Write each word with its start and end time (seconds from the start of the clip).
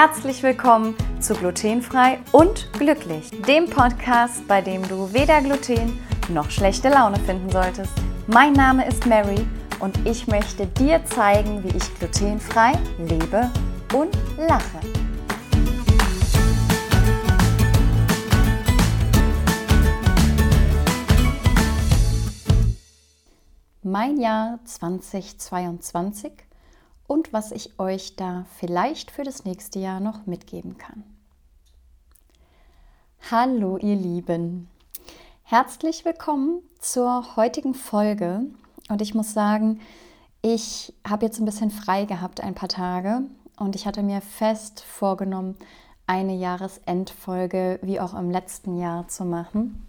Herzlich 0.00 0.44
willkommen 0.44 0.94
zu 1.18 1.34
Glutenfrei 1.34 2.20
und 2.30 2.72
Glücklich, 2.74 3.32
dem 3.48 3.68
Podcast, 3.68 4.46
bei 4.46 4.60
dem 4.60 4.86
du 4.86 5.12
weder 5.12 5.40
Gluten 5.40 5.98
noch 6.28 6.52
schlechte 6.52 6.88
Laune 6.88 7.18
finden 7.18 7.50
solltest. 7.50 7.90
Mein 8.28 8.52
Name 8.52 8.86
ist 8.86 9.06
Mary 9.06 9.44
und 9.80 9.98
ich 10.06 10.28
möchte 10.28 10.68
dir 10.68 11.04
zeigen, 11.04 11.64
wie 11.64 11.76
ich 11.76 11.98
glutenfrei 11.98 12.74
lebe 12.96 13.50
und 13.92 14.16
lache. 14.36 14.78
Mein 23.82 24.20
Jahr 24.20 24.60
2022 24.64 26.47
und 27.08 27.32
was 27.32 27.50
ich 27.50 27.80
euch 27.80 28.14
da 28.14 28.44
vielleicht 28.58 29.10
für 29.10 29.24
das 29.24 29.44
nächste 29.44 29.80
Jahr 29.80 29.98
noch 29.98 30.26
mitgeben 30.26 30.78
kann. 30.78 31.02
Hallo 33.30 33.78
ihr 33.78 33.96
Lieben, 33.96 34.68
herzlich 35.42 36.04
willkommen 36.04 36.62
zur 36.78 37.34
heutigen 37.34 37.74
Folge 37.74 38.42
und 38.88 39.02
ich 39.02 39.14
muss 39.14 39.32
sagen, 39.32 39.80
ich 40.42 40.94
habe 41.06 41.26
jetzt 41.26 41.40
ein 41.40 41.46
bisschen 41.46 41.70
frei 41.70 42.04
gehabt 42.04 42.42
ein 42.42 42.54
paar 42.54 42.68
Tage 42.68 43.22
und 43.58 43.74
ich 43.74 43.86
hatte 43.86 44.02
mir 44.02 44.20
fest 44.20 44.80
vorgenommen, 44.80 45.56
eine 46.06 46.36
Jahresendfolge 46.36 47.80
wie 47.82 48.00
auch 48.00 48.14
im 48.14 48.30
letzten 48.30 48.78
Jahr 48.78 49.08
zu 49.08 49.24
machen. 49.24 49.86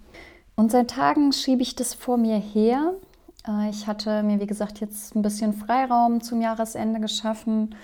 Und 0.56 0.72
seit 0.72 0.90
Tagen 0.92 1.31
schiebe 1.31 1.62
ich 1.62 1.76
das 1.76 1.94
vor 1.94 2.17
mir 2.17 2.38
her 2.38 2.94
ich 3.70 3.88
hatte 3.88 4.22
mir, 4.24 4.40
wie 4.40 4.48
gesagt, 4.48 4.80
jetzt 4.80 5.16
ein 5.16 5.22
bisschen 5.22 5.54
Freiraum 5.54 6.22
zum 6.22 6.42
Jahresende 6.42 7.00
geschaffen 7.00 7.76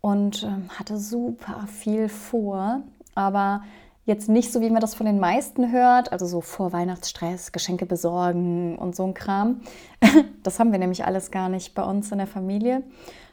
und 0.00 0.44
ähm, 0.44 0.68
hatte 0.78 0.96
super 0.96 1.66
viel 1.66 2.08
vor, 2.08 2.82
aber 3.14 3.62
jetzt 4.04 4.28
nicht 4.28 4.52
so, 4.52 4.60
wie 4.60 4.70
man 4.70 4.80
das 4.80 4.94
von 4.94 5.06
den 5.06 5.20
meisten 5.20 5.70
hört, 5.70 6.12
also 6.12 6.26
so 6.26 6.40
vor 6.40 6.72
Weihnachtsstress, 6.72 7.52
Geschenke 7.52 7.86
besorgen 7.86 8.76
und 8.78 8.96
so 8.96 9.04
ein 9.04 9.14
Kram. 9.14 9.60
Das 10.42 10.58
haben 10.58 10.72
wir 10.72 10.80
nämlich 10.80 11.04
alles 11.04 11.30
gar 11.30 11.48
nicht 11.48 11.72
bei 11.72 11.84
uns 11.84 12.10
in 12.10 12.18
der 12.18 12.26
Familie, 12.26 12.82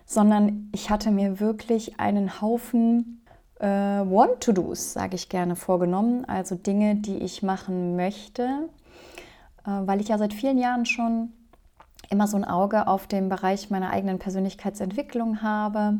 sondern 0.05 0.69
ich 0.73 0.91
hatte 0.91 1.09
mir 1.09 1.39
wirklich 1.39 1.99
einen 1.99 2.39
Haufen 2.39 3.23
äh, 3.59 3.65
Want-to-Dos, 3.67 4.93
sage 4.93 5.15
ich 5.15 5.27
gerne, 5.27 5.55
vorgenommen, 5.55 6.23
also 6.25 6.53
Dinge, 6.53 6.95
die 6.97 7.17
ich 7.17 7.41
machen 7.41 7.95
möchte, 7.95 8.69
äh, 9.65 9.71
weil 9.71 10.01
ich 10.01 10.09
ja 10.09 10.19
seit 10.19 10.35
vielen 10.35 10.59
Jahren 10.59 10.85
schon 10.85 11.33
immer 12.09 12.27
so 12.27 12.37
ein 12.37 12.45
Auge 12.45 12.87
auf 12.87 13.07
den 13.07 13.29
Bereich 13.29 13.69
meiner 13.69 13.91
eigenen 13.91 14.19
Persönlichkeitsentwicklung 14.19 15.41
habe. 15.41 15.99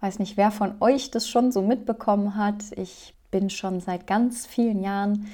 Weiß 0.00 0.18
nicht, 0.18 0.36
wer 0.36 0.50
von 0.50 0.74
euch 0.80 1.10
das 1.10 1.28
schon 1.28 1.52
so 1.52 1.62
mitbekommen 1.62 2.36
hat. 2.36 2.62
Ich 2.76 3.14
bin 3.30 3.50
schon 3.50 3.80
seit 3.80 4.06
ganz 4.06 4.46
vielen 4.46 4.82
Jahren 4.82 5.26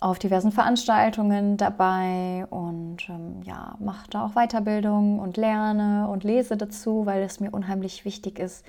auf 0.00 0.18
diversen 0.18 0.50
Veranstaltungen 0.50 1.56
dabei 1.56 2.44
und 2.50 3.08
ähm, 3.08 3.42
ja, 3.44 3.76
mache 3.78 4.10
da 4.10 4.26
auch 4.26 4.32
Weiterbildung 4.34 5.20
und 5.20 5.36
lerne 5.36 6.08
und 6.08 6.24
lese 6.24 6.56
dazu, 6.56 7.06
weil 7.06 7.22
es 7.22 7.38
mir 7.38 7.52
unheimlich 7.52 8.04
wichtig 8.04 8.40
ist, 8.40 8.64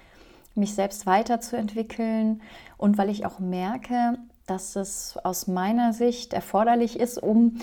mich 0.54 0.76
selbst 0.76 1.08
weiterzuentwickeln 1.08 2.42
und 2.78 3.00
weil 3.00 3.10
ich 3.10 3.26
auch 3.26 3.40
merke, 3.40 4.20
dass 4.46 4.76
es 4.76 5.18
aus 5.24 5.48
meiner 5.48 5.94
Sicht 5.94 6.34
erforderlich 6.34 7.00
ist, 7.00 7.22
um 7.22 7.58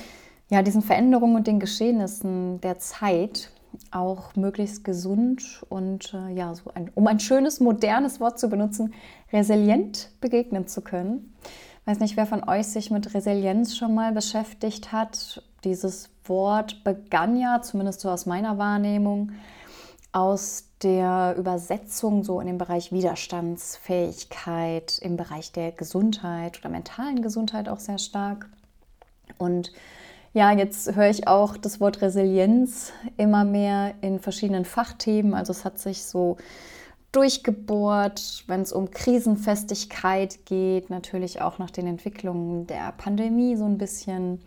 ja, 0.50 0.62
diesen 0.62 0.82
Veränderungen 0.82 1.36
und 1.36 1.46
den 1.46 1.60
Geschehnissen 1.60 2.60
der 2.60 2.78
Zeit 2.78 3.50
auch 3.92 4.34
möglichst 4.34 4.84
gesund 4.84 5.64
und 5.68 6.12
äh, 6.12 6.34
ja, 6.34 6.52
so 6.54 6.72
ein, 6.74 6.90
um 6.94 7.06
ein 7.06 7.20
schönes, 7.20 7.60
modernes 7.60 8.20
Wort 8.20 8.38
zu 8.38 8.50
benutzen, 8.50 8.92
resilient 9.32 10.10
begegnen 10.20 10.66
zu 10.66 10.82
können. 10.82 11.32
Ich 11.80 11.86
weiß 11.86 12.00
nicht, 12.00 12.16
wer 12.16 12.26
von 12.26 12.46
euch 12.48 12.66
sich 12.66 12.90
mit 12.90 13.14
Resilienz 13.14 13.76
schon 13.76 13.94
mal 13.94 14.12
beschäftigt 14.12 14.90
hat. 14.92 15.42
Dieses 15.62 16.10
Wort 16.24 16.82
begann 16.84 17.38
ja, 17.38 17.62
zumindest 17.62 18.00
so 18.00 18.10
aus 18.10 18.26
meiner 18.26 18.58
Wahrnehmung, 18.58 19.32
aus 20.12 20.64
der 20.82 21.36
Übersetzung 21.38 22.24
so 22.24 22.40
in 22.40 22.48
den 22.48 22.58
Bereich 22.58 22.90
Widerstandsfähigkeit, 22.90 24.98
im 24.98 25.16
Bereich 25.16 25.52
der 25.52 25.70
Gesundheit 25.70 26.58
oder 26.58 26.70
mentalen 26.70 27.22
Gesundheit 27.22 27.68
auch 27.68 27.78
sehr 27.78 27.98
stark. 27.98 28.48
Und 29.38 29.70
ja, 30.32 30.52
jetzt 30.52 30.94
höre 30.94 31.10
ich 31.10 31.26
auch 31.26 31.56
das 31.56 31.80
Wort 31.80 32.02
Resilienz 32.02 32.92
immer 33.16 33.44
mehr 33.44 33.94
in 34.00 34.20
verschiedenen 34.20 34.64
Fachthemen. 34.64 35.34
Also 35.34 35.50
es 35.52 35.64
hat 35.64 35.78
sich 35.78 36.04
so 36.04 36.36
durchgebohrt, 37.12 38.44
wenn 38.46 38.60
es 38.60 38.72
um 38.72 38.90
Krisenfestigkeit 38.90 40.46
geht, 40.46 40.90
natürlich 40.90 41.40
auch 41.40 41.58
nach 41.58 41.70
den 41.70 41.88
Entwicklungen 41.88 42.68
der 42.68 42.92
Pandemie 42.92 43.56
so 43.56 43.64
ein 43.64 43.78
bisschen, 43.78 44.40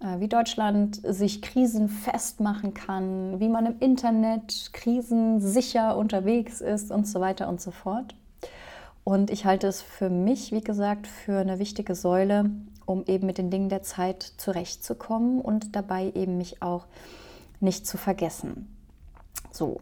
äh, 0.00 0.20
wie 0.20 0.28
Deutschland 0.28 1.00
sich 1.02 1.42
krisenfest 1.42 2.38
machen 2.38 2.74
kann, 2.74 3.40
wie 3.40 3.48
man 3.48 3.66
im 3.66 3.78
Internet 3.80 4.70
krisensicher 4.72 5.96
unterwegs 5.96 6.60
ist 6.60 6.92
und 6.92 7.08
so 7.08 7.20
weiter 7.20 7.48
und 7.48 7.60
so 7.60 7.72
fort. 7.72 8.14
Und 9.02 9.30
ich 9.30 9.44
halte 9.44 9.66
es 9.66 9.82
für 9.82 10.10
mich, 10.10 10.52
wie 10.52 10.60
gesagt, 10.60 11.08
für 11.08 11.38
eine 11.38 11.58
wichtige 11.58 11.96
Säule, 11.96 12.50
um 12.90 13.04
eben 13.06 13.26
mit 13.26 13.38
den 13.38 13.50
Dingen 13.50 13.68
der 13.68 13.82
Zeit 13.82 14.22
zurechtzukommen 14.36 15.40
und 15.40 15.76
dabei 15.76 16.12
eben 16.14 16.36
mich 16.36 16.60
auch 16.60 16.86
nicht 17.60 17.86
zu 17.86 17.96
vergessen. 17.96 18.76
So, 19.52 19.80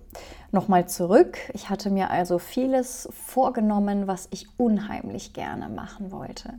nochmal 0.52 0.88
zurück. 0.88 1.38
Ich 1.54 1.70
hatte 1.70 1.90
mir 1.90 2.10
also 2.10 2.38
vieles 2.38 3.08
vorgenommen, 3.12 4.06
was 4.06 4.28
ich 4.30 4.46
unheimlich 4.58 5.32
gerne 5.32 5.68
machen 5.68 6.12
wollte. 6.12 6.54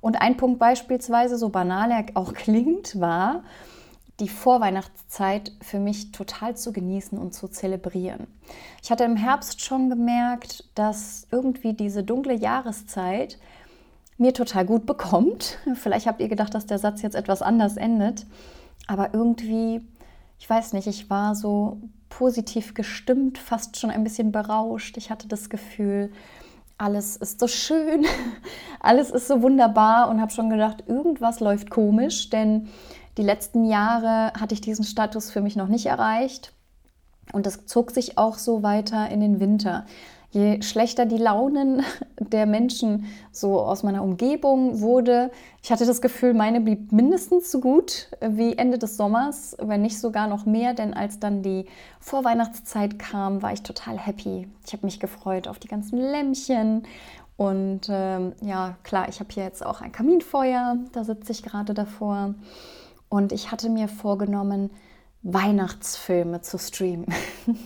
Und 0.00 0.20
ein 0.20 0.36
Punkt 0.36 0.58
beispielsweise, 0.58 1.36
so 1.36 1.48
banal 1.48 1.90
er 1.90 2.04
auch 2.14 2.32
klingt, 2.34 3.00
war, 3.00 3.42
die 4.20 4.28
Vorweihnachtszeit 4.28 5.52
für 5.62 5.80
mich 5.80 6.12
total 6.12 6.56
zu 6.56 6.72
genießen 6.72 7.18
und 7.18 7.34
zu 7.34 7.48
zelebrieren. 7.48 8.28
Ich 8.82 8.90
hatte 8.90 9.04
im 9.04 9.16
Herbst 9.16 9.62
schon 9.62 9.90
gemerkt, 9.90 10.64
dass 10.76 11.26
irgendwie 11.32 11.72
diese 11.72 12.04
dunkle 12.04 12.34
Jahreszeit 12.34 13.38
mir 14.22 14.32
total 14.32 14.64
gut 14.64 14.86
bekommt. 14.86 15.58
Vielleicht 15.74 16.06
habt 16.06 16.20
ihr 16.20 16.28
gedacht, 16.28 16.54
dass 16.54 16.66
der 16.66 16.78
Satz 16.78 17.02
jetzt 17.02 17.14
etwas 17.14 17.42
anders 17.42 17.76
endet, 17.76 18.26
aber 18.86 19.12
irgendwie, 19.12 19.82
ich 20.38 20.48
weiß 20.48 20.72
nicht, 20.72 20.86
ich 20.86 21.10
war 21.10 21.34
so 21.34 21.78
positiv 22.08 22.74
gestimmt, 22.74 23.38
fast 23.38 23.78
schon 23.78 23.90
ein 23.90 24.04
bisschen 24.04 24.32
berauscht. 24.32 24.96
Ich 24.96 25.10
hatte 25.10 25.28
das 25.28 25.50
Gefühl, 25.50 26.10
alles 26.78 27.16
ist 27.16 27.40
so 27.40 27.46
schön, 27.46 28.04
alles 28.80 29.10
ist 29.10 29.28
so 29.28 29.42
wunderbar 29.42 30.08
und 30.08 30.20
habe 30.20 30.32
schon 30.32 30.50
gedacht, 30.50 30.84
irgendwas 30.86 31.40
läuft 31.40 31.70
komisch, 31.70 32.30
denn 32.30 32.68
die 33.18 33.22
letzten 33.22 33.64
Jahre 33.64 34.32
hatte 34.40 34.54
ich 34.54 34.60
diesen 34.60 34.84
Status 34.84 35.30
für 35.30 35.42
mich 35.42 35.54
noch 35.54 35.68
nicht 35.68 35.86
erreicht 35.86 36.52
und 37.32 37.46
das 37.46 37.66
zog 37.66 37.90
sich 37.90 38.18
auch 38.18 38.38
so 38.38 38.62
weiter 38.62 39.10
in 39.10 39.20
den 39.20 39.38
Winter 39.38 39.86
je 40.32 40.62
schlechter 40.62 41.06
die 41.06 41.18
Launen 41.18 41.82
der 42.18 42.46
Menschen 42.46 43.06
so 43.30 43.60
aus 43.60 43.82
meiner 43.82 44.02
Umgebung 44.02 44.80
wurde. 44.80 45.30
Ich 45.62 45.70
hatte 45.70 45.86
das 45.86 46.00
Gefühl, 46.00 46.34
meine 46.34 46.60
blieb 46.60 46.90
mindestens 46.90 47.50
so 47.50 47.60
gut 47.60 48.08
wie 48.20 48.56
Ende 48.56 48.78
des 48.78 48.96
Sommers, 48.96 49.56
wenn 49.60 49.82
nicht 49.82 49.98
sogar 49.98 50.26
noch 50.26 50.46
mehr, 50.46 50.74
denn 50.74 50.94
als 50.94 51.20
dann 51.20 51.42
die 51.42 51.66
Vorweihnachtszeit 52.00 52.98
kam, 52.98 53.42
war 53.42 53.52
ich 53.52 53.62
total 53.62 53.98
happy. 53.98 54.48
Ich 54.66 54.72
habe 54.72 54.86
mich 54.86 54.98
gefreut 54.98 55.46
auf 55.46 55.58
die 55.58 55.68
ganzen 55.68 55.98
Lämmchen 55.98 56.84
und 57.36 57.88
ähm, 57.88 58.32
ja, 58.40 58.76
klar, 58.82 59.08
ich 59.08 59.20
habe 59.20 59.32
hier 59.32 59.44
jetzt 59.44 59.64
auch 59.64 59.80
ein 59.80 59.92
Kaminfeuer, 59.92 60.76
da 60.92 61.04
sitze 61.04 61.32
ich 61.32 61.42
gerade 61.42 61.74
davor. 61.74 62.34
Und 63.08 63.32
ich 63.32 63.50
hatte 63.50 63.68
mir 63.68 63.88
vorgenommen, 63.88 64.70
Weihnachtsfilme 65.22 66.40
zu 66.40 66.58
streamen. 66.58 67.06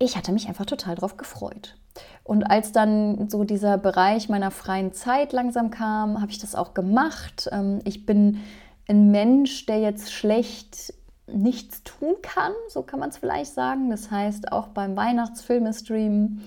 ich 0.00 0.16
hatte 0.16 0.32
mich 0.32 0.48
einfach 0.48 0.66
total 0.66 0.96
drauf 0.96 1.16
gefreut. 1.16 1.76
Und 2.24 2.44
als 2.44 2.72
dann 2.72 3.28
so 3.28 3.44
dieser 3.44 3.76
Bereich 3.78 4.28
meiner 4.28 4.50
freien 4.50 4.92
Zeit 4.92 5.32
langsam 5.32 5.70
kam, 5.70 6.20
habe 6.20 6.32
ich 6.32 6.38
das 6.38 6.54
auch 6.54 6.74
gemacht. 6.74 7.48
Ähm, 7.52 7.80
ich 7.84 8.06
bin 8.06 8.40
ein 8.88 9.10
Mensch, 9.10 9.66
der 9.66 9.78
jetzt 9.78 10.12
schlecht 10.12 10.94
nichts 11.26 11.84
tun 11.84 12.16
kann, 12.22 12.52
so 12.68 12.82
kann 12.82 12.98
man 12.98 13.10
es 13.10 13.18
vielleicht 13.18 13.52
sagen. 13.52 13.90
Das 13.90 14.10
heißt, 14.10 14.50
auch 14.50 14.68
beim 14.68 14.96
Weihnachtsfilmestream 14.96 16.40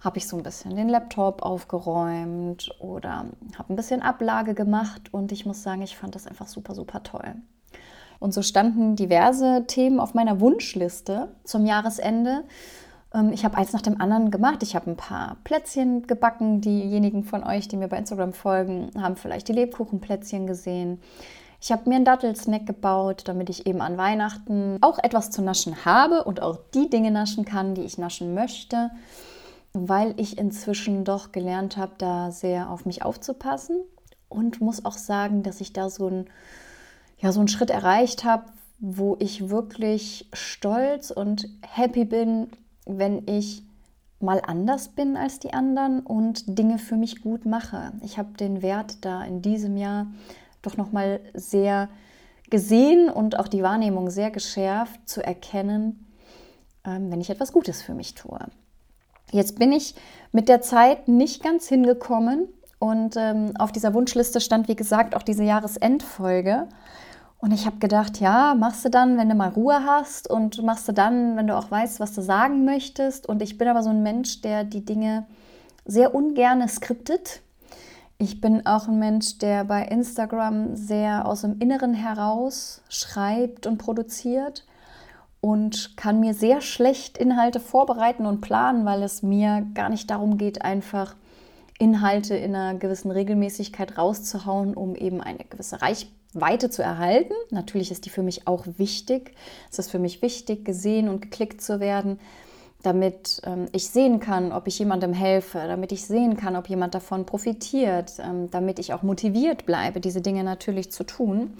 habe 0.00 0.18
ich 0.18 0.28
so 0.28 0.36
ein 0.36 0.42
bisschen 0.42 0.76
den 0.76 0.88
Laptop 0.88 1.42
aufgeräumt 1.42 2.70
oder 2.80 3.26
habe 3.56 3.72
ein 3.72 3.76
bisschen 3.76 4.02
Ablage 4.02 4.54
gemacht 4.54 5.12
und 5.12 5.32
ich 5.32 5.46
muss 5.46 5.62
sagen, 5.62 5.82
ich 5.82 5.96
fand 5.96 6.14
das 6.14 6.26
einfach 6.26 6.46
super, 6.46 6.74
super 6.74 7.02
toll. 7.02 7.36
Und 8.20 8.34
so 8.34 8.42
standen 8.42 8.96
diverse 8.96 9.64
Themen 9.66 10.00
auf 10.00 10.14
meiner 10.14 10.40
Wunschliste 10.40 11.28
zum 11.44 11.66
Jahresende. 11.66 12.44
Ähm, 13.14 13.32
ich 13.32 13.44
habe 13.44 13.56
eins 13.56 13.72
nach 13.72 13.82
dem 13.82 14.00
anderen 14.00 14.30
gemacht. 14.30 14.62
Ich 14.62 14.74
habe 14.74 14.90
ein 14.90 14.96
paar 14.96 15.36
Plätzchen 15.44 16.06
gebacken. 16.06 16.60
Diejenigen 16.60 17.24
von 17.24 17.44
euch, 17.44 17.68
die 17.68 17.76
mir 17.76 17.88
bei 17.88 17.98
Instagram 17.98 18.32
folgen, 18.32 18.90
haben 19.00 19.16
vielleicht 19.16 19.48
die 19.48 19.52
Lebkuchenplätzchen 19.52 20.46
gesehen. 20.46 21.00
Ich 21.60 21.72
habe 21.72 21.88
mir 21.88 21.96
einen 21.96 22.04
Dattelsnack 22.04 22.66
gebaut, 22.66 23.22
damit 23.26 23.50
ich 23.50 23.66
eben 23.66 23.80
an 23.80 23.98
Weihnachten 23.98 24.78
auch 24.80 24.98
etwas 25.00 25.30
zu 25.32 25.42
naschen 25.42 25.84
habe 25.84 26.22
und 26.22 26.40
auch 26.40 26.58
die 26.72 26.88
Dinge 26.88 27.10
naschen 27.10 27.44
kann, 27.44 27.74
die 27.74 27.82
ich 27.82 27.98
naschen 27.98 28.32
möchte. 28.34 28.90
weil 29.72 30.14
ich 30.18 30.38
inzwischen 30.38 31.04
doch 31.04 31.32
gelernt 31.32 31.76
habe, 31.76 31.92
da 31.98 32.30
sehr 32.30 32.70
auf 32.70 32.86
mich 32.86 33.02
aufzupassen 33.02 33.82
und 34.28 34.60
muss 34.60 34.84
auch 34.84 34.96
sagen, 34.96 35.42
dass 35.42 35.60
ich 35.60 35.72
da 35.72 35.90
so, 35.90 36.08
ein, 36.08 36.30
ja, 37.18 37.32
so 37.32 37.40
einen 37.40 37.48
Schritt 37.48 37.70
erreicht 37.70 38.24
habe, 38.24 38.44
wo 38.80 39.16
ich 39.18 39.50
wirklich 39.50 40.28
stolz 40.32 41.10
und 41.10 41.48
happy 41.62 42.04
bin, 42.04 42.50
wenn 42.88 43.26
ich 43.28 43.62
mal 44.20 44.42
anders 44.44 44.88
bin 44.88 45.16
als 45.16 45.38
die 45.38 45.52
anderen 45.52 46.00
und 46.00 46.58
Dinge 46.58 46.78
für 46.78 46.96
mich 46.96 47.22
gut 47.22 47.46
mache. 47.46 47.92
Ich 48.02 48.18
habe 48.18 48.36
den 48.36 48.62
Wert 48.62 49.04
da 49.04 49.22
in 49.22 49.42
diesem 49.42 49.76
Jahr 49.76 50.08
doch 50.62 50.76
noch 50.76 50.90
mal 50.90 51.20
sehr 51.34 51.88
gesehen 52.50 53.08
und 53.08 53.38
auch 53.38 53.46
die 53.46 53.62
Wahrnehmung 53.62 54.10
sehr 54.10 54.30
geschärft 54.30 55.08
zu 55.08 55.24
erkennen, 55.24 56.06
ähm, 56.84 57.12
wenn 57.12 57.20
ich 57.20 57.30
etwas 57.30 57.52
Gutes 57.52 57.82
für 57.82 57.94
mich 57.94 58.14
tue. 58.14 58.38
Jetzt 59.30 59.58
bin 59.58 59.72
ich 59.72 59.94
mit 60.32 60.48
der 60.48 60.62
Zeit 60.62 61.06
nicht 61.06 61.42
ganz 61.42 61.68
hingekommen 61.68 62.48
und 62.78 63.16
ähm, 63.16 63.52
auf 63.58 63.72
dieser 63.72 63.94
Wunschliste 63.94 64.40
stand, 64.40 64.68
wie 64.68 64.76
gesagt, 64.76 65.14
auch 65.14 65.22
diese 65.22 65.44
Jahresendfolge. 65.44 66.68
Und 67.40 67.52
ich 67.52 67.66
habe 67.66 67.78
gedacht, 67.78 68.18
ja, 68.18 68.54
machst 68.58 68.84
du 68.84 68.90
dann, 68.90 69.16
wenn 69.16 69.28
du 69.28 69.36
mal 69.36 69.50
Ruhe 69.50 69.84
hast 69.84 70.28
und 70.28 70.60
machst 70.64 70.88
du 70.88 70.92
dann, 70.92 71.36
wenn 71.36 71.46
du 71.46 71.56
auch 71.56 71.70
weißt, 71.70 72.00
was 72.00 72.12
du 72.12 72.20
sagen 72.20 72.64
möchtest. 72.64 73.28
Und 73.28 73.42
ich 73.42 73.58
bin 73.58 73.68
aber 73.68 73.84
so 73.84 73.90
ein 73.90 74.02
Mensch, 74.02 74.40
der 74.40 74.64
die 74.64 74.84
Dinge 74.84 75.24
sehr 75.84 76.14
ungern 76.14 76.66
skriptet. 76.68 77.40
Ich 78.18 78.40
bin 78.40 78.66
auch 78.66 78.88
ein 78.88 78.98
Mensch, 78.98 79.38
der 79.38 79.62
bei 79.62 79.84
Instagram 79.84 80.74
sehr 80.74 81.26
aus 81.26 81.42
dem 81.42 81.60
Inneren 81.60 81.94
heraus 81.94 82.82
schreibt 82.88 83.68
und 83.68 83.78
produziert 83.78 84.66
und 85.40 85.96
kann 85.96 86.18
mir 86.18 86.34
sehr 86.34 86.60
schlecht 86.60 87.16
Inhalte 87.16 87.60
vorbereiten 87.60 88.26
und 88.26 88.40
planen, 88.40 88.84
weil 88.84 89.04
es 89.04 89.22
mir 89.22 89.64
gar 89.74 89.88
nicht 89.88 90.10
darum 90.10 90.36
geht, 90.36 90.62
einfach 90.62 91.14
Inhalte 91.78 92.34
in 92.34 92.56
einer 92.56 92.76
gewissen 92.76 93.12
Regelmäßigkeit 93.12 93.96
rauszuhauen, 93.96 94.74
um 94.74 94.96
eben 94.96 95.20
eine 95.20 95.44
gewisse 95.48 95.80
Reichweite 95.80 96.17
zu 96.32 96.82
erhalten. 96.82 97.34
Natürlich 97.50 97.90
ist 97.90 98.04
die 98.04 98.10
für 98.10 98.22
mich 98.22 98.46
auch 98.46 98.64
wichtig. 98.76 99.34
Es 99.70 99.78
ist 99.78 99.90
für 99.90 99.98
mich 99.98 100.22
wichtig, 100.22 100.64
gesehen 100.64 101.08
und 101.08 101.22
geklickt 101.22 101.62
zu 101.62 101.80
werden, 101.80 102.18
damit 102.82 103.40
ähm, 103.44 103.66
ich 103.72 103.88
sehen 103.90 104.20
kann, 104.20 104.52
ob 104.52 104.66
ich 104.66 104.78
jemandem 104.78 105.12
helfe, 105.12 105.58
damit 105.66 105.92
ich 105.92 106.04
sehen 106.06 106.36
kann, 106.36 106.54
ob 106.54 106.68
jemand 106.68 106.94
davon 106.94 107.26
profitiert, 107.26 108.12
ähm, 108.20 108.50
damit 108.50 108.78
ich 108.78 108.92
auch 108.92 109.02
motiviert 109.02 109.66
bleibe, 109.66 110.00
diese 110.00 110.20
Dinge 110.20 110.44
natürlich 110.44 110.92
zu 110.92 111.04
tun. 111.04 111.54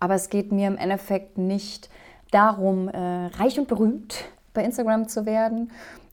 Aber 0.00 0.14
es 0.14 0.30
geht 0.30 0.52
mir 0.52 0.68
im 0.68 0.78
Endeffekt 0.78 1.38
nicht 1.38 1.90
darum, 2.30 2.88
äh, 2.88 3.26
reich 3.26 3.58
und 3.58 3.68
berühmt 3.68 4.24
bei 4.54 4.64
Instagram 4.64 5.08
zu 5.08 5.26
werden 5.26 5.70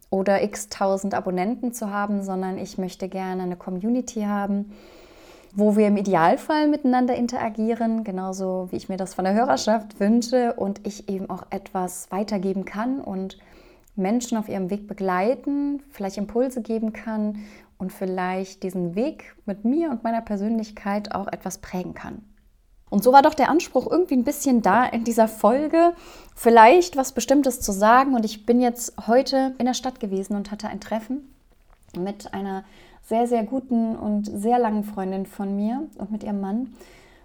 oder 0.10 0.44
x 0.44 0.70
tausend 0.70 1.14
Abonnenten 1.14 1.74
zu 1.74 1.90
haben, 1.90 2.22
sondern 2.24 2.58
ich 2.58 2.78
möchte 2.78 3.08
gerne 3.08 3.44
eine 3.44 3.56
Community 3.56 4.24
haben, 4.24 4.74
wo 5.54 5.76
wir 5.76 5.88
im 5.88 5.98
Idealfall 5.98 6.68
miteinander 6.68 7.16
interagieren, 7.16 8.04
genauso 8.04 8.68
wie 8.72 8.78
ich 8.78 8.90
mir 8.90 8.98
das 8.98 9.14
von 9.14 9.26
der 9.26 9.34
Hörerschaft 9.34 10.00
wünsche 10.00 10.54
und 10.54 10.86
ich 10.86 11.10
eben 11.10 11.30
auch 11.30 11.44
etwas 11.50 12.10
weitergeben 12.12 12.66
kann 12.66 13.00
und 13.00 13.38
Menschen 13.96 14.38
auf 14.38 14.48
ihrem 14.48 14.70
Weg 14.70 14.88
begleiten, 14.88 15.84
vielleicht 15.92 16.18
Impulse 16.18 16.62
geben 16.62 16.94
kann 16.94 17.40
und 17.78 17.92
vielleicht 17.92 18.64
diesen 18.64 18.96
Weg 18.96 19.36
mit 19.46 19.66
mir 19.66 19.90
und 19.90 20.04
meiner 20.04 20.22
Persönlichkeit 20.22 21.14
auch 21.14 21.28
etwas 21.28 21.58
prägen 21.58 21.94
kann. 21.94 22.24
Und 22.90 23.04
so 23.04 23.14
war 23.14 23.22
doch 23.22 23.34
der 23.34 23.50
Anspruch 23.50 23.90
irgendwie 23.90 24.16
ein 24.16 24.26
bisschen 24.26 24.62
da 24.62 24.86
in 24.86 25.06
dieser 25.06 25.30
Folge, 25.30 25.94
vielleicht 26.36 26.98
was 26.98 27.14
Bestimmtes 27.14 27.62
zu 27.62 27.72
sagen. 27.72 28.16
Und 28.16 28.26
ich 28.26 28.46
bin 28.46 28.60
jetzt 28.60 29.08
heute 29.08 29.56
in 29.58 29.66
der 29.66 29.74
Stadt 29.74 30.02
gewesen 30.02 30.36
und 30.36 30.52
hatte 30.52 30.68
ein 30.68 30.82
Treffen 30.82 31.34
mit 31.98 32.34
einer 32.34 32.66
sehr, 33.12 33.28
sehr 33.28 33.44
guten 33.44 33.98
und 33.98 34.24
sehr 34.24 34.58
langen 34.58 34.86
Freundin 34.86 35.26
von 35.26 35.54
mir 35.54 35.86
und 35.98 36.12
mit 36.12 36.24
ihrem 36.24 36.40
Mann. 36.40 36.74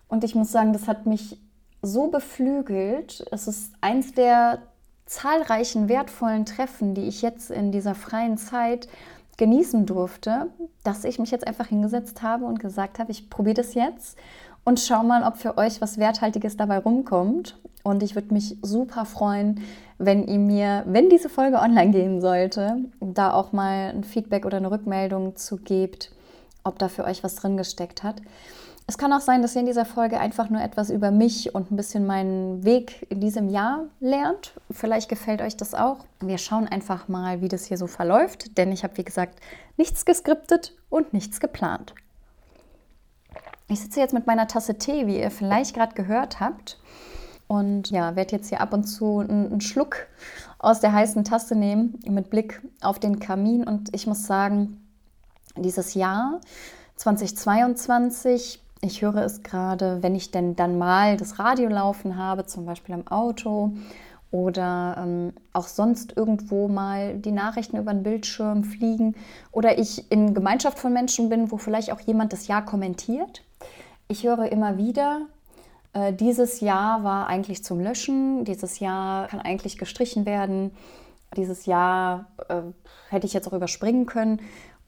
Und 0.08 0.24
ich 0.24 0.34
muss 0.34 0.50
sagen, 0.50 0.72
das 0.72 0.88
hat 0.88 1.06
mich 1.06 1.38
so 1.80 2.08
beflügelt. 2.08 3.24
Es 3.30 3.46
ist 3.46 3.72
eins 3.80 4.12
der 4.12 4.58
zahlreichen 5.04 5.88
wertvollen 5.88 6.44
Treffen, 6.44 6.96
die 6.96 7.06
ich 7.06 7.22
jetzt 7.22 7.52
in 7.52 7.70
dieser 7.70 7.94
freien 7.94 8.36
Zeit 8.36 8.88
genießen 9.36 9.86
durfte, 9.86 10.48
dass 10.82 11.04
ich 11.04 11.20
mich 11.20 11.30
jetzt 11.30 11.46
einfach 11.46 11.68
hingesetzt 11.68 12.20
habe 12.20 12.46
und 12.46 12.58
gesagt 12.58 12.98
habe, 12.98 13.12
ich 13.12 13.30
probiere 13.30 13.54
das 13.54 13.74
jetzt 13.74 14.18
und 14.64 14.80
schau 14.80 15.04
mal, 15.04 15.22
ob 15.22 15.36
für 15.36 15.56
euch 15.56 15.80
was 15.80 15.98
Werthaltiges 15.98 16.56
dabei 16.56 16.78
rumkommt. 16.78 17.56
Und 17.86 18.02
ich 18.02 18.16
würde 18.16 18.34
mich 18.34 18.56
super 18.62 19.04
freuen, 19.04 19.60
wenn 19.96 20.26
ihr 20.26 20.40
mir, 20.40 20.82
wenn 20.86 21.08
diese 21.08 21.28
Folge 21.28 21.58
online 21.58 21.92
gehen 21.92 22.20
sollte, 22.20 22.78
da 22.98 23.32
auch 23.32 23.52
mal 23.52 23.92
ein 23.94 24.02
Feedback 24.02 24.44
oder 24.44 24.56
eine 24.56 24.72
Rückmeldung 24.72 25.36
zu 25.36 25.58
gebt, 25.58 26.10
ob 26.64 26.80
da 26.80 26.88
für 26.88 27.04
euch 27.04 27.22
was 27.22 27.36
drin 27.36 27.56
gesteckt 27.56 28.02
hat. 28.02 28.16
Es 28.88 28.98
kann 28.98 29.12
auch 29.12 29.20
sein, 29.20 29.40
dass 29.40 29.54
ihr 29.54 29.60
in 29.60 29.68
dieser 29.68 29.84
Folge 29.84 30.18
einfach 30.18 30.50
nur 30.50 30.62
etwas 30.62 30.90
über 30.90 31.12
mich 31.12 31.54
und 31.54 31.70
ein 31.70 31.76
bisschen 31.76 32.06
meinen 32.08 32.64
Weg 32.64 33.06
in 33.08 33.20
diesem 33.20 33.48
Jahr 33.48 33.84
lernt. 34.00 34.54
Vielleicht 34.68 35.08
gefällt 35.08 35.40
euch 35.40 35.56
das 35.56 35.72
auch. 35.72 36.06
Wir 36.18 36.38
schauen 36.38 36.66
einfach 36.66 37.06
mal, 37.06 37.40
wie 37.40 37.48
das 37.48 37.66
hier 37.66 37.78
so 37.78 37.86
verläuft, 37.86 38.58
denn 38.58 38.72
ich 38.72 38.82
habe, 38.82 38.96
wie 38.96 39.04
gesagt, 39.04 39.38
nichts 39.76 40.04
geskriptet 40.04 40.74
und 40.90 41.12
nichts 41.12 41.38
geplant. 41.38 41.94
Ich 43.68 43.80
sitze 43.80 44.00
jetzt 44.00 44.12
mit 44.12 44.26
meiner 44.26 44.48
Tasse 44.48 44.74
Tee, 44.74 45.06
wie 45.06 45.20
ihr 45.20 45.30
vielleicht 45.30 45.76
gerade 45.76 45.94
gehört 45.94 46.40
habt. 46.40 46.80
Und 47.48 47.90
ja, 47.90 48.16
werde 48.16 48.32
jetzt 48.32 48.48
hier 48.48 48.60
ab 48.60 48.72
und 48.72 48.84
zu 48.84 49.20
einen 49.20 49.60
Schluck 49.60 50.08
aus 50.58 50.80
der 50.80 50.92
heißen 50.92 51.24
Tasse 51.24 51.54
nehmen 51.54 51.98
mit 52.08 52.30
Blick 52.30 52.60
auf 52.80 52.98
den 52.98 53.20
Kamin. 53.20 53.64
Und 53.64 53.94
ich 53.94 54.06
muss 54.06 54.26
sagen, 54.26 54.84
dieses 55.56 55.94
Jahr 55.94 56.40
2022, 56.96 58.62
ich 58.80 59.02
höre 59.02 59.16
es 59.16 59.42
gerade, 59.42 60.02
wenn 60.02 60.14
ich 60.14 60.32
denn 60.32 60.56
dann 60.56 60.76
mal 60.78 61.16
das 61.16 61.38
Radio 61.38 61.68
laufen 61.68 62.16
habe, 62.16 62.46
zum 62.46 62.66
Beispiel 62.66 62.94
im 62.94 63.06
Auto 63.06 63.72
oder 64.32 64.96
ähm, 64.98 65.32
auch 65.52 65.68
sonst 65.68 66.16
irgendwo 66.16 66.66
mal 66.66 67.16
die 67.16 67.30
Nachrichten 67.30 67.76
über 67.76 67.94
den 67.94 68.02
Bildschirm 68.02 68.64
fliegen 68.64 69.14
oder 69.52 69.78
ich 69.78 70.10
in 70.10 70.34
Gemeinschaft 70.34 70.78
von 70.78 70.92
Menschen 70.92 71.28
bin, 71.28 71.52
wo 71.52 71.58
vielleicht 71.58 71.92
auch 71.92 72.00
jemand 72.00 72.32
das 72.32 72.48
Jahr 72.48 72.64
kommentiert 72.64 73.42
ich 74.08 74.24
höre 74.24 74.50
immer 74.52 74.78
wieder, 74.78 75.22
äh, 75.96 76.12
dieses 76.12 76.60
Jahr 76.60 77.04
war 77.04 77.26
eigentlich 77.26 77.64
zum 77.64 77.80
Löschen, 77.80 78.44
dieses 78.44 78.80
Jahr 78.80 79.28
kann 79.28 79.40
eigentlich 79.40 79.78
gestrichen 79.78 80.26
werden, 80.26 80.72
dieses 81.36 81.64
Jahr 81.64 82.26
äh, 82.48 82.60
hätte 83.08 83.26
ich 83.26 83.32
jetzt 83.32 83.48
auch 83.48 83.54
überspringen 83.54 84.04
können. 84.04 84.40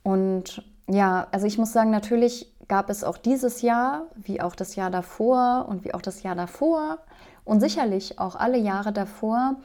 Und 0.02 0.62
ja, 0.86 1.26
also 1.32 1.46
ich 1.46 1.56
muss 1.56 1.72
sagen, 1.72 1.90
natürlich 1.90 2.52
gab 2.68 2.90
es 2.90 3.04
auch 3.04 3.16
dieses 3.16 3.62
Jahr, 3.62 4.06
wie 4.16 4.42
auch 4.42 4.54
das 4.54 4.76
Jahr 4.76 4.90
davor 4.90 5.66
und 5.68 5.84
wie 5.84 5.94
auch 5.94 6.02
das 6.02 6.22
Jahr 6.22 6.34
davor 6.34 6.98
und 7.44 7.60
sicherlich 7.60 8.18
auch 8.18 8.36
alle 8.36 8.58
Jahre 8.58 8.92
davor 8.92 9.56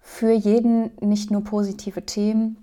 für 0.00 0.32
jeden 0.32 0.92
nicht 1.00 1.30
nur 1.30 1.44
positive 1.44 2.06
Themen, 2.06 2.56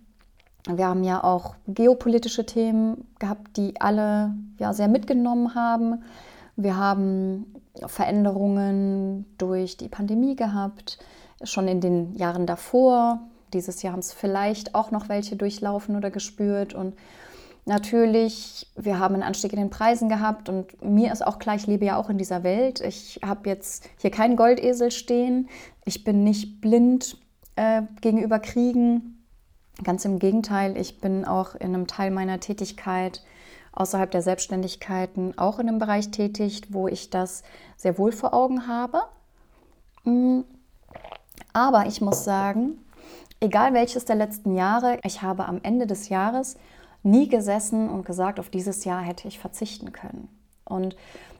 wir 0.65 0.87
haben 0.87 1.03
ja 1.03 1.21
auch 1.23 1.55
geopolitische 1.67 2.45
Themen 2.45 3.05
gehabt, 3.19 3.57
die 3.57 3.81
alle 3.81 4.33
ja, 4.59 4.71
sehr 4.71 4.87
mitgenommen 4.87 5.55
haben. 5.55 6.03
Wir 6.55 6.77
haben 6.77 7.62
Veränderungen 7.87 9.25
durch 9.37 9.77
die 9.77 9.87
Pandemie 9.87 10.35
gehabt, 10.35 10.99
schon 11.43 11.67
in 11.67 11.81
den 11.81 12.15
Jahren 12.15 12.45
davor. 12.45 13.21
Dieses 13.53 13.81
Jahr 13.81 13.93
haben 13.93 13.99
es 13.99 14.13
vielleicht 14.13 14.75
auch 14.75 14.91
noch 14.91 15.09
welche 15.09 15.35
durchlaufen 15.35 15.95
oder 15.95 16.11
gespürt. 16.11 16.73
Und 16.73 16.95
natürlich, 17.65 18.67
wir 18.75 18.99
haben 18.99 19.15
einen 19.15 19.23
Anstieg 19.23 19.53
in 19.53 19.59
den 19.59 19.69
Preisen 19.69 20.09
gehabt. 20.09 20.49
Und 20.49 20.83
mir 20.83 21.11
ist 21.11 21.25
auch 21.25 21.39
klar, 21.39 21.55
ich 21.55 21.67
lebe 21.67 21.85
ja 21.85 21.97
auch 21.97 22.09
in 22.09 22.17
dieser 22.17 22.43
Welt. 22.43 22.81
Ich 22.81 23.19
habe 23.25 23.49
jetzt 23.49 23.89
hier 23.99 24.11
keinen 24.11 24.35
Goldesel 24.35 24.91
stehen. 24.91 25.49
Ich 25.85 26.03
bin 26.03 26.23
nicht 26.23 26.61
blind 26.61 27.17
äh, 27.55 27.83
gegenüber 28.01 28.39
Kriegen 28.39 29.13
Ganz 29.81 30.05
im 30.05 30.19
Gegenteil, 30.19 30.77
ich 30.77 30.99
bin 30.99 31.25
auch 31.25 31.55
in 31.55 31.73
einem 31.73 31.87
Teil 31.87 32.11
meiner 32.11 32.39
Tätigkeit 32.39 33.23
außerhalb 33.73 34.09
der 34.11 34.21
Selbstständigkeiten 34.21 35.37
auch 35.37 35.59
in 35.59 35.67
einem 35.67 35.79
Bereich 35.79 36.11
tätig, 36.11 36.61
wo 36.69 36.87
ich 36.87 37.09
das 37.09 37.43
sehr 37.75 37.97
wohl 37.97 38.11
vor 38.11 38.33
Augen 38.33 38.67
habe. 38.67 39.01
Mm. 40.03 40.41
Aber 41.51 41.85
ich 41.87 42.01
muss 42.01 42.23
sagen, 42.23 42.77
egal 43.39 43.73
welches 43.73 44.05
der 44.05 44.15
letzten 44.15 44.55
Jahre, 44.55 44.99
ich 45.03 45.21
habe 45.21 45.45
am 45.45 45.59
Ende 45.61 45.87
des 45.87 46.09
Jahres 46.09 46.57
nie 47.03 47.27
gesessen 47.27 47.89
und 47.89 48.05
gesagt, 48.05 48.39
auf 48.39 48.49
dieses 48.49 48.85
Jahr 48.85 49.01
hätte 49.01 49.27
ich 49.27 49.39
verzichten 49.39 49.91
können. 49.91 50.29
Und 50.65 50.95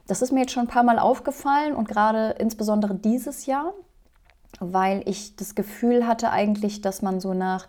das 0.06 0.22
ist 0.22 0.32
mir 0.32 0.40
jetzt 0.40 0.52
schon 0.52 0.64
ein 0.64 0.68
paar 0.68 0.82
Mal 0.82 0.98
aufgefallen 0.98 1.74
und 1.74 1.88
gerade 1.88 2.36
insbesondere 2.38 2.94
dieses 2.94 3.46
Jahr, 3.46 3.72
weil 4.60 5.02
ich 5.06 5.36
das 5.36 5.54
Gefühl 5.54 6.06
hatte 6.06 6.30
eigentlich, 6.30 6.80
dass 6.80 7.02
man 7.02 7.20
so 7.20 7.32
nach 7.32 7.66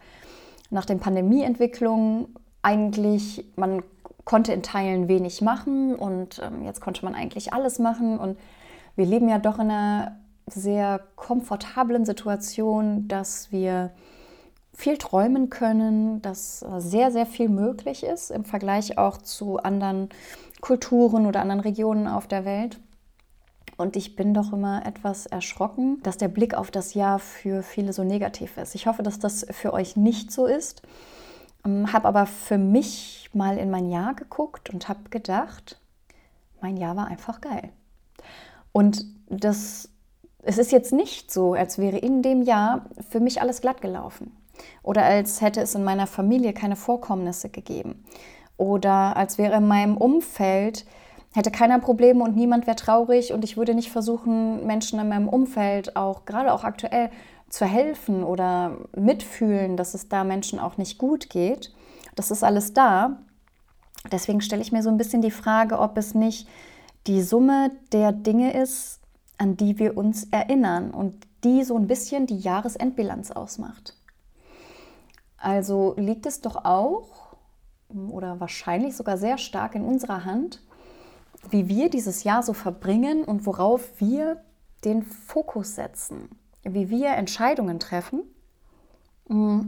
nach 0.70 0.86
den 0.86 1.00
Pandemieentwicklungen 1.00 2.28
eigentlich, 2.62 3.46
man 3.56 3.84
konnte 4.26 4.52
in 4.52 4.64
Teilen 4.64 5.08
wenig 5.08 5.42
machen 5.42 5.96
und 5.96 6.42
ähm, 6.44 6.64
jetzt 6.64 6.82
konnte 6.82 7.06
man 7.06 7.16
eigentlich 7.16 7.54
alles 7.54 7.80
machen. 7.80 8.20
Und 8.20 8.38
wir 8.96 9.06
leben 9.06 9.30
ja 9.30 9.40
doch 9.40 9.60
in 9.60 9.70
einer 9.70 10.18
sehr 10.48 11.00
komfortablen 11.16 12.06
Situation, 12.06 13.08
dass 13.08 13.52
wir 13.52 13.92
viel 14.74 14.98
träumen 14.98 15.50
können, 15.50 16.22
dass 16.22 16.60
sehr, 16.60 17.12
sehr 17.12 17.26
viel 17.26 17.50
möglich 17.50 18.04
ist 18.04 18.30
im 18.30 18.44
Vergleich 18.44 18.98
auch 18.98 19.18
zu 19.18 19.58
anderen 19.58 20.10
Kulturen 20.60 21.26
oder 21.26 21.40
anderen 21.40 21.62
Regionen 21.62 22.08
auf 22.08 22.28
der 22.28 22.46
Welt. 22.46 22.80
Und 23.78 23.96
ich 23.96 24.16
bin 24.16 24.34
doch 24.34 24.54
immer 24.54 24.86
etwas 24.86 25.26
erschrocken, 25.26 26.02
dass 26.04 26.18
der 26.18 26.30
Blick 26.30 26.54
auf 26.54 26.72
das 26.72 26.94
Jahr 26.94 27.20
für 27.20 27.62
viele 27.62 27.94
so 27.94 28.04
negativ 28.04 28.58
ist. 28.58 28.76
Ich 28.76 28.88
hoffe, 28.88 29.04
dass 29.04 29.20
das 29.20 29.46
für 29.52 29.74
euch 29.74 29.96
nicht 29.98 30.32
so 30.32 30.46
ist. 30.46 30.82
Ähm, 31.66 31.92
habe 31.92 32.08
aber 32.08 32.26
für 32.26 32.58
mich 32.58 33.30
mal 33.34 33.58
in 33.58 33.70
mein 33.70 33.90
Jahr 33.90 34.14
geguckt 34.14 34.70
und 34.70 34.88
habe 34.88 35.10
gedacht, 35.10 35.80
mein 36.62 36.78
Jahr 36.78 36.96
war 36.96 37.08
einfach 37.08 37.42
geil. 37.42 37.70
Und 38.72 39.06
das, 39.30 39.90
es 40.44 40.58
ist 40.58 40.72
jetzt 40.72 40.94
nicht 40.94 41.32
so, 41.32 41.54
als 41.54 41.78
wäre 41.78 41.98
in 41.98 42.22
dem 42.22 42.42
Jahr 42.42 42.86
für 43.10 43.20
mich 43.20 43.42
alles 43.42 43.62
glatt 43.62 43.82
gelaufen. 43.82 44.36
Oder 44.84 45.04
als 45.04 45.42
hätte 45.42 45.62
es 45.62 45.76
in 45.76 45.84
meiner 45.84 46.08
Familie 46.08 46.54
keine 46.54 46.76
Vorkommnisse 46.76 47.50
gegeben. 47.50 48.06
Oder 48.58 49.18
als 49.18 49.38
wäre 49.38 49.58
in 49.58 49.68
meinem 49.68 49.98
Umfeld 49.98 50.86
hätte 51.34 51.52
keiner 51.52 51.80
Probleme 51.80 52.24
und 52.24 52.38
niemand 52.38 52.66
wäre 52.66 52.78
traurig 52.78 53.34
und 53.34 53.44
ich 53.44 53.58
würde 53.58 53.76
nicht 53.76 53.92
versuchen, 53.92 54.66
Menschen 54.66 55.00
in 55.00 55.10
meinem 55.10 55.28
Umfeld 55.28 55.98
auch, 55.98 56.24
gerade 56.24 56.54
auch 56.54 56.64
aktuell, 56.64 57.10
zu 57.56 57.66
helfen 57.66 58.26
oder 58.26 58.78
mitfühlen, 58.98 59.78
dass 59.78 59.94
es 59.94 60.10
da 60.10 60.26
Menschen 60.26 60.60
auch 60.60 60.78
nicht 60.78 60.98
gut 60.98 61.30
geht. 61.30 61.74
Das 62.16 62.30
ist 62.30 62.44
alles 62.44 62.74
da. 62.74 63.20
Deswegen 64.12 64.42
stelle 64.42 64.62
ich 64.62 64.74
mir 64.74 64.84
so 64.84 64.90
ein 64.90 64.98
bisschen 64.98 65.22
die 65.22 65.32
Frage, 65.32 65.80
ob 65.80 65.98
es 65.98 66.14
nicht 66.14 66.50
die 67.08 67.22
Summe 67.22 67.72
der 67.94 68.12
Dinge 68.12 68.54
ist, 68.54 69.00
an 69.38 69.56
die 69.56 69.80
wir 69.80 69.96
uns 69.96 70.26
erinnern 70.32 70.92
und 70.92 71.26
die 71.46 71.64
so 71.64 71.78
ein 71.78 71.88
bisschen 71.88 72.26
die 72.26 72.40
Jahresendbilanz 72.40 73.32
ausmacht. 73.32 73.96
Also 75.38 75.94
liegt 75.98 76.26
es 76.26 76.42
doch 76.42 76.66
auch 76.66 77.38
oder 78.10 78.42
wahrscheinlich 78.42 78.98
sogar 78.98 79.18
sehr 79.18 79.38
stark 79.38 79.76
in 79.76 79.86
unserer 79.86 80.26
Hand, 80.26 80.62
wie 81.52 81.70
wir 81.70 81.90
dieses 81.90 82.26
Jahr 82.26 82.44
so 82.44 82.52
verbringen 82.52 83.24
und 83.24 83.46
worauf 83.46 84.02
wir 84.02 84.44
den 84.84 85.04
Fokus 85.04 85.76
setzen, 85.76 86.30
wie 86.66 86.90
wir 86.90 87.12
Entscheidungen 87.12 87.80
treffen, 87.80 88.24
mm, 89.30 89.60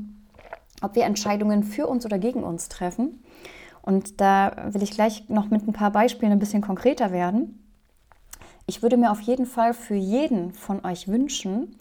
ob 0.81 0.95
wir 0.95 1.05
Entscheidungen 1.05 1.63
für 1.63 1.87
uns 1.87 2.05
oder 2.05 2.19
gegen 2.19 2.43
uns 2.43 2.69
treffen. 2.69 3.23
Und 3.81 4.19
da 4.19 4.51
will 4.73 4.83
ich 4.83 4.91
gleich 4.91 5.29
noch 5.29 5.49
mit 5.49 5.65
ein 5.67 5.73
paar 5.73 5.91
Beispielen 5.91 6.33
ein 6.33 6.39
bisschen 6.39 6.61
konkreter 6.61 7.11
werden. 7.11 7.63
Ich 8.65 8.81
würde 8.81 8.97
mir 8.97 9.11
auf 9.11 9.21
jeden 9.21 9.45
Fall 9.45 9.73
für 9.73 9.95
jeden 9.95 10.53
von 10.53 10.83
euch 10.83 11.07
wünschen, 11.07 11.77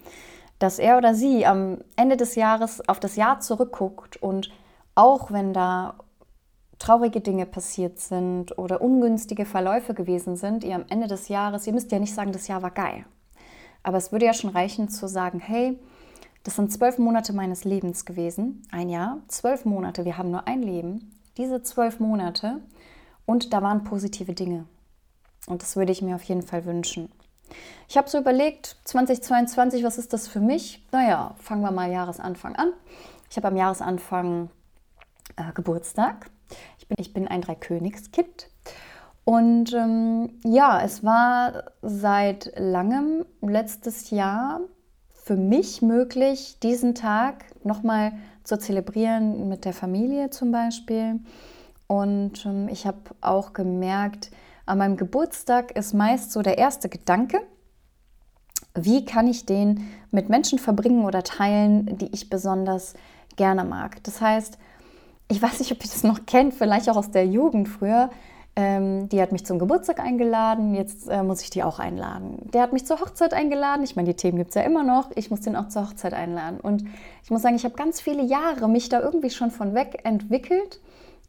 dass 0.57 0.79
er 0.79 0.97
oder 0.97 1.13
sie 1.13 1.45
am 1.45 1.79
Ende 1.97 2.15
des 2.15 2.35
Jahres 2.35 2.87
auf 2.87 2.99
das 2.99 3.17
Jahr 3.17 3.41
zurückguckt 3.41 4.17
und 4.17 4.49
auch 4.95 5.31
wenn 5.31 5.53
da 5.53 5.95
traurige 6.79 7.21
Dinge 7.21 7.45
passiert 7.45 7.99
sind 7.99 8.57
oder 8.57 8.81
ungünstige 8.81 9.45
Verläufe 9.45 9.93
gewesen 9.93 10.35
sind, 10.35 10.63
ihr 10.63 10.75
am 10.75 10.85
Ende 10.89 11.07
des 11.07 11.27
Jahres, 11.27 11.67
ihr 11.67 11.73
müsst 11.73 11.91
ja 11.91 11.99
nicht 11.99 12.13
sagen, 12.13 12.31
das 12.31 12.47
Jahr 12.47 12.61
war 12.61 12.71
geil. 12.71 13.05
Aber 13.83 13.97
es 13.97 14.11
würde 14.11 14.25
ja 14.25 14.33
schon 14.33 14.49
reichen 14.49 14.89
zu 14.89 15.07
sagen, 15.07 15.39
hey, 15.39 15.77
das 16.43 16.55
sind 16.55 16.71
zwölf 16.71 16.97
Monate 16.97 17.33
meines 17.33 17.63
Lebens 17.63 18.05
gewesen, 18.05 18.65
ein 18.71 18.89
Jahr, 18.89 19.19
zwölf 19.27 19.65
Monate, 19.65 20.05
wir 20.05 20.17
haben 20.17 20.31
nur 20.31 20.47
ein 20.47 20.61
Leben, 20.61 21.11
diese 21.37 21.61
zwölf 21.61 21.99
Monate 21.99 22.61
und 23.25 23.53
da 23.53 23.61
waren 23.61 23.83
positive 23.83 24.33
Dinge. 24.33 24.65
Und 25.47 25.61
das 25.61 25.75
würde 25.75 25.91
ich 25.91 26.01
mir 26.01 26.15
auf 26.15 26.23
jeden 26.23 26.41
Fall 26.41 26.65
wünschen. 26.65 27.11
Ich 27.87 27.97
habe 27.97 28.09
so 28.09 28.17
überlegt, 28.17 28.77
2022, 28.85 29.83
was 29.83 29.97
ist 29.97 30.13
das 30.13 30.27
für 30.27 30.39
mich? 30.39 30.85
Naja, 30.91 31.35
fangen 31.37 31.61
wir 31.61 31.71
mal 31.71 31.91
Jahresanfang 31.91 32.55
an. 32.55 32.73
Ich 33.29 33.37
habe 33.37 33.47
am 33.47 33.55
Jahresanfang 33.55 34.49
äh, 35.35 35.53
Geburtstag. 35.53 36.29
Ich 36.79 36.87
bin, 36.87 36.97
ich 36.99 37.13
bin 37.13 37.27
ein 37.27 37.41
Dreikönigskind. 37.41 38.49
Und 39.27 39.73
ähm, 39.73 40.29
ja, 40.45 40.81
es 40.81 41.03
war 41.03 41.65
seit 41.81 42.53
langem 42.55 43.25
letztes 43.41 44.09
Jahr 44.09 44.61
für 45.09 45.35
mich 45.35 45.81
möglich, 45.81 46.59
diesen 46.63 46.95
Tag 46.95 47.43
nochmal 47.65 48.13
zu 48.45 48.57
zelebrieren 48.57 49.49
mit 49.49 49.65
der 49.65 49.73
Familie 49.73 50.29
zum 50.29 50.53
Beispiel. 50.53 51.19
Und 51.87 52.45
ähm, 52.45 52.69
ich 52.69 52.87
habe 52.87 52.99
auch 53.19 53.51
gemerkt, 53.51 54.31
an 54.65 54.77
meinem 54.77 54.95
Geburtstag 54.95 55.71
ist 55.75 55.93
meist 55.93 56.31
so 56.31 56.41
der 56.41 56.57
erste 56.57 56.87
Gedanke, 56.87 57.41
wie 58.75 59.03
kann 59.03 59.27
ich 59.27 59.45
den 59.45 59.89
mit 60.09 60.29
Menschen 60.29 60.57
verbringen 60.57 61.03
oder 61.03 61.21
teilen, 61.23 61.97
die 61.97 62.13
ich 62.13 62.29
besonders 62.29 62.93
gerne 63.35 63.65
mag. 63.65 64.01
Das 64.05 64.21
heißt, 64.21 64.57
ich 65.29 65.41
weiß 65.41 65.59
nicht, 65.59 65.73
ob 65.73 65.83
ihr 65.83 65.91
das 65.91 66.05
noch 66.05 66.25
kennt, 66.25 66.53
vielleicht 66.53 66.89
auch 66.89 66.95
aus 66.95 67.11
der 67.11 67.27
Jugend 67.27 67.67
früher. 67.67 68.09
Ähm, 68.57 69.07
die 69.09 69.21
hat 69.21 69.31
mich 69.31 69.45
zum 69.45 69.59
Geburtstag 69.59 69.99
eingeladen, 69.99 70.73
jetzt 70.73 71.07
äh, 71.07 71.21
muss 71.21 71.41
ich 71.43 71.51
die 71.51 71.61
auch 71.61 71.77
einladen. 71.77 72.49
Der 72.53 72.63
hat 72.63 72.73
mich 72.73 72.87
zur 72.87 72.99
Hochzeit 72.99 73.31
eingeladen. 73.31 73.83
Ich 73.83 73.95
meine, 73.95 74.07
die 74.07 74.15
Themen 74.15 74.39
gibt 74.39 74.49
es 74.49 74.55
ja 74.55 74.63
immer 74.63 74.83
noch. 74.83 75.11
Ich 75.13 75.29
muss 75.29 75.41
den 75.41 75.55
auch 75.55 75.67
zur 75.67 75.83
Hochzeit 75.83 76.15
einladen. 76.15 76.59
Und 76.59 76.83
ich 77.23 77.29
muss 77.29 77.43
sagen, 77.43 77.55
ich 77.55 77.65
habe 77.65 77.75
ganz 77.75 78.01
viele 78.01 78.23
Jahre 78.23 78.67
mich 78.67 78.89
da 78.89 78.99
irgendwie 78.99 79.29
schon 79.29 79.51
von 79.51 79.75
weg 79.75 79.99
entwickelt 80.05 80.79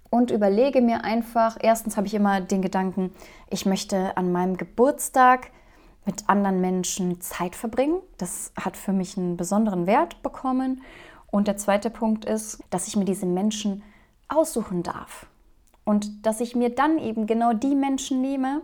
und 0.09 0.31
überlege 0.31 0.81
mir 0.81 1.05
einfach, 1.05 1.59
erstens 1.61 1.99
habe 1.99 2.07
ich 2.07 2.15
immer 2.15 2.41
den 2.41 2.63
Gedanken, 2.63 3.13
ich 3.51 3.67
möchte 3.67 4.17
an 4.17 4.33
meinem 4.33 4.57
Geburtstag 4.57 5.51
mit 6.07 6.31
anderen 6.31 6.63
Menschen 6.63 7.21
Zeit 7.21 7.55
verbringen. 7.55 7.99
Das 8.17 8.53
hat 8.59 8.79
für 8.79 8.95
mich 8.95 9.19
einen 9.19 9.37
besonderen 9.37 9.87
Wert 9.87 10.23
bekommen. 10.23 10.81
Und 11.31 11.47
der 11.47 11.59
zweite 11.59 11.91
Punkt 11.91 12.25
ist, 12.25 12.65
dass 12.71 12.89
ich 12.89 12.97
mir 12.97 13.05
diese 13.05 13.27
Menschen 13.27 13.83
aussuchen 14.29 14.83
darf. 14.83 15.27
Und 15.89 16.27
dass 16.27 16.43
ich 16.43 16.55
mir 16.55 16.69
dann 16.69 16.99
eben 16.99 17.27
genau 17.27 17.55
die 17.55 17.75
Menschen 17.75 18.21
nehme, 18.21 18.61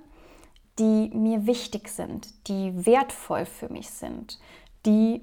die 0.79 1.11
mir 1.15 1.47
wichtig 1.47 1.89
sind, 1.89 2.29
die 2.49 2.85
wertvoll 2.85 3.47
für 3.47 3.73
mich 3.73 3.89
sind, 3.89 4.39
die 4.85 5.23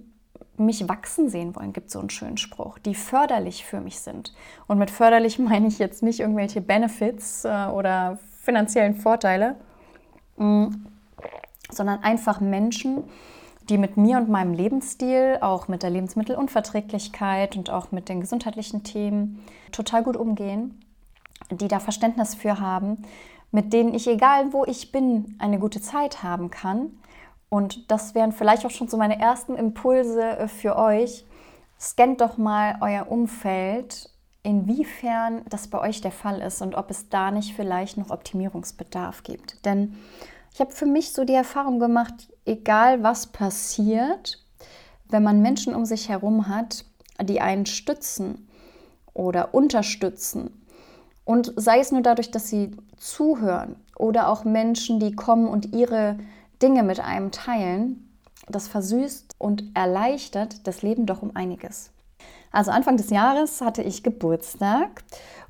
mich 0.58 0.90
wachsen 0.90 1.30
sehen 1.30 1.56
wollen, 1.56 1.74
gibt 1.74 1.92
so 1.92 2.00
einen 2.00 2.10
schönen 2.10 2.38
Spruch, 2.38 2.80
die 2.80 2.96
förderlich 2.96 3.66
für 3.66 3.82
mich 3.82 4.00
sind. 4.00 4.34
Und 4.66 4.80
mit 4.80 4.90
förderlich 4.90 5.38
meine 5.40 5.68
ich 5.68 5.78
jetzt 5.78 6.02
nicht 6.02 6.22
irgendwelche 6.22 6.60
Benefits 6.60 7.46
äh, 7.46 7.68
oder 7.68 8.18
finanziellen 8.42 8.96
Vorteile, 8.96 9.58
mm, 10.38 10.70
sondern 11.70 12.02
einfach 12.02 12.42
Menschen, 12.42 13.04
die 13.70 13.78
mit 13.78 13.98
mir 13.98 14.18
und 14.18 14.28
meinem 14.28 14.56
Lebensstil, 14.56 15.38
auch 15.42 15.68
mit 15.68 15.84
der 15.84 15.92
Lebensmittelunverträglichkeit 15.92 17.56
und 17.58 17.70
auch 17.70 17.92
mit 17.92 18.10
den 18.10 18.22
gesundheitlichen 18.22 18.82
Themen 18.82 19.46
total 19.72 20.02
gut 20.02 20.18
umgehen, 20.18 20.82
die 21.50 21.68
da 21.68 21.80
Verständnis 21.80 22.36
für 22.36 22.60
haben, 22.60 23.04
mit 23.52 23.74
denen 23.74 23.94
ich, 23.94 24.08
egal 24.08 24.54
wo 24.54 24.66
ich 24.66 24.92
bin, 24.92 25.36
eine 25.40 25.60
gute 25.60 25.82
Zeit 25.82 26.24
haben 26.24 26.52
kann. 26.52 26.92
Und 27.50 27.92
das 27.92 28.16
wären 28.16 28.32
vielleicht 28.32 28.66
auch 28.66 28.72
schon 28.72 28.88
so 28.88 28.98
meine 28.98 29.20
ersten 29.20 29.56
Impulse 29.56 30.38
äh, 30.38 30.48
für 30.48 30.78
euch. 30.78 31.26
Scannt 31.80 32.22
doch 32.22 32.38
mal 32.38 32.78
euer 32.80 33.12
Umfeld, 33.12 34.10
inwiefern 34.44 35.44
das 35.50 35.68
bei 35.68 35.80
euch 35.80 36.02
der 36.02 36.12
Fall 36.12 36.42
ist 36.42 36.62
und 36.62 36.76
ob 36.76 36.90
es 36.90 37.10
da 37.10 37.32
nicht 37.32 37.56
vielleicht 37.56 37.98
noch 37.98 38.10
Optimierungsbedarf 38.10 39.24
gibt. 39.24 39.66
Denn 39.66 39.98
ich 40.54 40.60
habe 40.60 40.72
für 40.72 40.86
mich 40.86 41.14
so 41.14 41.24
die 41.24 41.34
Erfahrung 41.34 41.80
gemacht, 41.80 42.32
egal 42.46 43.04
was 43.04 43.28
passiert, 43.28 44.44
wenn 45.10 45.24
man 45.24 45.42
Menschen 45.42 45.76
um 45.76 45.86
sich 45.86 46.10
herum 46.10 46.48
hat, 46.48 46.86
die 47.22 47.42
einen 47.42 47.66
stützen 47.66 48.48
oder 49.14 49.54
unterstützen, 49.54 50.61
und 51.26 51.54
sei 51.56 51.80
es 51.80 51.92
nur 51.92 52.02
dadurch, 52.02 52.32
dass 52.32 52.50
sie 52.50 52.72
zuhören 52.98 53.76
oder 53.96 54.30
auch 54.30 54.44
Menschen, 54.44 55.00
die 55.00 55.16
kommen 55.16 55.48
und 55.48 55.74
ihre 55.74 56.18
Dinge 56.62 56.84
mit 56.84 57.00
einem 57.00 57.32
teilen, 57.32 58.18
das 58.48 58.68
versüßt 58.68 59.36
und 59.38 59.64
erleichtert 59.76 60.68
das 60.68 60.82
Leben 60.82 61.06
doch 61.06 61.22
um 61.22 61.36
einiges. 61.36 61.92
Also 62.52 62.72
Anfang 62.72 62.98
des 62.98 63.10
Jahres 63.10 63.62
hatte 63.62 63.82
ich 63.82 64.04
Geburtstag 64.04 65.04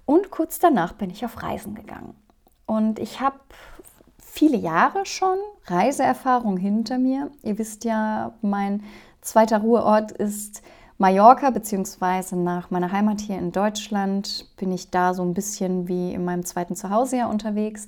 und 0.06 0.30
kurz 0.30 0.60
danach 0.60 0.94
bin 0.94 1.10
ich 1.10 1.26
auf 1.26 1.42
Reisen 1.42 1.74
gegangen. 1.74 2.16
Und 2.66 3.00
ich 3.00 3.20
habe 3.20 3.40
viele 4.20 4.58
Jahre 4.58 5.06
schon 5.06 5.38
Reiseerfahrung 5.66 6.58
hinter 6.58 6.98
mir. 6.98 7.32
Ihr 7.44 7.58
wisst 7.58 7.84
ja, 7.86 8.34
mein 8.42 8.84
zweiter 9.22 9.60
Ruheort 9.60 10.12
ist 10.12 10.62
Mallorca, 11.02 11.50
beziehungsweise 11.50 12.36
nach 12.36 12.70
meiner 12.70 12.92
Heimat 12.92 13.22
hier 13.22 13.40
in 13.40 13.52
Deutschland 13.52 14.46
bin 14.58 14.72
ich 14.72 14.92
da 14.92 15.16
so 15.16 15.24
ein 15.24 15.34
bisschen 15.34 15.88
wie 15.88 16.14
in 16.14 16.24
meinem 16.24 16.46
zweiten 16.46 16.76
Zuhause 16.76 17.18
ja 17.18 17.26
unterwegs. 17.26 17.88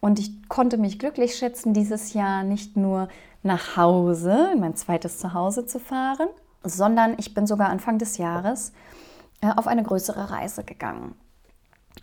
Und 0.00 0.18
ich 0.18 0.50
konnte 0.50 0.76
mich 0.76 0.98
glücklich 0.98 1.34
schätzen, 1.34 1.72
dieses 1.72 2.12
Jahr 2.12 2.44
nicht 2.44 2.76
nur 2.76 3.08
nach 3.42 3.78
Hause, 3.78 4.50
in 4.52 4.60
mein 4.60 4.76
zweites 4.76 5.16
Zuhause 5.16 5.64
zu 5.64 5.80
fahren, 5.80 6.28
sondern 6.62 7.14
ich 7.16 7.32
bin 7.32 7.46
sogar 7.46 7.70
Anfang 7.70 7.96
des 7.96 8.18
Jahres 8.18 8.74
äh, 9.40 9.50
auf 9.56 9.66
eine 9.66 9.82
größere 9.82 10.30
Reise 10.30 10.62
gegangen. 10.62 11.14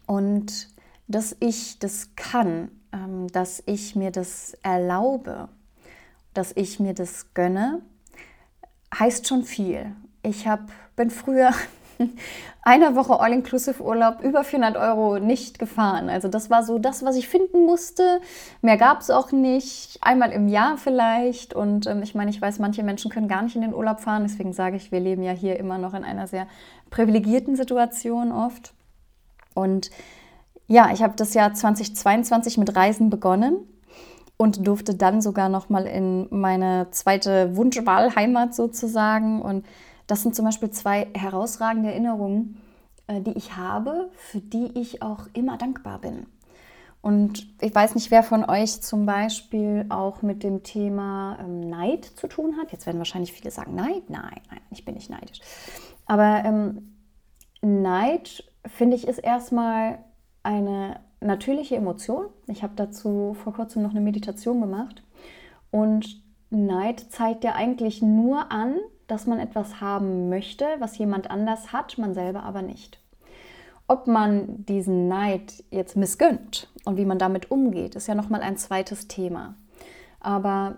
Und 0.08 0.70
dass 1.08 1.36
ich 1.40 1.78
das 1.78 2.16
kann, 2.16 2.72
ähm, 2.92 3.28
dass 3.28 3.62
ich 3.68 3.96
mir 3.96 4.10
das 4.10 4.58
erlaube, 4.64 5.48
dass 6.34 6.54
ich 6.56 6.80
mir 6.80 6.96
das 6.96 7.36
gönne, 7.36 7.84
heißt 8.98 9.28
schon 9.28 9.44
viel. 9.44 9.96
Ich 10.22 10.48
hab, 10.48 10.62
bin 10.96 11.10
früher 11.10 11.52
einer 12.62 12.96
Woche 12.96 13.20
All-Inclusive-Urlaub 13.20 14.22
über 14.22 14.44
400 14.44 14.78
Euro 14.78 15.20
nicht 15.20 15.60
gefahren. 15.60 16.10
Also 16.10 16.28
das 16.28 16.50
war 16.50 16.64
so 16.64 16.80
das, 16.80 17.04
was 17.04 17.16
ich 17.16 17.28
finden 17.28 17.66
musste. 17.66 18.22
Mehr 18.62 18.78
gab 18.78 19.02
es 19.02 19.10
auch 19.10 19.32
nicht. 19.32 19.98
Einmal 20.02 20.32
im 20.32 20.48
Jahr 20.48 20.78
vielleicht. 20.78 21.54
Und 21.54 21.88
ähm, 21.88 22.02
ich 22.02 22.16
meine, 22.16 22.30
ich 22.32 22.42
weiß, 22.42 22.60
manche 22.60 22.84
Menschen 22.84 23.12
können 23.12 23.28
gar 23.28 23.42
nicht 23.42 23.56
in 23.56 23.62
den 23.62 23.74
Urlaub 23.74 24.00
fahren. 24.00 24.24
Deswegen 24.24 24.54
sage 24.54 24.78
ich, 24.78 24.92
wir 24.92 25.00
leben 25.00 25.24
ja 25.24 25.32
hier 25.32 25.60
immer 25.60 25.78
noch 25.78 25.94
in 25.94 26.04
einer 26.04 26.28
sehr 26.28 26.48
privilegierten 26.90 27.56
Situation 27.56 28.32
oft. 28.32 28.74
Und 29.54 29.90
ja, 30.68 30.92
ich 30.94 31.02
habe 31.02 31.14
das 31.16 31.34
Jahr 31.34 31.54
2022 31.54 32.58
mit 32.58 32.76
Reisen 32.76 33.10
begonnen 33.10 33.58
und 34.38 34.66
durfte 34.66 34.96
dann 34.96 35.22
sogar 35.22 35.50
noch 35.50 35.70
mal 35.70 35.86
in 35.86 36.28
meine 36.30 36.88
zweite 36.92 37.58
Wunschwahlheimat 37.58 38.56
sozusagen. 38.56 39.42
Und 39.42 39.66
das 40.10 40.24
sind 40.24 40.36
zum 40.36 40.46
Beispiel 40.46 40.72
zwei 40.72 41.08
herausragende 41.14 41.90
Erinnerungen, 41.90 42.58
äh, 43.08 43.22
die 43.22 43.38
ich 43.38 43.56
habe, 43.56 44.10
für 44.16 44.40
die 44.40 44.72
ich 44.80 45.02
auch 45.02 45.28
immer 45.34 45.58
dankbar 45.58 46.00
bin. 46.00 46.26
Und 47.02 47.48
ich 47.62 47.74
weiß 47.74 47.96
nicht, 47.96 48.12
wer 48.12 48.24
von 48.24 48.44
euch 48.50 48.82
zum 48.82 49.06
Beispiel 49.06 49.86
auch 49.90 50.22
mit 50.22 50.44
dem 50.44 50.64
Thema 50.64 51.38
ähm, 51.40 51.62
Neid 51.62 52.06
zu 52.06 52.28
tun 52.28 52.58
hat. 52.58 52.72
Jetzt 52.72 52.88
werden 52.88 52.98
wahrscheinlich 52.98 53.32
viele 53.32 53.52
sagen, 53.52 53.76
Neid, 53.76 54.10
nein, 54.10 54.42
nein, 54.50 54.62
ich 54.72 54.84
bin 54.84 54.96
nicht 54.96 55.10
neidisch. 55.10 55.40
Aber 56.06 56.44
ähm, 56.44 56.96
Neid, 57.62 58.44
finde 58.66 58.98
ich, 58.98 59.08
ist 59.08 59.20
erstmal 59.20 60.00
eine 60.44 61.00
natürliche 61.22 61.76
Emotion. 61.76 62.26
Ich 62.48 62.64
habe 62.64 62.74
dazu 62.76 63.36
vor 63.44 63.54
kurzem 63.54 63.84
noch 63.84 63.92
eine 63.92 64.02
Meditation 64.02 64.60
gemacht. 64.60 65.04
Und 65.72 66.22
Neid 66.50 67.12
zeigt 67.12 67.44
ja 67.44 67.54
eigentlich 67.54 68.02
nur 68.02 68.52
an, 68.52 68.76
dass 69.10 69.26
man 69.26 69.40
etwas 69.40 69.82
haben 69.82 70.30
möchte, 70.30 70.66
was 70.80 70.98
jemand 70.98 71.32
anders 71.32 71.74
hat, 71.74 71.98
man 71.98 72.14
selber 72.14 72.44
aber 72.44 72.62
nicht. 72.62 73.00
Ob 73.88 74.06
man 74.08 74.66
diesen 74.66 75.08
Neid 75.08 75.64
jetzt 75.72 75.96
missgönnt 75.96 76.70
und 76.86 76.98
wie 76.98 77.06
man 77.06 77.18
damit 77.18 77.50
umgeht, 77.50 77.96
ist 77.96 78.08
ja 78.08 78.14
nochmal 78.14 78.42
ein 78.42 78.56
zweites 78.56 79.08
Thema. 79.08 79.56
Aber 80.20 80.78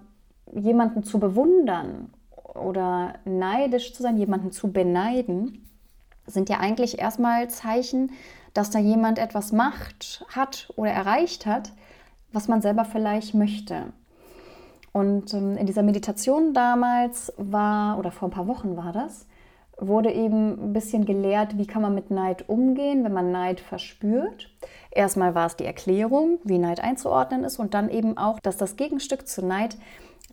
jemanden 0.53 1.03
zu 1.03 1.19
bewundern 1.19 2.09
oder 2.53 3.15
neidisch 3.25 3.93
zu 3.93 4.01
sein, 4.01 4.17
jemanden 4.17 4.51
zu 4.51 4.71
beneiden, 4.71 5.67
sind 6.25 6.49
ja 6.49 6.59
eigentlich 6.59 6.99
erstmal 6.99 7.49
Zeichen, 7.49 8.11
dass 8.53 8.69
da 8.69 8.79
jemand 8.79 9.19
etwas 9.19 9.51
macht, 9.51 10.25
hat 10.29 10.71
oder 10.77 10.91
erreicht 10.91 11.45
hat, 11.45 11.73
was 12.31 12.47
man 12.47 12.61
selber 12.61 12.85
vielleicht 12.85 13.33
möchte. 13.33 13.91
Und 14.93 15.33
ähm, 15.33 15.57
in 15.57 15.65
dieser 15.65 15.83
Meditation 15.83 16.53
damals 16.53 17.33
war, 17.37 17.97
oder 17.97 18.11
vor 18.11 18.27
ein 18.27 18.31
paar 18.31 18.47
Wochen 18.47 18.75
war 18.75 18.91
das, 18.91 19.27
wurde 19.77 20.11
eben 20.11 20.69
ein 20.69 20.73
bisschen 20.73 21.05
gelehrt, 21.05 21.57
wie 21.57 21.65
kann 21.65 21.81
man 21.81 21.95
mit 21.95 22.11
Neid 22.11 22.47
umgehen, 22.49 23.03
wenn 23.03 23.13
man 23.13 23.31
Neid 23.31 23.59
verspürt. 23.59 24.53
Erstmal 24.91 25.33
war 25.33 25.47
es 25.47 25.55
die 25.55 25.65
Erklärung, 25.65 26.39
wie 26.43 26.59
Neid 26.59 26.81
einzuordnen 26.81 27.43
ist 27.43 27.57
und 27.57 27.73
dann 27.73 27.89
eben 27.89 28.17
auch, 28.17 28.39
dass 28.39 28.57
das 28.57 28.75
Gegenstück 28.75 29.27
zu 29.27 29.43
Neid 29.45 29.77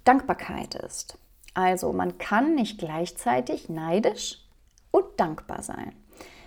Dankbarkeit 0.04 0.74
ist. 0.74 1.18
Also 1.54 1.92
man 1.92 2.18
kann 2.18 2.54
nicht 2.54 2.78
gleichzeitig 2.78 3.68
neidisch 3.68 4.44
und 4.90 5.04
dankbar 5.16 5.62
sein. 5.62 5.92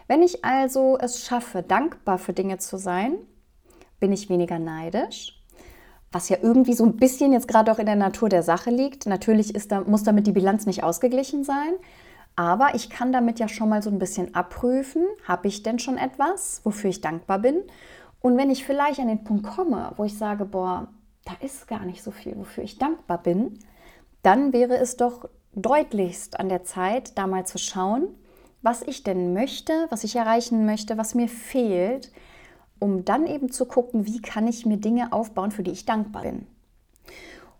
Wenn 0.07 0.21
ich 0.21 0.45
also 0.45 0.97
es 0.99 1.25
schaffe, 1.25 1.63
dankbar 1.63 2.17
für 2.17 2.33
Dinge 2.33 2.59
zu 2.59 2.77
sein, 2.77 3.15
bin 3.99 4.13
ich 4.13 4.29
weniger 4.29 4.59
neidisch 4.59 5.40
was 6.11 6.29
ja 6.29 6.37
irgendwie 6.41 6.73
so 6.73 6.85
ein 6.85 6.97
bisschen 6.97 7.31
jetzt 7.33 7.47
gerade 7.47 7.71
auch 7.71 7.79
in 7.79 7.85
der 7.85 7.95
Natur 7.95 8.29
der 8.29 8.43
Sache 8.43 8.69
liegt. 8.69 9.05
Natürlich 9.05 9.55
ist 9.55 9.71
da, 9.71 9.81
muss 9.81 10.03
damit 10.03 10.27
die 10.27 10.33
Bilanz 10.33 10.65
nicht 10.65 10.83
ausgeglichen 10.83 11.43
sein, 11.43 11.73
aber 12.35 12.75
ich 12.75 12.89
kann 12.89 13.11
damit 13.11 13.39
ja 13.39 13.47
schon 13.47 13.69
mal 13.69 13.81
so 13.81 13.89
ein 13.89 13.99
bisschen 13.99 14.35
abprüfen, 14.35 15.05
habe 15.27 15.47
ich 15.47 15.63
denn 15.63 15.79
schon 15.79 15.97
etwas, 15.97 16.61
wofür 16.63 16.89
ich 16.89 17.01
dankbar 17.01 17.39
bin? 17.39 17.63
Und 18.19 18.37
wenn 18.37 18.49
ich 18.49 18.65
vielleicht 18.65 18.99
an 18.99 19.07
den 19.07 19.23
Punkt 19.23 19.47
komme, 19.47 19.93
wo 19.97 20.03
ich 20.03 20.17
sage, 20.17 20.45
boah, 20.45 20.87
da 21.25 21.33
ist 21.45 21.67
gar 21.67 21.85
nicht 21.85 22.03
so 22.03 22.11
viel, 22.11 22.37
wofür 22.37 22.63
ich 22.63 22.77
dankbar 22.77 23.21
bin, 23.21 23.59
dann 24.21 24.53
wäre 24.53 24.77
es 24.77 24.97
doch 24.97 25.29
deutlichst 25.53 26.39
an 26.39 26.49
der 26.49 26.63
Zeit, 26.63 27.17
da 27.17 27.27
mal 27.27 27.45
zu 27.45 27.57
schauen, 27.57 28.07
was 28.61 28.83
ich 28.83 29.03
denn 29.03 29.33
möchte, 29.33 29.87
was 29.89 30.03
ich 30.03 30.15
erreichen 30.15 30.65
möchte, 30.65 30.97
was 30.97 31.15
mir 31.15 31.27
fehlt, 31.27 32.11
um 32.81 33.05
dann 33.05 33.27
eben 33.27 33.51
zu 33.51 33.65
gucken, 33.65 34.07
wie 34.07 34.21
kann 34.21 34.47
ich 34.47 34.65
mir 34.65 34.77
Dinge 34.77 35.13
aufbauen, 35.13 35.51
für 35.51 35.61
die 35.61 35.71
ich 35.71 35.85
dankbar 35.85 36.23
bin. 36.23 36.47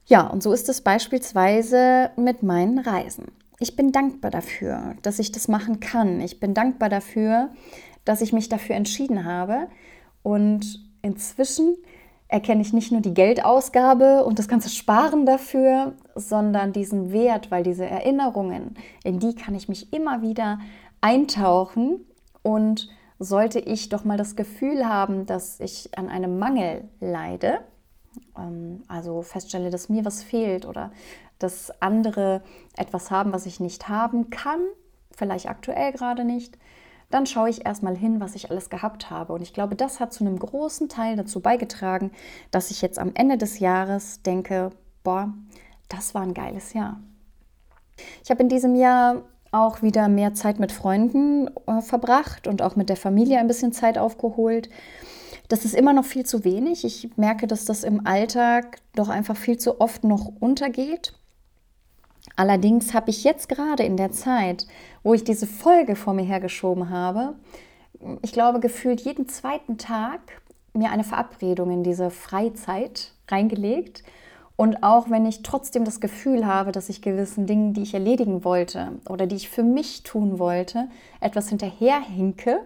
Ja, 0.08 0.26
und 0.26 0.42
so 0.42 0.52
ist 0.52 0.68
es 0.68 0.82
beispielsweise 0.82 2.10
mit 2.18 2.42
meinen 2.42 2.80
Reisen. 2.80 3.26
Ich 3.60 3.76
bin 3.76 3.92
dankbar 3.92 4.32
dafür, 4.32 4.96
dass 5.04 5.20
ich 5.20 5.32
das 5.32 5.48
machen 5.48 5.80
kann. 5.80 6.20
Ich 6.22 6.40
bin 6.40 6.56
dankbar 6.56 6.90
dafür, 6.90 7.50
dass 8.04 8.22
ich 8.22 8.34
mich 8.34 8.50
dafür 8.50 8.76
entschieden 8.76 9.24
habe. 9.24 9.68
Und 10.24 10.84
inzwischen 11.04 11.78
erkenne 12.28 12.64
ich 12.64 12.74
nicht 12.74 12.92
nur 12.92 13.02
die 13.02 13.14
Geldausgabe 13.14 14.26
und 14.26 14.40
das 14.40 14.48
ganze 14.48 14.70
Sparen 14.70 15.28
dafür, 15.28 15.94
sondern 16.16 16.74
diesen 16.74 17.12
Wert, 17.12 17.52
weil 17.52 17.62
diese 17.62 17.86
Erinnerungen, 17.86 18.74
in 19.04 19.20
die 19.20 19.36
kann 19.36 19.54
ich 19.54 19.70
mich 19.70 19.94
immer 19.94 20.24
wieder 20.24 20.58
eintauchen 21.00 22.00
und 22.42 22.90
sollte 23.22 23.60
ich 23.60 23.90
doch 23.90 24.04
mal 24.04 24.18
das 24.18 24.36
Gefühl 24.36 24.88
haben, 24.88 25.28
dass 25.28 25.60
ich 25.60 25.96
an 25.98 26.10
einem 26.10 26.40
Mangel 26.40 26.90
leide, 27.00 27.60
ähm, 28.36 28.82
also 28.88 29.22
feststelle, 29.22 29.70
dass 29.70 29.90
mir 29.90 30.06
was 30.06 30.24
fehlt 30.24 30.66
oder 30.66 30.92
dass 31.38 31.72
andere 31.82 32.42
etwas 32.76 33.12
haben, 33.12 33.32
was 33.32 33.46
ich 33.46 33.60
nicht 33.60 33.90
haben 33.90 34.32
kann, 34.32 34.60
vielleicht 35.16 35.48
aktuell 35.48 35.92
gerade 35.92 36.24
nicht, 36.26 36.58
dann 37.12 37.28
schaue 37.28 37.50
ich 37.50 37.66
erstmal 37.66 37.96
hin, 37.96 38.20
was 38.20 38.36
ich 38.36 38.50
alles 38.50 38.70
gehabt 38.70 39.12
habe. 39.12 39.34
Und 39.34 39.42
ich 39.42 39.54
glaube, 39.54 39.76
das 39.76 40.00
hat 40.00 40.14
zu 40.14 40.24
einem 40.24 40.40
großen 40.40 40.90
Teil 40.90 41.16
dazu 41.16 41.42
beigetragen, 41.42 42.12
dass 42.50 42.72
ich 42.72 42.82
jetzt 42.82 42.98
am 42.98 43.12
Ende 43.14 43.38
des 43.38 43.60
Jahres 43.60 44.24
denke, 44.24 44.72
boah, 45.04 45.32
das 45.90 46.16
war 46.16 46.24
ein 46.24 46.34
geiles 46.34 46.74
Jahr. 46.74 47.00
Ich 48.24 48.32
habe 48.32 48.42
in 48.42 48.50
diesem 48.50 48.76
Jahr 48.76 49.24
auch 49.52 49.82
wieder 49.82 50.08
mehr 50.08 50.34
Zeit 50.34 50.60
mit 50.60 50.72
Freunden 50.72 51.50
äh, 51.68 51.82
verbracht 51.82 52.48
und 52.48 52.62
auch 52.62 52.76
mit 52.76 52.90
der 52.90 52.96
Familie 52.96 53.40
ein 53.40 53.48
bisschen 53.48 53.74
Zeit 53.74 53.98
aufgeholt. 53.98 54.70
Das 55.50 55.66
ist 55.66 55.76
immer 55.76 55.92
noch 55.92 56.06
viel 56.06 56.26
zu 56.26 56.46
wenig. 56.46 56.86
Ich 56.86 57.10
merke, 57.18 57.46
dass 57.48 57.66
das 57.66 57.84
im 57.84 58.08
Alltag 58.08 58.78
doch 58.96 59.10
einfach 59.10 59.36
viel 59.36 59.58
zu 59.58 59.82
oft 59.82 60.06
noch 60.06 60.32
untergeht. 60.40 61.14
Allerdings 62.38 62.94
habe 62.94 63.10
ich 63.10 63.26
jetzt 63.26 63.50
gerade 63.50 63.84
in 63.84 63.98
der 63.98 64.12
Zeit, 64.12 64.66
wo 65.04 65.14
ich 65.14 65.26
diese 65.26 65.48
Folge 65.48 65.98
vor 65.98 66.14
mir 66.14 66.24
hergeschoben 66.24 66.90
habe, 66.90 67.36
ich 68.22 68.32
glaube, 68.32 68.60
gefühlt 68.60 69.02
jeden 69.02 69.28
zweiten 69.28 69.78
Tag 69.78 70.22
mir 70.74 70.92
eine 70.92 71.04
Verabredung 71.04 71.70
in 71.72 71.84
diese 71.84 72.10
Freizeit 72.10 73.14
reingelegt 73.28 74.04
und 74.62 74.84
auch 74.84 75.10
wenn 75.10 75.26
ich 75.26 75.42
trotzdem 75.42 75.86
das 75.86 76.00
Gefühl 76.00 76.46
habe, 76.46 76.72
dass 76.72 76.88
ich 76.90 77.02
gewissen 77.02 77.48
Dingen, 77.48 77.74
die 77.74 77.82
ich 77.82 77.96
erledigen 77.96 78.44
wollte 78.44 78.90
oder 79.10 79.26
die 79.26 79.36
ich 79.36 79.50
für 79.50 79.64
mich 79.64 80.04
tun 80.04 80.38
wollte, 80.38 80.88
etwas 81.20 81.50
hinterherhinke, 81.50 82.60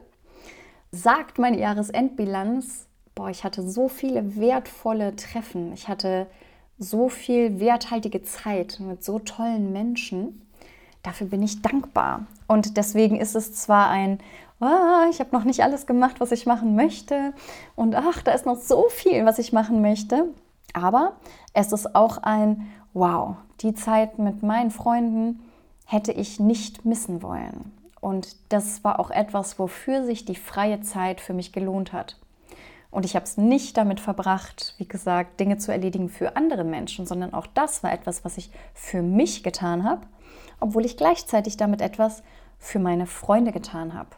sagt 0.91 1.39
meine 1.39 1.57
Jahresendbilanz, 1.57 2.87
boah, 3.15 3.29
ich 3.29 3.45
hatte 3.45 3.65
so 3.65 3.87
viele 3.87 4.35
wertvolle 4.35 5.15
Treffen, 5.15 5.71
ich 5.71 5.87
hatte 5.87 6.27
so 6.77 7.07
viel 7.07 7.61
werthaltige 7.61 8.23
Zeit 8.23 8.81
mit 8.81 9.01
so 9.01 9.19
tollen 9.19 9.71
Menschen. 9.71 10.41
Dafür 11.01 11.27
bin 11.27 11.43
ich 11.43 11.61
dankbar. 11.61 12.27
Und 12.49 12.75
deswegen 12.75 13.21
ist 13.21 13.37
es 13.37 13.53
zwar 13.53 13.89
ein, 13.89 14.19
oh, 14.59 15.09
ich 15.09 15.21
habe 15.21 15.29
noch 15.31 15.45
nicht 15.45 15.63
alles 15.63 15.85
gemacht, 15.85 16.19
was 16.19 16.33
ich 16.33 16.45
machen 16.45 16.75
möchte. 16.75 17.31
Und 17.77 17.95
ach, 17.95 18.21
da 18.21 18.33
ist 18.33 18.45
noch 18.45 18.57
so 18.57 18.89
viel, 18.89 19.25
was 19.25 19.39
ich 19.39 19.53
machen 19.53 19.81
möchte. 19.81 20.27
Aber 20.75 21.13
es 21.53 21.71
ist 21.71 21.95
auch 21.95 22.17
ein 22.17 22.67
Wow, 22.93 23.37
die 23.61 23.73
Zeit 23.73 24.19
mit 24.19 24.43
meinen 24.43 24.71
Freunden 24.71 25.41
hätte 25.85 26.11
ich 26.11 26.39
nicht 26.39 26.83
missen 26.83 27.21
wollen. 27.21 27.71
Und 28.01 28.35
das 28.49 28.83
war 28.83 28.99
auch 28.99 29.09
etwas, 29.09 29.57
wofür 29.57 30.05
sich 30.05 30.25
die 30.25 30.35
freie 30.35 30.81
Zeit 30.81 31.21
für 31.21 31.33
mich 31.33 31.53
gelohnt 31.53 31.93
hat. 31.93 32.17
Und 32.91 33.05
ich 33.05 33.15
habe 33.15 33.25
es 33.25 33.37
nicht 33.37 33.77
damit 33.77 33.99
verbracht, 33.99 34.75
wie 34.77 34.87
gesagt, 34.87 35.39
Dinge 35.39 35.57
zu 35.57 35.71
erledigen 35.71 36.09
für 36.09 36.35
andere 36.35 36.65
Menschen, 36.65 37.05
sondern 37.05 37.33
auch 37.33 37.47
das 37.47 37.81
war 37.81 37.93
etwas, 37.93 38.25
was 38.25 38.37
ich 38.37 38.51
für 38.73 39.01
mich 39.01 39.43
getan 39.43 39.83
habe, 39.83 40.01
obwohl 40.59 40.85
ich 40.85 40.97
gleichzeitig 40.97 41.55
damit 41.55 41.81
etwas 41.81 42.21
für 42.59 42.79
meine 42.79 43.05
Freunde 43.05 43.51
getan 43.51 43.93
habe. 43.93 44.09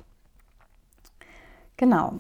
Genau. 1.78 2.14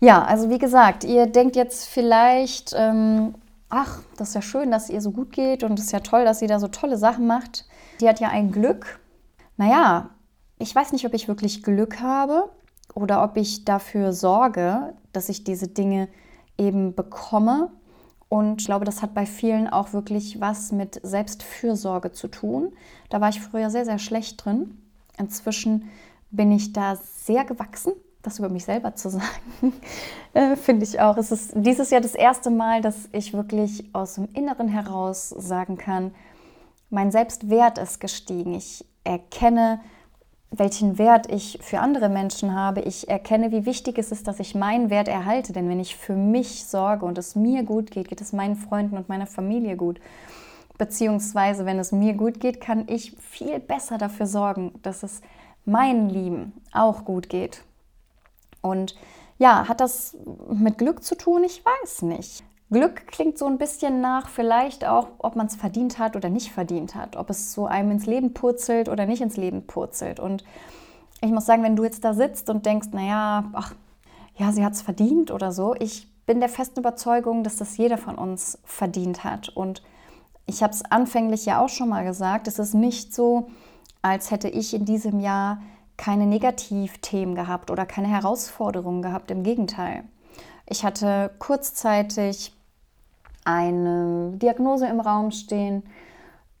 Ja, 0.00 0.24
also 0.24 0.50
wie 0.50 0.58
gesagt, 0.58 1.04
ihr 1.04 1.26
denkt 1.26 1.54
jetzt 1.54 1.86
vielleicht, 1.86 2.74
ähm, 2.76 3.34
ach, 3.72 4.02
das 4.16 4.28
ist 4.28 4.34
ja 4.34 4.42
schön, 4.42 4.70
dass 4.70 4.84
es 4.84 4.90
ihr 4.90 5.00
so 5.00 5.10
gut 5.10 5.32
geht 5.32 5.64
und 5.64 5.78
es 5.78 5.86
ist 5.86 5.92
ja 5.92 6.00
toll, 6.00 6.24
dass 6.24 6.38
sie 6.38 6.46
da 6.46 6.60
so 6.60 6.68
tolle 6.68 6.98
Sachen 6.98 7.26
macht. 7.26 7.66
Die 8.00 8.08
hat 8.08 8.20
ja 8.20 8.28
ein 8.28 8.52
Glück. 8.52 9.00
Naja, 9.56 10.10
ich 10.58 10.74
weiß 10.74 10.92
nicht, 10.92 11.06
ob 11.06 11.14
ich 11.14 11.26
wirklich 11.26 11.62
Glück 11.62 12.00
habe 12.00 12.50
oder 12.94 13.24
ob 13.24 13.38
ich 13.38 13.64
dafür 13.64 14.12
sorge, 14.12 14.92
dass 15.14 15.30
ich 15.30 15.42
diese 15.42 15.68
Dinge 15.68 16.08
eben 16.58 16.94
bekomme. 16.94 17.72
Und 18.28 18.60
ich 18.60 18.66
glaube, 18.66 18.84
das 18.84 19.00
hat 19.00 19.14
bei 19.14 19.24
vielen 19.24 19.68
auch 19.68 19.94
wirklich 19.94 20.38
was 20.38 20.70
mit 20.70 21.00
Selbstfürsorge 21.02 22.12
zu 22.12 22.28
tun. 22.28 22.74
Da 23.08 23.22
war 23.22 23.30
ich 23.30 23.40
früher 23.40 23.70
sehr, 23.70 23.86
sehr 23.86 23.98
schlecht 23.98 24.44
drin. 24.44 24.82
Inzwischen 25.18 25.88
bin 26.30 26.52
ich 26.52 26.74
da 26.74 26.96
sehr 26.96 27.44
gewachsen. 27.44 27.94
Das 28.22 28.38
über 28.38 28.48
mich 28.48 28.64
selber 28.64 28.94
zu 28.94 29.08
sagen, 29.10 29.72
äh, 30.34 30.56
finde 30.56 30.84
ich 30.84 31.00
auch. 31.00 31.16
Es 31.16 31.32
ist 31.32 31.52
dieses 31.54 31.90
Jahr 31.90 32.00
das 32.00 32.14
erste 32.14 32.50
Mal, 32.50 32.80
dass 32.80 33.08
ich 33.12 33.32
wirklich 33.32 33.84
aus 33.92 34.14
dem 34.14 34.28
Inneren 34.32 34.68
heraus 34.68 35.30
sagen 35.30 35.76
kann, 35.76 36.12
mein 36.90 37.10
Selbstwert 37.10 37.78
ist 37.78 38.00
gestiegen. 38.00 38.54
Ich 38.54 38.84
erkenne, 39.02 39.80
welchen 40.50 40.98
Wert 40.98 41.32
ich 41.32 41.58
für 41.62 41.80
andere 41.80 42.08
Menschen 42.08 42.54
habe. 42.54 42.82
Ich 42.82 43.08
erkenne, 43.08 43.50
wie 43.50 43.64
wichtig 43.64 43.98
es 43.98 44.12
ist, 44.12 44.28
dass 44.28 44.38
ich 44.38 44.54
meinen 44.54 44.90
Wert 44.90 45.08
erhalte. 45.08 45.52
Denn 45.52 45.68
wenn 45.68 45.80
ich 45.80 45.96
für 45.96 46.14
mich 46.14 46.66
sorge 46.66 47.06
und 47.06 47.16
es 47.16 47.34
mir 47.34 47.62
gut 47.62 47.90
geht, 47.90 48.08
geht 48.08 48.20
es 48.20 48.32
meinen 48.32 48.56
Freunden 48.56 48.98
und 48.98 49.08
meiner 49.08 49.26
Familie 49.26 49.76
gut. 49.76 50.00
Beziehungsweise, 50.76 51.64
wenn 51.64 51.78
es 51.78 51.92
mir 51.92 52.14
gut 52.14 52.40
geht, 52.40 52.60
kann 52.60 52.84
ich 52.88 53.16
viel 53.18 53.58
besser 53.58 53.98
dafür 53.98 54.26
sorgen, 54.26 54.72
dass 54.82 55.02
es 55.02 55.22
meinen 55.64 56.10
Lieben 56.10 56.52
auch 56.72 57.04
gut 57.04 57.28
geht. 57.28 57.64
Und 58.62 58.96
ja, 59.38 59.68
hat 59.68 59.80
das 59.80 60.16
mit 60.48 60.78
Glück 60.78 61.04
zu 61.04 61.16
tun? 61.16 61.44
Ich 61.44 61.62
weiß 61.64 62.02
nicht. 62.02 62.42
Glück 62.70 63.06
klingt 63.06 63.36
so 63.36 63.46
ein 63.46 63.58
bisschen 63.58 64.00
nach 64.00 64.28
vielleicht 64.28 64.86
auch, 64.86 65.08
ob 65.18 65.36
man 65.36 65.46
es 65.46 65.56
verdient 65.56 65.98
hat 65.98 66.16
oder 66.16 66.30
nicht 66.30 66.52
verdient 66.52 66.94
hat, 66.94 67.16
ob 67.16 67.28
es 67.28 67.52
so 67.52 67.66
einem 67.66 67.90
ins 67.90 68.06
Leben 68.06 68.32
purzelt 68.32 68.88
oder 68.88 69.04
nicht 69.04 69.20
ins 69.20 69.36
Leben 69.36 69.66
purzelt. 69.66 70.18
Und 70.18 70.42
ich 71.20 71.30
muss 71.30 71.44
sagen, 71.44 71.62
wenn 71.62 71.76
du 71.76 71.84
jetzt 71.84 72.02
da 72.02 72.14
sitzt 72.14 72.48
und 72.48 72.64
denkst, 72.64 72.88
naja, 72.92 73.44
ach, 73.52 73.74
ja, 74.36 74.52
sie 74.52 74.64
hat 74.64 74.72
es 74.72 74.80
verdient 74.80 75.30
oder 75.30 75.52
so, 75.52 75.74
ich 75.78 76.08
bin 76.24 76.40
der 76.40 76.48
festen 76.48 76.80
Überzeugung, 76.80 77.44
dass 77.44 77.56
das 77.56 77.76
jeder 77.76 77.98
von 77.98 78.14
uns 78.14 78.58
verdient 78.64 79.22
hat. 79.22 79.50
Und 79.50 79.82
ich 80.46 80.62
habe 80.62 80.72
es 80.72 80.82
anfänglich 80.84 81.44
ja 81.44 81.60
auch 81.60 81.68
schon 81.68 81.90
mal 81.90 82.04
gesagt, 82.04 82.48
es 82.48 82.58
ist 82.58 82.74
nicht 82.74 83.14
so, 83.14 83.50
als 84.00 84.30
hätte 84.30 84.48
ich 84.48 84.72
in 84.72 84.84
diesem 84.84 85.20
Jahr 85.20 85.60
keine 85.96 86.26
Negativthemen 86.26 87.34
gehabt 87.34 87.70
oder 87.70 87.86
keine 87.86 88.08
Herausforderungen 88.08 89.02
gehabt. 89.02 89.30
Im 89.30 89.42
Gegenteil. 89.42 90.04
Ich 90.68 90.84
hatte 90.84 91.30
kurzzeitig 91.38 92.54
eine 93.44 94.32
Diagnose 94.36 94.86
im 94.86 95.00
Raum 95.00 95.30
stehen, 95.30 95.82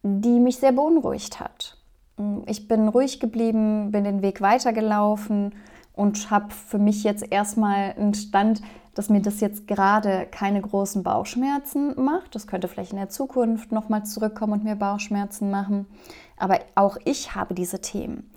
die 0.02 0.40
mich 0.40 0.58
sehr 0.58 0.72
beunruhigt 0.72 1.40
hat. 1.40 1.78
Ich 2.46 2.68
bin 2.68 2.88
ruhig 2.88 3.20
geblieben, 3.20 3.90
bin 3.90 4.04
den 4.04 4.22
Weg 4.22 4.40
weitergelaufen 4.40 5.54
und 5.94 6.30
habe 6.30 6.52
für 6.52 6.78
mich 6.78 7.04
jetzt 7.04 7.30
erstmal 7.30 7.92
einen 7.92 8.14
Stand, 8.14 8.62
dass 8.94 9.08
mir 9.08 9.22
das 9.22 9.40
jetzt 9.40 9.66
gerade 9.66 10.26
keine 10.30 10.60
großen 10.60 11.02
Bauchschmerzen 11.02 11.94
macht. 12.02 12.34
Das 12.34 12.46
könnte 12.46 12.68
vielleicht 12.68 12.92
in 12.92 12.98
der 12.98 13.08
Zukunft 13.08 13.72
nochmal 13.72 14.04
zurückkommen 14.04 14.52
und 14.52 14.64
mir 14.64 14.76
Bauchschmerzen 14.76 15.50
machen. 15.50 15.86
Aber 16.36 16.58
auch 16.74 16.98
ich 17.04 17.34
habe 17.34 17.54
diese 17.54 17.80
Themen. 17.80 18.30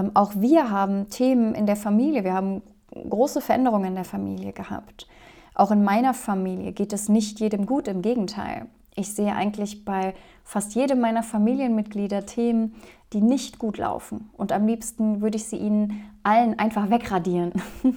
Ähm, 0.00 0.10
auch 0.14 0.32
wir 0.36 0.70
haben 0.70 1.08
Themen 1.10 1.54
in 1.54 1.66
der 1.66 1.76
Familie. 1.76 2.24
Wir 2.24 2.34
haben 2.34 2.62
große 2.92 3.40
Veränderungen 3.40 3.86
in 3.86 3.94
der 3.94 4.04
Familie 4.04 4.52
gehabt. 4.52 5.06
Auch 5.54 5.70
in 5.70 5.84
meiner 5.84 6.14
Familie 6.14 6.72
geht 6.72 6.92
es 6.92 7.08
nicht 7.08 7.40
jedem 7.40 7.66
gut, 7.66 7.88
im 7.88 8.02
Gegenteil. 8.02 8.66
Ich 8.96 9.14
sehe 9.14 9.34
eigentlich 9.34 9.84
bei 9.84 10.14
fast 10.44 10.74
jedem 10.74 11.00
meiner 11.00 11.22
Familienmitglieder 11.22 12.26
Themen, 12.26 12.74
die 13.12 13.20
nicht 13.20 13.58
gut 13.58 13.78
laufen. 13.78 14.30
Und 14.36 14.52
am 14.52 14.66
liebsten 14.66 15.20
würde 15.20 15.36
ich 15.36 15.44
sie 15.44 15.56
ihnen 15.56 16.02
allen 16.22 16.58
einfach 16.58 16.90
wegradieren. 16.90 17.52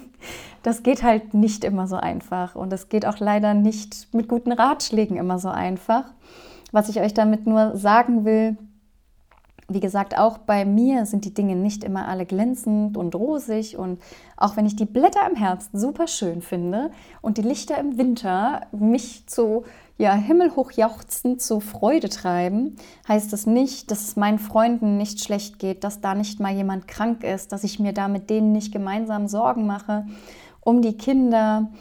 Das 0.64 0.82
geht 0.82 1.04
halt 1.04 1.34
nicht 1.34 1.66
immer 1.66 1.88
so 1.88 1.98
einfach. 1.98 2.56
Und 2.56 2.72
es 2.72 2.88
geht 2.88 3.06
auch 3.06 3.20
leider 3.20 3.54
nicht 3.54 4.08
mit 4.14 4.30
guten 4.30 4.54
Ratschlägen 4.54 5.18
immer 5.18 5.38
so 5.38 5.50
einfach. 5.50 6.06
Was 6.72 6.88
ich 6.88 7.02
euch 7.02 7.14
damit 7.14 7.46
nur 7.46 7.76
sagen 7.76 8.24
will, 8.24 8.56
wie 9.74 9.80
gesagt, 9.80 10.18
auch 10.18 10.38
bei 10.38 10.66
mir 10.66 11.06
sind 11.06 11.26
die 11.26 11.34
Dinge 11.34 11.56
nicht 11.56 11.84
immer 11.84 12.08
alle 12.08 12.26
glänzend 12.26 12.98
und 12.98 13.16
rosig. 13.16 13.78
Und 13.78 14.02
auch 14.38 14.58
wenn 14.58 14.66
ich 14.66 14.76
die 14.76 14.86
Blätter 14.86 15.28
im 15.30 15.36
Herbst 15.36 15.72
super 15.74 16.08
schön 16.08 16.42
finde 16.42 16.92
und 17.22 17.38
die 17.38 17.42
Lichter 17.44 17.78
im 17.78 17.98
Winter 17.98 18.68
mich 18.72 19.28
zu 19.28 19.64
ja, 19.98 20.14
himmelhoch 20.14 20.72
jauchzend 20.72 21.42
zu 21.42 21.60
Freude 21.60 22.10
treiben, 22.10 22.76
heißt 23.08 23.32
das 23.32 23.46
nicht, 23.46 23.92
dass 23.92 24.04
es 24.04 24.16
meinen 24.16 24.40
Freunden 24.40 24.98
nicht 24.98 25.24
schlecht 25.24 25.60
geht, 25.60 25.84
dass 25.84 26.02
da 26.02 26.16
nicht 26.16 26.40
mal 26.40 26.54
jemand 26.54 26.88
krank 26.88 27.24
ist, 27.24 27.52
dass 27.52 27.64
ich 27.64 27.80
mir 27.80 27.94
da 27.94 28.08
mit 28.08 28.30
denen 28.30 28.52
nicht 28.52 28.72
gemeinsam 28.72 29.28
Sorgen 29.28 29.68
mache 29.68 30.06
um 30.66 30.82
die 30.82 30.98
Kinder, 30.98 31.72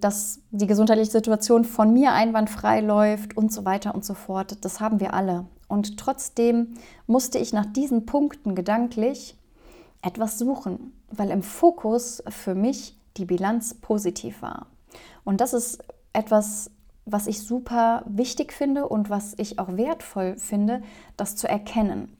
dass 0.00 0.40
die 0.50 0.66
gesundheitliche 0.66 1.10
Situation 1.10 1.64
von 1.64 1.92
mir 1.92 2.12
einwandfrei 2.12 2.80
läuft 2.80 3.36
und 3.36 3.52
so 3.52 3.64
weiter 3.64 3.94
und 3.94 4.04
so 4.04 4.14
fort. 4.14 4.64
Das 4.64 4.80
haben 4.80 5.00
wir 5.00 5.14
alle. 5.14 5.46
Und 5.68 5.98
trotzdem 5.98 6.74
musste 7.06 7.38
ich 7.38 7.52
nach 7.52 7.66
diesen 7.66 8.06
Punkten 8.06 8.54
gedanklich 8.54 9.36
etwas 10.02 10.38
suchen, 10.38 10.92
weil 11.10 11.30
im 11.30 11.42
Fokus 11.42 12.22
für 12.28 12.54
mich 12.54 12.98
die 13.16 13.24
Bilanz 13.24 13.74
positiv 13.74 14.42
war. 14.42 14.66
Und 15.24 15.40
das 15.40 15.54
ist 15.54 15.82
etwas, 16.12 16.70
was 17.06 17.26
ich 17.26 17.42
super 17.42 18.02
wichtig 18.06 18.52
finde 18.52 18.88
und 18.88 19.10
was 19.10 19.34
ich 19.36 19.58
auch 19.58 19.76
wertvoll 19.76 20.36
finde, 20.36 20.82
das 21.16 21.36
zu 21.36 21.48
erkennen. 21.48 22.16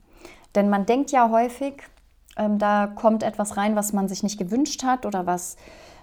Denn 0.55 0.69
man 0.69 0.87
denkt 0.87 1.11
ja 1.11 1.31
häufig, 1.31 1.83
ähm, 2.37 2.59
da 2.59 2.87
kommt 2.87 3.23
etwas 3.23 3.57
rein, 3.57 3.77
was 3.77 3.93
man 3.93 4.09
sich 4.09 4.23
nicht 4.23 4.39
gewünscht 4.39 4.85
hat 4.85 5.07
oder 5.07 5.27
was 5.27 5.57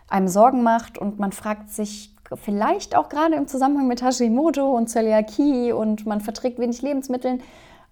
einem 0.08 0.28
Sorgen 0.28 0.64
macht 0.64 0.98
und 0.98 1.20
man 1.20 1.32
fragt 1.32 1.70
sich 1.70 2.11
vielleicht 2.36 2.96
auch 2.96 3.10
gerade 3.10 3.36
im 3.36 3.48
Zusammenhang 3.48 3.88
mit 3.88 4.02
Hashimoto 4.02 4.72
und 4.72 4.90
Zöliakie 4.90 5.72
und 5.72 6.06
man 6.06 6.22
verträgt 6.22 6.60
wenig 6.60 6.82
Lebensmittel, 6.82 7.40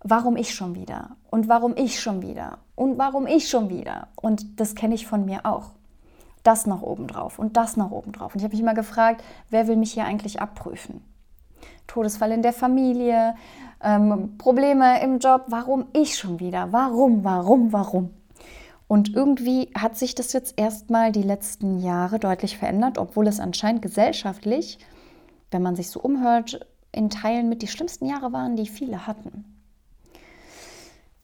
warum 0.02 0.38
ich 0.38 0.54
schon 0.54 0.76
wieder 0.76 1.12
und 1.30 1.48
warum 1.48 1.76
ich 1.76 2.00
schon 2.00 2.22
wieder 2.22 2.60
und 2.76 2.98
warum 2.98 3.28
ich 3.28 3.50
schon 3.50 3.70
wieder 3.70 4.08
und 4.16 4.60
das 4.60 4.76
kenne 4.76 4.96
ich 4.96 5.08
von 5.08 5.26
mir 5.26 5.46
auch. 5.46 5.72
Das 6.44 6.66
noch 6.66 6.82
oben 6.82 7.08
drauf 7.08 7.38
und 7.38 7.58
das 7.58 7.76
noch 7.76 7.92
oben 7.92 8.14
drauf. 8.14 8.34
Und 8.34 8.40
ich 8.40 8.44
habe 8.46 8.54
mich 8.54 8.62
immer 8.62 8.74
gefragt, 8.74 9.24
wer 9.50 9.68
will 9.68 9.76
mich 9.76 9.92
hier 9.92 10.06
eigentlich 10.06 10.42
abprüfen? 10.42 11.04
Todesfall 11.86 12.32
in 12.32 12.42
der 12.42 12.54
Familie, 12.54 13.36
ähm, 13.84 14.38
Probleme 14.38 15.02
im 15.02 15.20
Job, 15.20 15.46
warum 15.48 15.88
ich 15.92 16.18
schon 16.18 16.40
wieder? 16.40 16.72
Warum, 16.72 17.24
warum, 17.24 17.74
warum? 17.74 18.12
Und 18.90 19.14
irgendwie 19.14 19.70
hat 19.78 20.00
sich 20.00 20.16
das 20.16 20.34
jetzt 20.34 20.56
erstmal 20.58 21.12
die 21.12 21.22
letzten 21.22 21.78
Jahre 21.78 22.18
deutlich 22.18 22.58
verändert, 22.58 22.98
obwohl 22.98 23.28
es 23.28 23.40
anscheinend 23.40 23.84
gesellschaftlich, 23.84 24.80
wenn 25.52 25.62
man 25.62 25.76
sich 25.76 25.92
so 25.92 26.00
umhört, 26.00 26.66
in 26.92 27.12
Teilen 27.12 27.50
mit 27.50 27.62
die 27.62 27.68
schlimmsten 27.68 28.08
Jahre 28.08 28.34
waren, 28.34 28.56
die 28.56 28.66
viele 28.66 29.06
hatten. 29.06 29.46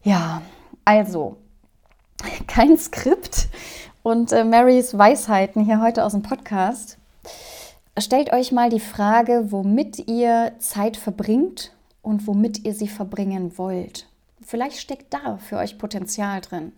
Ja, 0.03 0.43
also 0.85 1.37
kein 2.47 2.77
Skript 2.77 3.47
und 4.03 4.31
äh, 4.31 4.43
Marys 4.43 4.95
Weisheiten 4.95 5.65
hier 5.65 5.81
heute 5.81 6.05
aus 6.05 6.11
dem 6.11 6.21
Podcast. 6.21 6.99
Stellt 7.97 8.31
euch 8.31 8.51
mal 8.51 8.69
die 8.69 8.79
Frage, 8.79 9.47
womit 9.51 10.07
ihr 10.07 10.51
Zeit 10.59 10.97
verbringt 10.97 11.71
und 12.03 12.27
womit 12.27 12.63
ihr 12.63 12.75
sie 12.75 12.87
verbringen 12.87 13.57
wollt. 13.57 14.07
Vielleicht 14.39 14.77
steckt 14.77 15.11
da 15.15 15.37
für 15.37 15.57
euch 15.57 15.79
Potenzial 15.79 16.41
drin. 16.41 16.71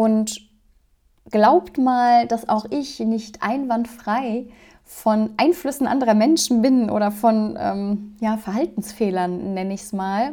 Und 0.00 0.40
glaubt 1.30 1.76
mal, 1.76 2.26
dass 2.26 2.48
auch 2.48 2.64
ich 2.70 3.00
nicht 3.00 3.42
einwandfrei 3.42 4.46
von 4.82 5.34
Einflüssen 5.36 5.86
anderer 5.86 6.14
Menschen 6.14 6.62
bin 6.62 6.88
oder 6.88 7.10
von 7.10 7.58
ähm, 7.60 8.16
ja, 8.18 8.38
Verhaltensfehlern, 8.38 9.52
nenne 9.52 9.74
ich 9.74 9.82
es 9.82 9.92
mal. 9.92 10.32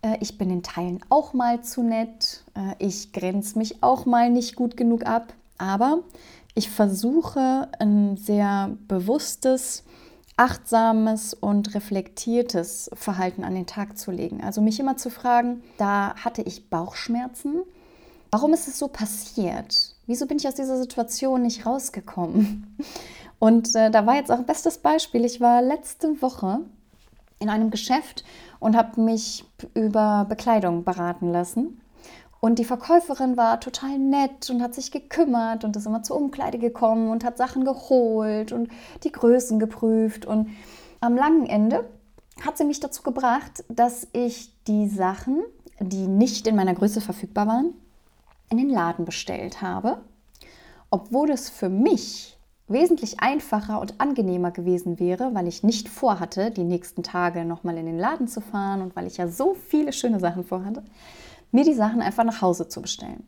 Äh, 0.00 0.16
ich 0.20 0.38
bin 0.38 0.48
in 0.48 0.62
Teilen 0.62 1.00
auch 1.10 1.34
mal 1.34 1.60
zu 1.60 1.82
nett. 1.82 2.42
Äh, 2.54 2.74
ich 2.78 3.12
grenze 3.12 3.58
mich 3.58 3.82
auch 3.82 4.06
mal 4.06 4.30
nicht 4.30 4.56
gut 4.56 4.78
genug 4.78 5.04
ab. 5.04 5.34
Aber 5.58 5.98
ich 6.54 6.70
versuche 6.70 7.68
ein 7.80 8.16
sehr 8.16 8.70
bewusstes, 8.88 9.84
achtsames 10.38 11.34
und 11.34 11.74
reflektiertes 11.74 12.88
Verhalten 12.94 13.44
an 13.44 13.54
den 13.54 13.66
Tag 13.66 13.98
zu 13.98 14.10
legen. 14.10 14.42
Also 14.42 14.62
mich 14.62 14.80
immer 14.80 14.96
zu 14.96 15.10
fragen, 15.10 15.62
da 15.76 16.14
hatte 16.16 16.40
ich 16.40 16.70
Bauchschmerzen 16.70 17.60
Warum 18.34 18.54
ist 18.54 18.66
es 18.66 18.78
so 18.78 18.88
passiert? 18.88 19.94
Wieso 20.06 20.26
bin 20.26 20.38
ich 20.38 20.48
aus 20.48 20.54
dieser 20.54 20.78
Situation 20.78 21.42
nicht 21.42 21.66
rausgekommen? 21.66 22.78
Und 23.38 23.74
äh, 23.76 23.90
da 23.90 24.06
war 24.06 24.14
jetzt 24.14 24.32
auch 24.32 24.38
ein 24.38 24.46
bestes 24.46 24.78
Beispiel. 24.78 25.26
Ich 25.26 25.38
war 25.42 25.60
letzte 25.60 26.22
Woche 26.22 26.60
in 27.40 27.50
einem 27.50 27.70
Geschäft 27.70 28.24
und 28.60 28.76
habe 28.76 29.00
mich 29.00 29.44
über 29.74 30.24
Bekleidung 30.28 30.84
beraten 30.84 31.30
lassen. 31.30 31.80
Und 32.40 32.58
die 32.60 32.64
Verkäuferin 32.64 33.36
war 33.36 33.60
total 33.60 33.98
nett 33.98 34.48
und 34.48 34.62
hat 34.62 34.74
sich 34.74 34.92
gekümmert 34.92 35.64
und 35.64 35.76
ist 35.76 35.86
immer 35.86 36.02
zur 36.02 36.16
Umkleide 36.16 36.58
gekommen 36.58 37.10
und 37.10 37.24
hat 37.24 37.36
Sachen 37.36 37.64
geholt 37.64 38.52
und 38.52 38.68
die 39.02 39.12
Größen 39.12 39.58
geprüft. 39.58 40.24
Und 40.24 40.50
am 41.00 41.16
langen 41.16 41.46
Ende 41.46 41.84
hat 42.40 42.56
sie 42.56 42.64
mich 42.64 42.80
dazu 42.80 43.02
gebracht, 43.02 43.64
dass 43.68 44.06
ich 44.12 44.54
die 44.68 44.88
Sachen, 44.88 45.42
die 45.80 46.06
nicht 46.06 46.46
in 46.46 46.56
meiner 46.56 46.74
Größe 46.74 47.00
verfügbar 47.00 47.48
waren, 47.48 47.74
in 48.48 48.58
den 48.58 48.70
Laden 48.70 49.04
bestellt 49.04 49.62
habe, 49.62 50.02
obwohl 50.90 51.30
es 51.30 51.48
für 51.48 51.68
mich 51.68 52.38
wesentlich 52.68 53.20
einfacher 53.20 53.80
und 53.80 54.00
angenehmer 54.00 54.50
gewesen 54.50 54.98
wäre, 54.98 55.34
weil 55.34 55.48
ich 55.48 55.62
nicht 55.62 55.88
vorhatte, 55.88 56.50
die 56.50 56.64
nächsten 56.64 57.02
Tage 57.02 57.44
nochmal 57.44 57.76
in 57.76 57.86
den 57.86 57.98
Laden 57.98 58.28
zu 58.28 58.40
fahren 58.40 58.82
und 58.82 58.96
weil 58.96 59.06
ich 59.06 59.16
ja 59.16 59.28
so 59.28 59.54
viele 59.54 59.92
schöne 59.92 60.20
Sachen 60.20 60.44
vorhatte, 60.44 60.82
mir 61.50 61.64
die 61.64 61.74
Sachen 61.74 62.00
einfach 62.00 62.24
nach 62.24 62.40
Hause 62.40 62.68
zu 62.68 62.80
bestellen. 62.80 63.26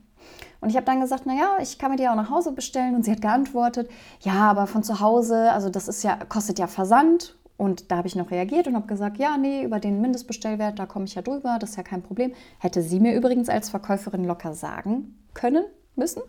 Und 0.61 0.71
ich 0.71 0.77
habe 0.77 0.87
dann 0.87 1.01
gesagt, 1.01 1.27
naja, 1.27 1.59
ich 1.61 1.79
kann 1.79 1.91
mir 1.91 1.99
die 1.99 2.09
auch 2.09 2.15
nach 2.15 2.31
Hause 2.31 2.53
bestellen. 2.53 2.95
Und 2.95 3.05
sie 3.05 3.13
hat 3.13 3.21
geantwortet, 3.21 3.91
ja, 4.21 4.51
aber 4.51 4.67
von 4.67 4.83
zu 4.83 5.01
Hause, 5.01 5.53
also 5.53 5.69
das 5.69 5.89
ist 5.89 6.03
ja, 6.03 6.17
kostet 6.17 6.59
ja 6.59 6.67
Versand. 6.67 7.37
Und 7.57 7.91
da 7.91 7.99
habe 7.99 8.09
ich 8.09 8.17
noch 8.17 8.31
reagiert 8.31 8.67
und 8.67 8.75
habe 8.75 8.87
gesagt, 8.87 9.19
ja, 9.19 9.37
nee, 9.37 9.63
über 9.63 9.79
den 9.79 10.01
Mindestbestellwert, 10.01 10.79
da 10.79 10.87
komme 10.87 11.05
ich 11.05 11.15
ja 11.15 11.23
drüber, 11.23 11.59
das 11.61 11.71
ist 11.71 11.77
ja 11.77 11.83
kein 11.85 12.03
Problem. 12.03 12.33
Hätte 12.59 12.83
sie 12.83 12.99
mir 12.99 13.15
übrigens 13.15 13.49
als 13.49 13.71
Verkäuferin 13.71 14.25
locker 14.25 14.55
sagen 14.55 15.17
können, 15.35 15.65
müssen, 15.95 16.23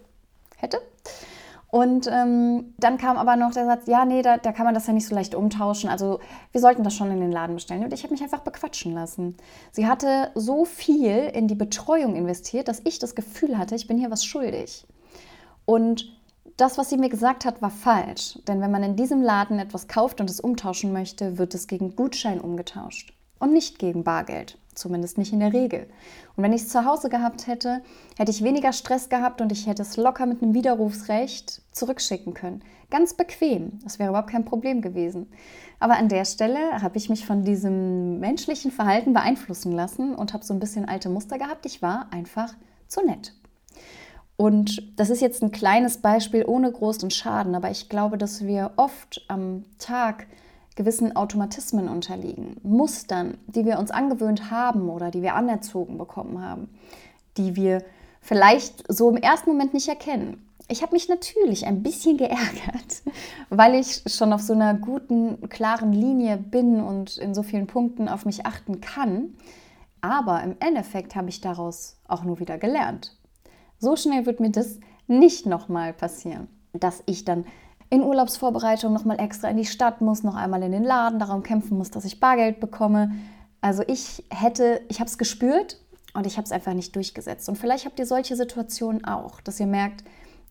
hätte. 0.57 0.79
Und 1.75 2.07
ähm, 2.07 2.73
dann 2.77 2.97
kam 2.97 3.17
aber 3.17 3.35
noch 3.35 3.51
der 3.51 3.65
Satz, 3.65 3.87
ja, 3.87 4.05
nee, 4.05 4.21
da, 4.21 4.37
da, 4.37 4.53
kann 4.53 4.65
man 4.65 4.73
das 4.73 4.87
ja 4.87 4.93
nicht 4.93 5.07
so 5.07 5.13
leicht 5.13 5.35
umtauschen. 5.35 5.89
Also 5.89 6.21
wir 6.53 6.61
sollten 6.61 6.83
das 6.83 6.95
schon 6.95 7.11
in 7.11 7.19
den 7.19 7.33
Laden 7.33 7.55
bestellen. 7.55 7.83
Und 7.83 7.91
ich 7.91 8.03
habe 8.03 8.13
mich 8.13 8.23
einfach 8.23 8.39
bequatschen 8.39 8.93
lassen. 8.93 9.35
Sie 9.71 9.85
hatte 9.85 10.31
so 10.35 10.63
viel 10.63 11.29
in 11.33 11.49
die 11.49 11.55
Betreuung 11.55 12.15
investiert, 12.15 12.69
dass 12.69 12.81
ich 12.85 12.99
das 12.99 13.13
Gefühl 13.13 13.57
hatte, 13.57 13.75
ich 13.75 13.87
bin 13.87 13.97
hier 13.97 14.09
was 14.09 14.23
schuldig. 14.23 14.85
Und 15.65 16.14
das, 16.57 16.77
was 16.77 16.89
sie 16.89 16.97
mir 16.97 17.09
gesagt 17.09 17.45
hat, 17.45 17.61
war 17.61 17.69
falsch. 17.69 18.39
Denn 18.47 18.61
wenn 18.61 18.71
man 18.71 18.83
in 18.83 18.95
diesem 18.95 19.21
Laden 19.21 19.59
etwas 19.59 19.87
kauft 19.87 20.21
und 20.21 20.29
es 20.29 20.39
umtauschen 20.39 20.93
möchte, 20.93 21.37
wird 21.37 21.53
es 21.53 21.67
gegen 21.67 21.95
Gutschein 21.95 22.39
umgetauscht 22.39 23.13
und 23.39 23.53
nicht 23.53 23.79
gegen 23.79 24.03
Bargeld. 24.03 24.57
Zumindest 24.73 25.17
nicht 25.17 25.31
in 25.31 25.39
der 25.39 25.53
Regel. 25.53 25.87
Und 26.35 26.43
wenn 26.43 26.51
ich 26.51 26.63
es 26.63 26.69
zu 26.69 26.83
Hause 26.83 27.07
gehabt 27.07 27.47
hätte, 27.47 27.81
hätte 28.17 28.31
ich 28.31 28.43
weniger 28.43 28.73
Stress 28.73 29.07
gehabt 29.07 29.39
und 29.39 29.51
ich 29.53 29.67
hätte 29.67 29.83
es 29.83 29.95
locker 29.95 30.25
mit 30.25 30.43
einem 30.43 30.53
Widerrufsrecht 30.53 31.61
zurückschicken 31.71 32.33
können. 32.33 32.61
Ganz 32.89 33.13
bequem. 33.13 33.79
Das 33.83 33.99
wäre 33.99 34.09
überhaupt 34.09 34.31
kein 34.31 34.43
Problem 34.43 34.81
gewesen. 34.81 35.31
Aber 35.79 35.97
an 35.97 36.09
der 36.09 36.25
Stelle 36.25 36.81
habe 36.81 36.97
ich 36.97 37.09
mich 37.09 37.25
von 37.25 37.45
diesem 37.45 38.19
menschlichen 38.19 38.71
Verhalten 38.71 39.13
beeinflussen 39.13 39.71
lassen 39.71 40.13
und 40.13 40.33
habe 40.33 40.43
so 40.43 40.53
ein 40.53 40.59
bisschen 40.59 40.87
alte 40.87 41.09
Muster 41.09 41.37
gehabt. 41.37 41.65
Ich 41.65 41.81
war 41.81 42.07
einfach 42.11 42.53
zu 42.87 43.05
nett. 43.05 43.33
Und 44.37 44.99
das 44.99 45.09
ist 45.09 45.21
jetzt 45.21 45.41
ein 45.41 45.51
kleines 45.51 45.99
Beispiel 45.99 46.43
ohne 46.45 46.71
großen 46.71 47.09
Schaden, 47.09 47.55
aber 47.55 47.71
ich 47.71 47.87
glaube, 47.87 48.17
dass 48.17 48.45
wir 48.45 48.71
oft 48.75 49.23
am 49.29 49.63
Tag 49.79 50.27
gewissen 50.75 51.15
Automatismen 51.15 51.87
unterliegen, 51.87 52.57
Mustern, 52.63 53.37
die 53.47 53.65
wir 53.65 53.79
uns 53.79 53.91
angewöhnt 53.91 54.51
haben 54.51 54.89
oder 54.89 55.09
die 55.09 55.21
wir 55.21 55.35
anerzogen 55.35 55.97
bekommen 55.97 56.43
haben, 56.43 56.69
die 57.37 57.55
wir 57.55 57.83
vielleicht 58.19 58.83
so 58.91 59.09
im 59.09 59.17
ersten 59.17 59.51
Moment 59.51 59.73
nicht 59.73 59.87
erkennen. 59.87 60.41
Ich 60.67 60.81
habe 60.81 60.93
mich 60.93 61.07
natürlich 61.07 61.65
ein 61.65 61.81
bisschen 61.81 62.17
geärgert, 62.17 63.03
weil 63.49 63.75
ich 63.75 64.03
schon 64.07 64.33
auf 64.33 64.41
so 64.41 64.51
einer 64.51 64.73
guten, 64.73 65.47
klaren 65.47 65.93
Linie 65.93 66.37
bin 66.37 66.81
und 66.81 67.17
in 67.17 67.33
so 67.33 67.43
vielen 67.43 67.67
Punkten 67.67 68.09
auf 68.09 68.25
mich 68.25 68.45
achten 68.45 68.81
kann. 68.81 69.35
Aber 70.01 70.43
im 70.43 70.55
Endeffekt 70.59 71.15
habe 71.15 71.29
ich 71.29 71.39
daraus 71.39 71.95
auch 72.07 72.23
nur 72.23 72.39
wieder 72.39 72.57
gelernt. 72.57 73.15
So 73.79 73.95
schnell 73.95 74.25
wird 74.25 74.39
mir 74.39 74.51
das 74.51 74.79
nicht 75.07 75.45
nochmal 75.45 75.93
passieren, 75.93 76.47
dass 76.73 77.03
ich 77.05 77.25
dann 77.25 77.45
in 77.89 78.03
Urlaubsvorbereitung 78.03 78.91
nochmal 78.93 79.19
extra 79.19 79.49
in 79.49 79.57
die 79.57 79.65
Stadt 79.65 80.01
muss, 80.01 80.23
noch 80.23 80.35
einmal 80.35 80.63
in 80.63 80.71
den 80.71 80.83
Laden, 80.83 81.19
darum 81.19 81.43
kämpfen 81.43 81.77
muss, 81.77 81.91
dass 81.91 82.05
ich 82.05 82.19
Bargeld 82.19 82.59
bekomme. 82.59 83.11
Also 83.61 83.83
ich 83.87 84.23
hätte, 84.29 84.81
ich 84.89 84.99
habe 84.99 85.09
es 85.09 85.17
gespürt 85.17 85.79
und 86.13 86.25
ich 86.25 86.37
habe 86.37 86.45
es 86.45 86.51
einfach 86.51 86.73
nicht 86.73 86.95
durchgesetzt. 86.95 87.47
Und 87.47 87.57
vielleicht 87.57 87.85
habt 87.85 87.99
ihr 87.99 88.05
solche 88.05 88.35
Situationen 88.35 89.05
auch, 89.05 89.41
dass 89.41 89.59
ihr 89.59 89.67
merkt, 89.67 90.03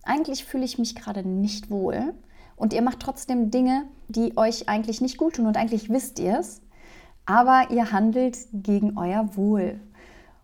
eigentlich 0.04 0.44
fühle 0.44 0.64
ich 0.64 0.78
mich 0.78 0.94
gerade 0.94 1.26
nicht 1.26 1.70
wohl 1.70 2.14
und 2.56 2.72
ihr 2.72 2.82
macht 2.82 3.00
trotzdem 3.00 3.50
Dinge, 3.50 3.84
die 4.08 4.36
euch 4.36 4.68
eigentlich 4.68 5.00
nicht 5.00 5.16
gut 5.16 5.36
tun 5.36 5.46
und 5.46 5.56
eigentlich 5.56 5.90
wisst 5.90 6.18
ihr 6.18 6.38
es, 6.38 6.60
aber 7.26 7.70
ihr 7.70 7.90
handelt 7.90 8.36
gegen 8.52 8.98
euer 8.98 9.36
Wohl. 9.36 9.80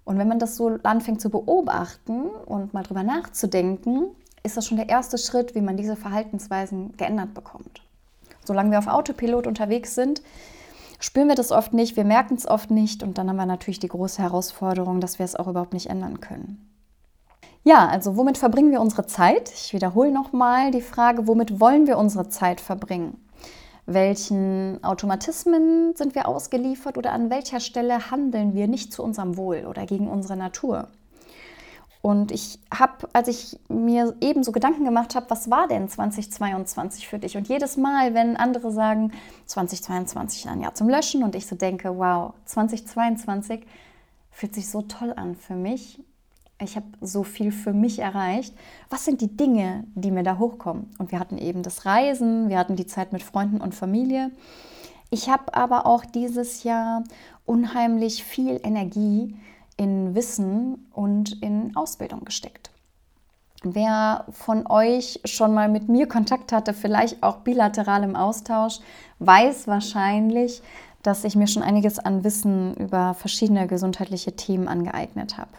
Und 0.05 0.19
wenn 0.19 0.29
man 0.29 0.39
das 0.39 0.57
so 0.57 0.79
anfängt 0.83 1.21
zu 1.21 1.31
beobachten 1.31 2.27
und 2.47 2.75
mal 2.75 2.83
drüber 2.83 3.03
nachzudenken, 3.03 4.07
ist 4.43 4.57
das 4.57 4.67
schon 4.67 4.79
der 4.79 4.89
erste 4.89 5.19
Schritt, 5.19 5.55
wie 5.55 5.61
man 5.61 5.77
diese 5.77 5.97
Verhaltensweisen 5.97 6.97
geändert 6.97 7.35
bekommt. 7.35 7.83
Solange 8.45 8.71
wir 8.71 8.79
auf 8.79 8.87
Autopilot 8.87 9.47
unterwegs 9.47 9.95
sind, 9.95 10.23
spüren 10.99 11.29
wir 11.29 11.35
das 11.35 11.53
oft 11.53 11.73
nicht, 11.75 11.97
wir 11.97 12.05
merken 12.05 12.35
es 12.35 12.49
oft 12.49 12.71
nicht 12.71 13.03
und 13.03 13.19
dann 13.19 13.29
haben 13.29 13.37
wir 13.37 13.47
natürlich 13.47 13.79
die 13.79 13.89
große 13.89 14.23
Herausforderung, 14.23 15.01
dass 15.01 15.19
wir 15.19 15.25
es 15.25 15.37
auch 15.37 15.47
überhaupt 15.47 15.75
nicht 15.75 15.89
ändern 15.89 16.21
können. 16.21 16.67
Ja, 17.63 17.87
also 17.89 18.17
womit 18.17 18.39
verbringen 18.39 18.71
wir 18.71 18.81
unsere 18.81 19.07
Zeit? 19.07 19.51
Ich 19.53 19.75
wiederhole 19.75 20.11
nochmal 20.11 20.71
die 20.71 20.81
Frage, 20.81 21.27
womit 21.27 21.61
wollen 21.61 21.87
wir 21.87 21.99
unsere 21.99 22.29
Zeit 22.29 22.61
verbringen? 22.61 23.19
Welchen 23.92 24.85
Automatismen 24.85 25.96
sind 25.96 26.14
wir 26.14 26.29
ausgeliefert 26.29 26.96
oder 26.96 27.11
an 27.11 27.29
welcher 27.29 27.59
Stelle 27.59 28.12
handeln 28.12 28.55
wir 28.55 28.68
nicht 28.68 28.92
zu 28.92 29.03
unserem 29.03 29.37
Wohl 29.37 29.66
oder 29.68 29.85
gegen 29.85 30.07
unsere 30.07 30.37
Natur? 30.37 30.87
Und 32.00 32.31
ich 32.31 32.61
habe, 32.72 33.09
als 33.12 33.26
ich 33.26 33.59
mir 33.68 34.14
eben 34.20 34.44
so 34.44 34.53
Gedanken 34.53 34.85
gemacht 34.85 35.16
habe, 35.16 35.26
was 35.29 35.50
war 35.50 35.66
denn 35.66 35.88
2022 35.88 37.09
für 37.09 37.18
dich? 37.18 37.37
Und 37.37 37.48
jedes 37.48 37.76
Mal, 37.76 38.14
wenn 38.14 38.37
andere 38.37 38.70
sagen, 38.70 39.11
2022 39.46 40.48
ein 40.48 40.61
Jahr 40.61 40.74
zum 40.74 40.88
Löschen 40.88 41.24
und 41.24 41.35
ich 41.35 41.48
so 41.48 41.57
denke, 41.57 41.98
wow, 41.98 42.33
2022 42.44 43.66
fühlt 44.31 44.55
sich 44.55 44.70
so 44.70 44.83
toll 44.83 45.12
an 45.16 45.35
für 45.35 45.57
mich. 45.57 46.00
Ich 46.62 46.77
habe 46.77 46.87
so 47.01 47.23
viel 47.23 47.53
für 47.53 47.73
mich 47.73 48.01
erreicht. 48.01 48.55
Was 48.90 49.07
sind 49.07 49.23
die 49.23 49.35
Dinge, 49.35 49.85
die 49.94 50.11
mir 50.11 50.23
da 50.23 50.38
hochkommen? 50.38 50.90
Und 50.99 51.11
wir 51.11 51.18
hatten 51.18 51.38
eben 51.38 51.62
das 51.62 51.87
Reisen, 51.87 52.51
wir 52.51 52.59
hatten 52.59 52.77
die 52.77 52.87
Zeit 52.87 53.12
mit 53.12 53.23
Freunden 53.23 53.62
und 53.62 53.75
Familie. 53.75 54.31
Ich 55.09 55.31
habe 55.31 55.55
aber 55.55 55.87
auch 55.87 56.05
dieses 56.05 56.62
Jahr 56.62 57.03
unheimlich 57.46 58.23
viel 58.23 58.61
Energie 58.62 59.35
in 59.77 60.14
Wissen 60.14 60.90
und 60.92 61.42
in 61.42 61.75
Ausbildung 61.75 62.25
gesteckt. 62.25 62.70
Wer 63.62 64.27
von 64.31 64.66
euch 64.66 65.20
schon 65.25 65.55
mal 65.55 65.68
mit 65.68 65.88
mir 65.88 66.07
Kontakt 66.07 66.53
hatte, 66.53 66.75
vielleicht 66.75 67.23
auch 67.23 67.38
bilateral 67.38 68.05
im 68.05 68.16
Austausch, 68.16 68.79
weiß 69.18 69.66
wahrscheinlich, 69.66 70.62
dass 71.03 71.25
ich 71.25 71.37
mir 71.37 71.46
schon 71.46 71.62
einiges 71.62 71.99
an 71.99 72.25
Wissen 72.25 72.75
über 72.75 73.14
verschiedene 73.14 73.66
gesundheitliche 73.66 74.37
Themen 74.37 74.68
angeeignet 74.68 75.38
habe. 75.38 75.51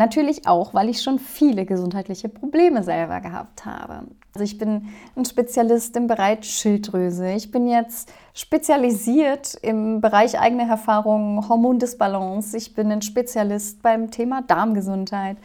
Natürlich 0.00 0.46
auch, 0.48 0.72
weil 0.72 0.88
ich 0.88 1.02
schon 1.02 1.18
viele 1.18 1.66
gesundheitliche 1.66 2.30
Probleme 2.30 2.82
selber 2.82 3.20
gehabt 3.20 3.66
habe. 3.66 4.06
Also 4.32 4.44
ich 4.44 4.56
bin 4.56 4.88
ein 5.14 5.26
Spezialist 5.26 5.94
im 5.94 6.06
Bereich 6.06 6.44
Schilddrüse. 6.44 7.32
Ich 7.32 7.50
bin 7.50 7.68
jetzt 7.68 8.10
spezialisiert 8.32 9.58
im 9.60 10.00
Bereich 10.00 10.40
eigene 10.40 10.66
Erfahrungen, 10.66 11.46
Hormondisbalance. 11.46 12.56
Ich 12.56 12.74
bin 12.74 12.90
ein 12.90 13.02
Spezialist 13.02 13.82
beim 13.82 14.10
Thema 14.10 14.40
Darmgesundheit. 14.40 15.36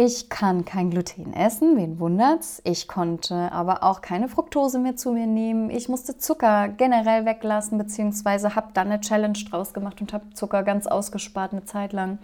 Ich 0.00 0.28
kann 0.28 0.64
kein 0.64 0.90
Gluten 0.90 1.34
essen, 1.34 1.76
wen 1.76 1.98
wundert's? 1.98 2.62
Ich 2.62 2.86
konnte 2.86 3.50
aber 3.50 3.82
auch 3.82 4.00
keine 4.00 4.28
Fructose 4.28 4.78
mehr 4.78 4.94
zu 4.94 5.10
mir 5.10 5.26
nehmen. 5.26 5.70
Ich 5.70 5.88
musste 5.88 6.16
Zucker 6.16 6.68
generell 6.68 7.24
weglassen, 7.24 7.78
beziehungsweise 7.78 8.54
habe 8.54 8.68
dann 8.74 8.92
eine 8.92 9.00
Challenge 9.00 9.36
draus 9.50 9.72
gemacht 9.72 10.00
und 10.00 10.12
habe 10.12 10.32
Zucker 10.34 10.62
ganz 10.62 10.86
ausgespart 10.86 11.50
eine 11.50 11.64
Zeit 11.64 11.92
lang. 11.92 12.20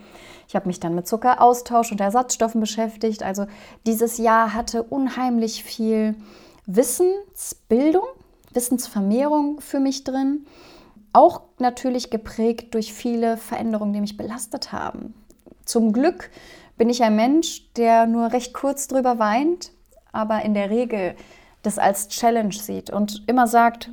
Ich 0.47 0.55
habe 0.55 0.69
mich 0.69 0.79
dann 0.79 0.95
mit 0.95 1.09
Zuckeraustausch 1.09 1.91
und 1.91 2.01
Ersatzstoffen 2.01 2.61
beschäftigt. 2.61 3.25
Also 3.25 3.47
dieses 3.89 4.19
Jahr 4.19 4.55
hatte 4.55 4.85
unheimlich 4.85 5.65
viel 5.65 6.15
Wissensbildung, 6.67 8.07
Wissensvermehrung 8.53 9.61
für 9.61 9.81
mich 9.81 10.05
drin. 10.05 10.47
Auch 11.13 11.41
natürlich 11.59 12.11
geprägt 12.11 12.73
durch 12.75 12.95
viele 12.95 13.37
Veränderungen, 13.37 13.95
die 13.95 14.01
mich 14.01 14.17
belastet 14.17 14.71
haben. 14.71 15.15
Zum 15.65 15.93
Glück 15.93 16.31
bin 16.77 16.91
ich 16.91 17.03
ein 17.03 17.17
Mensch, 17.17 17.73
der 17.75 18.07
nur 18.07 18.33
recht 18.33 18.55
kurz 18.55 18.89
drüber 18.89 19.19
weint, 19.19 19.73
aber 20.13 20.43
in 20.43 20.55
der 20.55 20.71
Regel 20.71 21.15
das 21.63 21.79
als 21.79 22.09
Challenge 22.09 22.53
sieht 22.53 22.91
und 22.91 23.23
immer 23.27 23.47
sagt, 23.47 23.91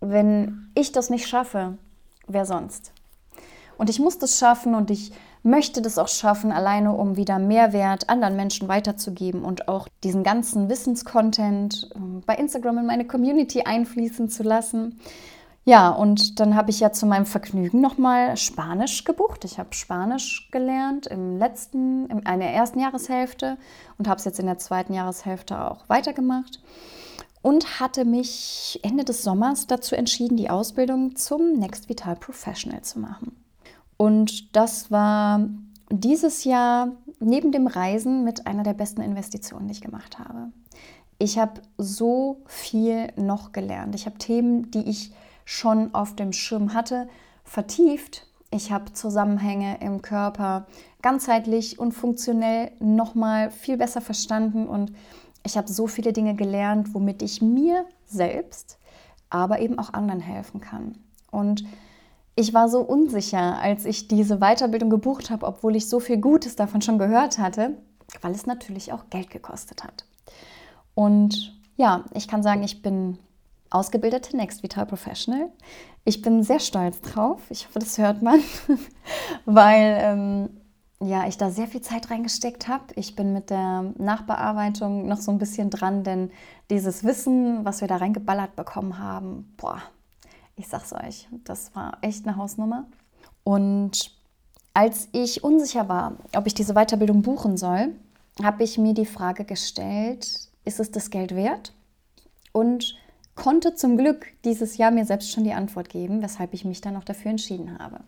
wenn 0.00 0.70
ich 0.74 0.92
das 0.92 1.10
nicht 1.10 1.28
schaffe, 1.28 1.78
wer 2.26 2.46
sonst? 2.46 2.92
Und 3.76 3.90
ich 3.90 3.98
muss 3.98 4.18
das 4.18 4.38
schaffen 4.38 4.74
und 4.74 4.90
ich 4.90 5.12
möchte 5.42 5.82
das 5.82 5.98
auch 5.98 6.08
schaffen, 6.08 6.52
alleine 6.52 6.92
um 6.92 7.16
wieder 7.16 7.38
Mehrwert 7.38 8.08
anderen 8.08 8.36
Menschen 8.36 8.66
weiterzugeben 8.68 9.44
und 9.44 9.68
auch 9.68 9.88
diesen 10.02 10.22
ganzen 10.22 10.68
Wissenscontent 10.68 11.90
ähm, 11.94 12.22
bei 12.24 12.34
Instagram 12.36 12.78
in 12.78 12.86
meine 12.86 13.06
Community 13.06 13.62
einfließen 13.62 14.28
zu 14.30 14.42
lassen. 14.42 15.00
Ja, 15.66 15.88
und 15.88 16.40
dann 16.40 16.56
habe 16.56 16.70
ich 16.70 16.80
ja 16.80 16.92
zu 16.92 17.06
meinem 17.06 17.24
Vergnügen 17.24 17.80
nochmal 17.80 18.36
Spanisch 18.36 19.04
gebucht. 19.04 19.46
Ich 19.46 19.58
habe 19.58 19.74
Spanisch 19.74 20.48
gelernt 20.50 21.06
im 21.06 21.38
letzten, 21.38 22.06
in 22.10 22.26
einer 22.26 22.44
ersten 22.44 22.80
Jahreshälfte 22.80 23.56
und 23.96 24.06
habe 24.06 24.18
es 24.18 24.26
jetzt 24.26 24.38
in 24.38 24.46
der 24.46 24.58
zweiten 24.58 24.92
Jahreshälfte 24.92 25.58
auch 25.58 25.88
weitergemacht 25.88 26.62
und 27.40 27.80
hatte 27.80 28.04
mich 28.04 28.78
Ende 28.82 29.04
des 29.04 29.22
Sommers 29.22 29.66
dazu 29.66 29.94
entschieden, 29.94 30.36
die 30.36 30.50
Ausbildung 30.50 31.16
zum 31.16 31.58
Next 31.58 31.88
Vital 31.88 32.16
Professional 32.16 32.82
zu 32.82 32.98
machen. 32.98 33.34
Und 33.96 34.54
das 34.54 34.90
war 34.90 35.48
dieses 35.90 36.44
Jahr 36.44 36.88
neben 37.20 37.52
dem 37.52 37.68
Reisen 37.68 38.22
mit 38.22 38.46
einer 38.46 38.64
der 38.64 38.74
besten 38.74 39.00
Investitionen, 39.00 39.68
die 39.68 39.72
ich 39.72 39.80
gemacht 39.80 40.18
habe. 40.18 40.52
Ich 41.18 41.38
habe 41.38 41.62
so 41.78 42.42
viel 42.46 43.12
noch 43.16 43.52
gelernt. 43.52 43.94
Ich 43.94 44.04
habe 44.04 44.18
Themen, 44.18 44.70
die 44.70 44.88
ich 44.88 45.12
schon 45.44 45.94
auf 45.94 46.16
dem 46.16 46.32
Schirm 46.32 46.74
hatte, 46.74 47.08
vertieft. 47.44 48.26
Ich 48.50 48.70
habe 48.72 48.92
Zusammenhänge 48.92 49.78
im 49.80 50.00
Körper 50.00 50.66
ganzheitlich 51.02 51.78
und 51.78 51.92
funktionell 51.92 52.72
nochmal 52.80 53.50
viel 53.50 53.76
besser 53.76 54.00
verstanden 54.00 54.66
und 54.66 54.92
ich 55.44 55.56
habe 55.56 55.68
so 55.70 55.86
viele 55.86 56.12
Dinge 56.12 56.34
gelernt, 56.34 56.94
womit 56.94 57.22
ich 57.22 57.42
mir 57.42 57.84
selbst, 58.06 58.78
aber 59.28 59.60
eben 59.60 59.78
auch 59.78 59.92
anderen 59.92 60.20
helfen 60.20 60.60
kann. 60.60 60.96
Und 61.30 61.64
ich 62.36 62.54
war 62.54 62.68
so 62.68 62.80
unsicher, 62.80 63.60
als 63.60 63.84
ich 63.84 64.08
diese 64.08 64.38
Weiterbildung 64.38 64.90
gebucht 64.90 65.30
habe, 65.30 65.46
obwohl 65.46 65.76
ich 65.76 65.88
so 65.88 66.00
viel 66.00 66.16
Gutes 66.18 66.56
davon 66.56 66.80
schon 66.80 66.98
gehört 66.98 67.38
hatte, 67.38 67.76
weil 68.22 68.32
es 68.32 68.46
natürlich 68.46 68.92
auch 68.92 69.10
Geld 69.10 69.30
gekostet 69.30 69.84
hat. 69.84 70.06
Und 70.94 71.54
ja, 71.76 72.04
ich 72.14 72.28
kann 72.28 72.42
sagen, 72.42 72.62
ich 72.62 72.82
bin 72.82 73.18
ausgebildete 73.74 74.36
Next 74.36 74.62
Vital 74.62 74.86
Professional. 74.86 75.50
Ich 76.04 76.22
bin 76.22 76.42
sehr 76.42 76.60
stolz 76.60 77.00
drauf. 77.00 77.42
Ich 77.50 77.66
hoffe, 77.66 77.80
das 77.80 77.98
hört 77.98 78.22
man, 78.22 78.40
weil 79.44 79.98
ähm, 80.00 80.50
ja, 81.00 81.26
ich 81.26 81.36
da 81.36 81.50
sehr 81.50 81.66
viel 81.66 81.80
Zeit 81.80 82.10
reingesteckt 82.10 82.68
habe. 82.68 82.84
Ich 82.94 83.16
bin 83.16 83.32
mit 83.32 83.50
der 83.50 83.92
Nachbearbeitung 83.98 85.06
noch 85.06 85.20
so 85.20 85.32
ein 85.32 85.38
bisschen 85.38 85.70
dran, 85.70 86.04
denn 86.04 86.30
dieses 86.70 87.04
Wissen, 87.04 87.64
was 87.64 87.80
wir 87.80 87.88
da 87.88 87.96
reingeballert 87.96 88.54
bekommen 88.54 88.98
haben, 88.98 89.52
boah, 89.56 89.82
ich 90.56 90.68
sag's 90.68 90.92
euch, 90.92 91.28
das 91.44 91.74
war 91.74 91.98
echt 92.00 92.26
eine 92.26 92.36
Hausnummer. 92.36 92.86
Und 93.42 94.12
als 94.72 95.08
ich 95.12 95.42
unsicher 95.42 95.88
war, 95.88 96.16
ob 96.36 96.46
ich 96.46 96.54
diese 96.54 96.74
Weiterbildung 96.74 97.22
buchen 97.22 97.56
soll, 97.56 97.94
habe 98.42 98.62
ich 98.62 98.78
mir 98.78 98.94
die 98.94 99.06
Frage 99.06 99.44
gestellt, 99.44 100.48
ist 100.64 100.80
es 100.80 100.90
das 100.90 101.10
Geld 101.10 101.34
wert? 101.34 101.72
Und 102.52 102.96
konnte 103.34 103.74
zum 103.74 103.96
Glück 103.96 104.26
dieses 104.44 104.76
Jahr 104.76 104.90
mir 104.90 105.04
selbst 105.04 105.30
schon 105.30 105.44
die 105.44 105.52
Antwort 105.52 105.88
geben, 105.88 106.22
weshalb 106.22 106.54
ich 106.54 106.64
mich 106.64 106.80
dann 106.80 106.96
auch 106.96 107.04
dafür 107.04 107.30
entschieden 107.30 107.78
habe. 107.78 108.00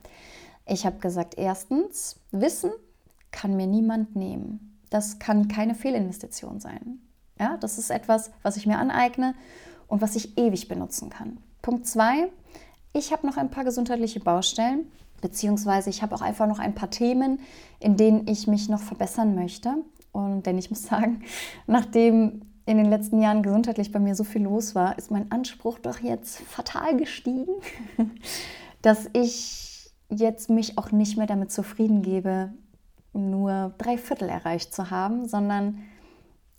Ich 0.66 0.84
habe 0.86 0.98
gesagt, 0.98 1.34
erstens, 1.36 2.20
Wissen 2.30 2.72
kann 3.30 3.56
mir 3.56 3.66
niemand 3.66 4.16
nehmen. 4.16 4.78
Das 4.90 5.18
kann 5.18 5.48
keine 5.48 5.74
Fehlinvestition 5.74 6.60
sein. 6.60 7.00
Ja, 7.38 7.56
das 7.58 7.78
ist 7.78 7.90
etwas, 7.90 8.30
was 8.42 8.56
ich 8.56 8.66
mir 8.66 8.78
aneigne 8.78 9.34
und 9.88 10.00
was 10.00 10.16
ich 10.16 10.38
ewig 10.38 10.68
benutzen 10.68 11.10
kann. 11.10 11.38
Punkt 11.62 11.86
zwei, 11.86 12.28
ich 12.92 13.12
habe 13.12 13.26
noch 13.26 13.36
ein 13.36 13.50
paar 13.50 13.64
gesundheitliche 13.64 14.20
Baustellen, 14.20 14.90
beziehungsweise 15.20 15.90
ich 15.90 16.02
habe 16.02 16.14
auch 16.14 16.22
einfach 16.22 16.46
noch 16.46 16.58
ein 16.58 16.74
paar 16.74 16.90
Themen, 16.90 17.40
in 17.78 17.96
denen 17.96 18.26
ich 18.26 18.46
mich 18.46 18.68
noch 18.68 18.80
verbessern 18.80 19.34
möchte. 19.34 19.74
Und 20.12 20.46
denn 20.46 20.58
ich 20.58 20.70
muss 20.70 20.82
sagen, 20.88 21.22
nachdem 21.66 22.42
in 22.66 22.76
den 22.76 22.86
letzten 22.86 23.22
Jahren 23.22 23.44
gesundheitlich 23.44 23.92
bei 23.92 24.00
mir 24.00 24.16
so 24.16 24.24
viel 24.24 24.42
los 24.42 24.74
war, 24.74 24.98
ist 24.98 25.12
mein 25.12 25.30
Anspruch 25.30 25.78
doch 25.78 26.00
jetzt 26.00 26.40
fatal 26.40 26.96
gestiegen, 26.96 27.54
dass 28.82 29.08
ich 29.12 29.92
jetzt 30.08 30.50
mich 30.50 30.76
auch 30.76 30.90
nicht 30.90 31.16
mehr 31.16 31.28
damit 31.28 31.52
zufrieden 31.52 32.02
gebe, 32.02 32.52
nur 33.12 33.72
drei 33.78 33.96
Viertel 33.96 34.28
erreicht 34.28 34.74
zu 34.74 34.90
haben, 34.90 35.26
sondern 35.28 35.78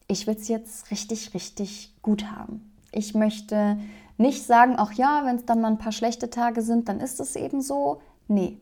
ich 0.07 0.27
will 0.27 0.35
es 0.35 0.47
jetzt 0.47 0.89
richtig, 0.91 1.33
richtig 1.33 1.93
gut 2.01 2.31
haben. 2.31 2.73
Ich 2.93 3.13
möchte 3.13 3.77
nicht 4.17 4.43
sagen, 4.43 4.75
ach 4.77 4.93
ja, 4.93 5.23
wenn 5.25 5.35
es 5.35 5.45
dann 5.45 5.61
mal 5.61 5.67
ein 5.67 5.77
paar 5.77 5.91
schlechte 5.91 6.29
Tage 6.29 6.61
sind, 6.61 6.87
dann 6.87 7.01
ist 7.01 7.19
es 7.19 7.35
eben 7.35 7.61
so. 7.61 8.01
Nee. 8.27 8.59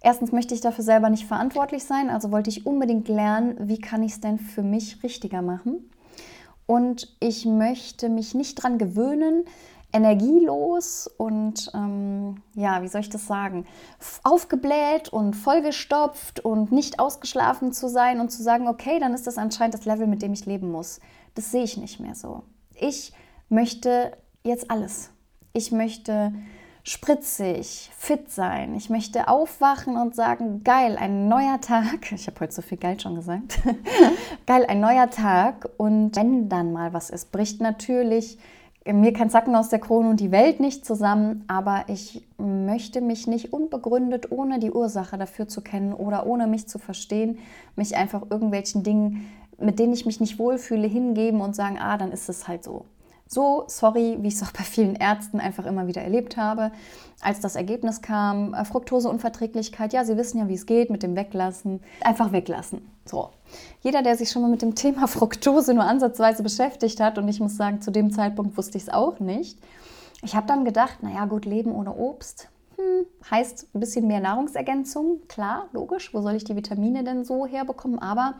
Erstens 0.00 0.30
möchte 0.30 0.54
ich 0.54 0.60
dafür 0.60 0.84
selber 0.84 1.10
nicht 1.10 1.26
verantwortlich 1.26 1.82
sein, 1.84 2.10
also 2.10 2.30
wollte 2.30 2.50
ich 2.50 2.64
unbedingt 2.64 3.08
lernen, 3.08 3.56
wie 3.68 3.80
kann 3.80 4.04
ich 4.04 4.12
es 4.12 4.20
denn 4.20 4.38
für 4.38 4.62
mich 4.62 5.02
richtiger 5.02 5.42
machen. 5.42 5.90
Und 6.66 7.16
ich 7.20 7.46
möchte 7.46 8.08
mich 8.08 8.34
nicht 8.34 8.58
daran 8.58 8.78
gewöhnen, 8.78 9.44
energielos 9.92 11.08
und 11.16 11.70
ähm, 11.74 12.42
ja, 12.54 12.82
wie 12.82 12.88
soll 12.88 13.00
ich 13.00 13.08
das 13.08 13.26
sagen, 13.26 13.66
aufgebläht 14.24 15.08
und 15.08 15.34
vollgestopft 15.34 16.40
und 16.40 16.72
nicht 16.72 16.98
ausgeschlafen 16.98 17.72
zu 17.72 17.88
sein 17.88 18.20
und 18.20 18.30
zu 18.30 18.42
sagen, 18.42 18.68
okay, 18.68 18.98
dann 18.98 19.14
ist 19.14 19.26
das 19.26 19.38
anscheinend 19.38 19.74
das 19.74 19.86
Level, 19.86 20.06
mit 20.06 20.22
dem 20.22 20.32
ich 20.32 20.44
leben 20.44 20.70
muss. 20.70 21.00
Das 21.34 21.50
sehe 21.50 21.64
ich 21.64 21.76
nicht 21.76 22.00
mehr 22.00 22.14
so. 22.14 22.42
Ich 22.74 23.12
möchte 23.48 24.12
jetzt 24.42 24.70
alles. 24.70 25.10
Ich 25.52 25.72
möchte 25.72 26.34
spritzig, 26.86 27.90
fit 27.96 28.30
sein. 28.30 28.74
Ich 28.76 28.88
möchte 28.90 29.26
aufwachen 29.26 29.96
und 29.96 30.14
sagen, 30.14 30.62
geil, 30.62 30.96
ein 30.98 31.28
neuer 31.28 31.60
Tag. 31.60 32.12
Ich 32.12 32.26
habe 32.28 32.40
heute 32.40 32.52
so 32.52 32.62
viel 32.62 32.78
geil 32.78 32.98
schon 33.00 33.16
gesagt. 33.16 33.60
geil, 34.46 34.64
ein 34.68 34.80
neuer 34.80 35.10
Tag. 35.10 35.68
Und 35.76 36.14
wenn 36.14 36.48
dann 36.48 36.72
mal 36.72 36.92
was 36.92 37.10
ist, 37.10 37.32
bricht 37.32 37.60
natürlich 37.60 38.38
mir 38.86 39.12
kein 39.12 39.30
Zacken 39.30 39.56
aus 39.56 39.68
der 39.68 39.80
Krone 39.80 40.10
und 40.10 40.20
die 40.20 40.30
Welt 40.30 40.60
nicht 40.60 40.86
zusammen, 40.86 41.44
aber 41.48 41.84
ich 41.88 42.24
möchte 42.38 43.00
mich 43.00 43.26
nicht 43.26 43.52
unbegründet, 43.52 44.30
ohne 44.30 44.60
die 44.60 44.70
Ursache 44.70 45.18
dafür 45.18 45.48
zu 45.48 45.60
kennen 45.60 45.92
oder 45.92 46.24
ohne 46.24 46.46
mich 46.46 46.68
zu 46.68 46.78
verstehen, 46.78 47.38
mich 47.74 47.96
einfach 47.96 48.22
irgendwelchen 48.30 48.84
Dingen, 48.84 49.28
mit 49.58 49.80
denen 49.80 49.92
ich 49.92 50.06
mich 50.06 50.20
nicht 50.20 50.38
wohlfühle, 50.38 50.86
hingeben 50.86 51.40
und 51.40 51.56
sagen, 51.56 51.78
ah, 51.80 51.98
dann 51.98 52.12
ist 52.12 52.28
es 52.28 52.46
halt 52.46 52.62
so. 52.62 52.84
So, 53.28 53.64
sorry, 53.66 54.18
wie 54.20 54.28
ich 54.28 54.34
es 54.34 54.42
auch 54.42 54.52
bei 54.52 54.62
vielen 54.62 54.94
Ärzten 54.94 55.40
einfach 55.40 55.66
immer 55.66 55.88
wieder 55.88 56.02
erlebt 56.02 56.36
habe, 56.36 56.70
als 57.20 57.40
das 57.40 57.56
Ergebnis 57.56 58.00
kam, 58.00 58.54
äh, 58.54 58.64
Fructoseunverträglichkeit, 58.64 59.92
ja, 59.92 60.04
Sie 60.04 60.16
wissen 60.16 60.38
ja, 60.38 60.48
wie 60.48 60.54
es 60.54 60.66
geht 60.66 60.90
mit 60.90 61.02
dem 61.02 61.16
Weglassen, 61.16 61.80
einfach 62.02 62.30
weglassen. 62.30 62.88
So. 63.04 63.30
Jeder, 63.80 64.02
der 64.02 64.16
sich 64.16 64.30
schon 64.30 64.42
mal 64.42 64.50
mit 64.50 64.62
dem 64.62 64.76
Thema 64.76 65.08
Fructose 65.08 65.74
nur 65.74 65.84
ansatzweise 65.84 66.42
beschäftigt 66.42 67.00
hat, 67.00 67.18
und 67.18 67.26
ich 67.28 67.40
muss 67.40 67.56
sagen, 67.56 67.80
zu 67.80 67.90
dem 67.90 68.12
Zeitpunkt 68.12 68.56
wusste 68.56 68.78
ich 68.78 68.84
es 68.84 68.90
auch 68.90 69.18
nicht, 69.18 69.58
ich 70.22 70.34
habe 70.34 70.46
dann 70.46 70.64
gedacht, 70.64 71.02
naja, 71.02 71.24
gut, 71.26 71.44
Leben 71.44 71.72
ohne 71.72 71.94
Obst, 71.94 72.48
hm, 72.76 73.06
heißt 73.30 73.68
ein 73.74 73.80
bisschen 73.80 74.06
mehr 74.06 74.20
Nahrungsergänzung, 74.20 75.20
klar, 75.28 75.68
logisch, 75.72 76.14
wo 76.14 76.22
soll 76.22 76.34
ich 76.34 76.44
die 76.44 76.56
Vitamine 76.56 77.02
denn 77.02 77.24
so 77.24 77.46
herbekommen, 77.46 77.98
aber 77.98 78.34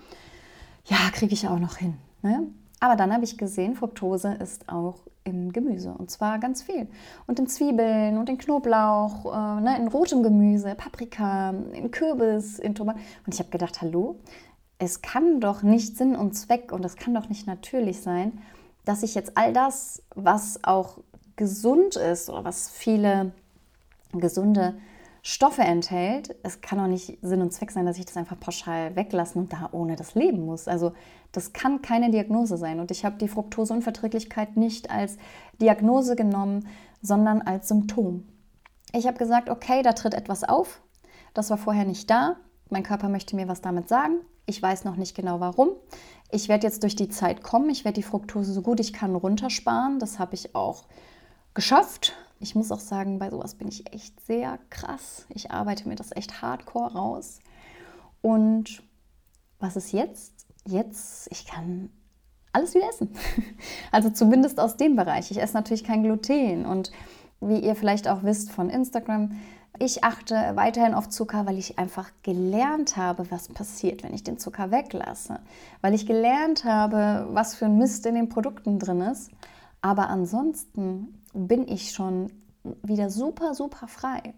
ja, 0.85 0.97
kriege 1.13 1.35
ich 1.35 1.49
auch 1.49 1.59
noch 1.59 1.77
hin. 1.77 1.95
Ne? 2.23 2.47
Aber 2.87 2.95
dann 2.95 3.13
habe 3.13 3.25
ich 3.25 3.37
gesehen, 3.37 3.75
Fructose 3.75 4.35
ist 4.35 4.69
auch 4.69 5.01
in 5.25 5.53
Gemüse 5.53 5.93
und 5.93 6.09
zwar 6.09 6.39
ganz 6.39 6.63
viel. 6.63 6.87
Und 7.27 7.41
in 7.41 7.49
Zwiebeln 7.49 8.17
und 8.17 8.29
in 8.29 8.39
Knoblauch, 8.39 9.25
äh, 9.27 9.61
ne, 9.61 9.77
in 9.77 9.89
rotem 9.89 10.23
Gemüse, 10.23 10.77
Paprika, 10.77 11.51
in 11.73 11.91
Kürbis, 11.91 12.61
in 12.61 12.77
Tomaten. 12.77 13.01
Und 13.27 13.35
ich 13.35 13.41
habe 13.41 13.51
gedacht, 13.51 13.83
hallo, 13.83 14.21
es 14.79 15.03
kann 15.03 15.41
doch 15.41 15.65
nicht 15.65 15.97
Sinn 15.97 16.15
und 16.15 16.35
Zweck 16.35 16.71
und 16.71 16.85
es 16.85 16.95
kann 16.95 17.13
doch 17.13 17.29
nicht 17.29 17.49
natürlich 17.49 18.03
sein, 18.03 18.39
dass 18.85 19.03
ich 19.03 19.17
jetzt 19.17 19.37
all 19.37 19.53
das, 19.53 20.05
was 20.15 20.63
auch 20.63 20.99
gesund 21.35 21.97
ist 21.97 22.31
oder 22.31 22.45
was 22.45 22.71
viele 22.71 23.33
gesunde 24.13 24.75
Stoffe 25.29 25.63
enthält, 25.63 26.37
es 26.45 26.61
kann 26.61 26.79
auch 26.79 26.87
nicht 26.87 27.19
Sinn 27.21 27.43
und 27.43 27.53
Zweck 27.53 27.73
sein, 27.73 27.85
dass 27.85 27.99
ich 27.99 28.05
das 28.07 28.17
einfach 28.17 28.39
pauschal 28.39 28.95
weglassen 28.95 29.43
und 29.43 29.53
da 29.53 29.71
ohne 29.73 29.97
das 29.97 30.15
leben 30.15 30.47
muss. 30.47 30.69
Also 30.69 30.93
das 31.33 31.53
kann 31.53 31.83
keine 31.83 32.13
Diagnose 32.13 32.57
sein. 32.57 32.79
Und 32.79 32.93
ich 32.93 33.05
habe 33.05 33.17
die 33.19 33.27
Fructoseunverträglichkeit 33.27 34.57
nicht 34.57 34.89
als 34.89 35.17
Diagnose 35.61 36.15
genommen, 36.15 36.69
sondern 37.03 37.43
als 37.43 37.67
Symptom. 37.67 38.23
Ich 38.93 39.09
habe 39.09 39.19
gesagt, 39.19 39.51
okay, 39.51 39.83
da 39.83 39.95
tritt 39.95 40.15
etwas 40.15 40.45
auf. 40.45 40.81
Das 41.35 41.51
war 41.51 41.59
vorher 41.59 41.87
nicht 41.87 42.09
da. 42.09 42.37
Mein 42.71 42.85
Körper 42.85 43.09
möchte 43.09 43.35
mir 43.35 43.49
was 43.49 43.61
damit 43.61 43.89
sagen. 43.89 44.21
Ich 44.47 44.63
weiß 44.63 44.85
noch 44.85 44.95
nicht 44.95 45.17
genau 45.17 45.41
warum. 45.41 45.71
Ich 46.31 46.49
werde 46.49 46.69
jetzt 46.69 46.85
durch 46.85 46.95
die 46.95 47.09
Zeit 47.09 47.43
kommen. 47.43 47.69
Ich 47.69 47.85
werde 47.85 47.97
die 47.97 48.05
Fructose 48.05 48.53
so 48.53 48.63
gut 48.63 48.79
ich 48.79 48.93
kann 48.93 49.17
runtersparen. 49.17 49.99
Das 49.99 50.21
habe 50.21 50.37
ich 50.37 50.55
auch 50.55 50.85
geschafft 51.53 52.15
ich 52.39 52.55
muss 52.55 52.73
auch 52.73 52.81
sagen, 52.81 53.19
bei 53.19 53.31
sowas 53.31 53.55
bin 53.55 53.69
ich 53.69 53.93
echt 53.93 54.25
sehr 54.27 54.59
krass. 54.71 55.27
Ich 55.31 55.51
arbeite 55.51 55.89
mir 55.89 55.97
das 55.97 56.15
echt 56.15 56.43
hardcore 56.43 56.93
raus. 56.93 57.41
Und 58.21 58.83
was 59.59 59.77
ist 59.77 59.93
jetzt? 59.93 60.47
Jetzt, 60.67 61.29
ich 61.31 61.47
kann 61.47 61.91
alles 62.53 62.75
wieder 62.75 62.89
essen. 62.89 63.11
Also 63.93 64.11
zumindest 64.11 64.61
aus 64.61 64.77
dem 64.77 64.97
Bereich. 64.97 65.31
Ich 65.31 65.41
esse 65.41 65.55
natürlich 65.55 65.85
kein 65.85 66.03
Gluten. 66.03 66.67
Und 66.67 66.91
wie 67.41 67.61
ihr 67.61 67.77
vielleicht 67.77 68.09
auch 68.09 68.23
wisst 68.23 68.51
von 68.51 68.69
Instagram, 68.69 69.39
ich 69.79 70.05
achte 70.05 70.35
weiterhin 70.55 70.95
auf 70.95 71.09
Zucker, 71.09 71.47
weil 71.47 71.59
ich 71.59 71.79
einfach 71.79 72.11
gelernt 72.23 72.97
habe, 72.97 73.31
was 73.31 73.49
passiert, 73.49 74.03
wenn 74.03 74.15
ich 74.15 74.25
den 74.25 74.39
Zucker 74.39 74.71
weglasse. 74.71 75.41
Weil 75.83 75.95
ich 75.95 76.07
gelernt 76.07 76.65
habe, 76.65 77.29
was 77.31 77.55
für 77.55 77.67
ein 77.67 77.79
Mist 77.79 78.07
in 78.07 78.15
den 78.15 78.29
Produkten 78.29 78.79
drin 78.79 79.03
ist. 79.03 79.31
Aber 79.83 80.09
ansonsten 80.09 81.16
bin 81.37 81.69
ich 81.69 81.93
schon 81.93 82.33
wieder 82.83 83.11
super, 83.11 83.55
super 83.55 83.87
frei. 83.87 84.35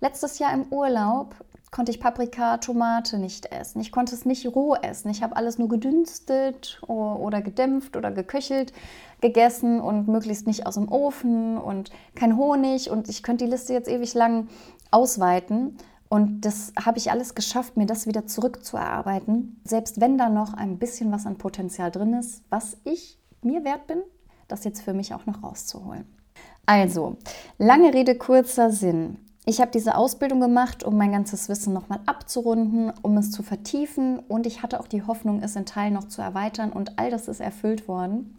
Letztes 0.00 0.38
Jahr 0.38 0.52
im 0.52 0.64
Urlaub 0.72 1.34
konnte 1.70 1.92
ich 1.92 2.00
Paprika, 2.00 2.56
Tomate 2.56 3.18
nicht 3.18 3.52
essen. 3.52 3.80
Ich 3.80 3.92
konnte 3.92 4.14
es 4.14 4.24
nicht 4.24 4.46
roh 4.46 4.74
essen. 4.74 5.10
Ich 5.10 5.22
habe 5.22 5.36
alles 5.36 5.58
nur 5.58 5.68
gedünstet 5.68 6.80
oder 6.86 7.42
gedämpft 7.42 7.96
oder 7.96 8.10
geköchelt 8.10 8.72
gegessen 9.20 9.80
und 9.80 10.08
möglichst 10.08 10.46
nicht 10.46 10.66
aus 10.66 10.74
dem 10.74 10.90
Ofen 10.90 11.58
und 11.58 11.90
kein 12.14 12.36
Honig. 12.36 12.90
Und 12.90 13.08
ich 13.08 13.22
könnte 13.22 13.44
die 13.44 13.50
Liste 13.50 13.74
jetzt 13.74 13.88
ewig 13.88 14.14
lang 14.14 14.48
ausweiten. 14.90 15.76
Und 16.08 16.40
das 16.40 16.72
habe 16.82 16.96
ich 16.96 17.10
alles 17.10 17.34
geschafft, 17.34 17.76
mir 17.76 17.86
das 17.86 18.06
wieder 18.06 18.26
zurückzuerarbeiten. 18.26 19.60
Selbst 19.64 20.00
wenn 20.00 20.16
da 20.16 20.30
noch 20.30 20.54
ein 20.54 20.78
bisschen 20.78 21.12
was 21.12 21.26
an 21.26 21.36
Potenzial 21.36 21.90
drin 21.90 22.14
ist, 22.14 22.42
was 22.48 22.78
ich 22.84 23.18
mir 23.42 23.62
wert 23.64 23.86
bin, 23.86 24.02
das 24.46 24.64
jetzt 24.64 24.80
für 24.80 24.94
mich 24.94 25.12
auch 25.12 25.26
noch 25.26 25.42
rauszuholen. 25.42 26.06
Also, 26.68 27.16
lange 27.56 27.94
Rede, 27.94 28.14
kurzer 28.14 28.70
Sinn. 28.70 29.16
Ich 29.46 29.62
habe 29.62 29.70
diese 29.70 29.94
Ausbildung 29.94 30.38
gemacht, 30.38 30.84
um 30.84 30.98
mein 30.98 31.12
ganzes 31.12 31.48
Wissen 31.48 31.72
nochmal 31.72 32.00
abzurunden, 32.04 32.92
um 33.00 33.16
es 33.16 33.30
zu 33.30 33.42
vertiefen 33.42 34.18
und 34.18 34.46
ich 34.46 34.62
hatte 34.62 34.78
auch 34.78 34.86
die 34.86 35.02
Hoffnung, 35.02 35.42
es 35.42 35.56
in 35.56 35.64
Teilen 35.64 35.94
noch 35.94 36.08
zu 36.08 36.20
erweitern 36.20 36.70
und 36.70 36.98
all 36.98 37.10
das 37.10 37.26
ist 37.26 37.40
erfüllt 37.40 37.88
worden. 37.88 38.36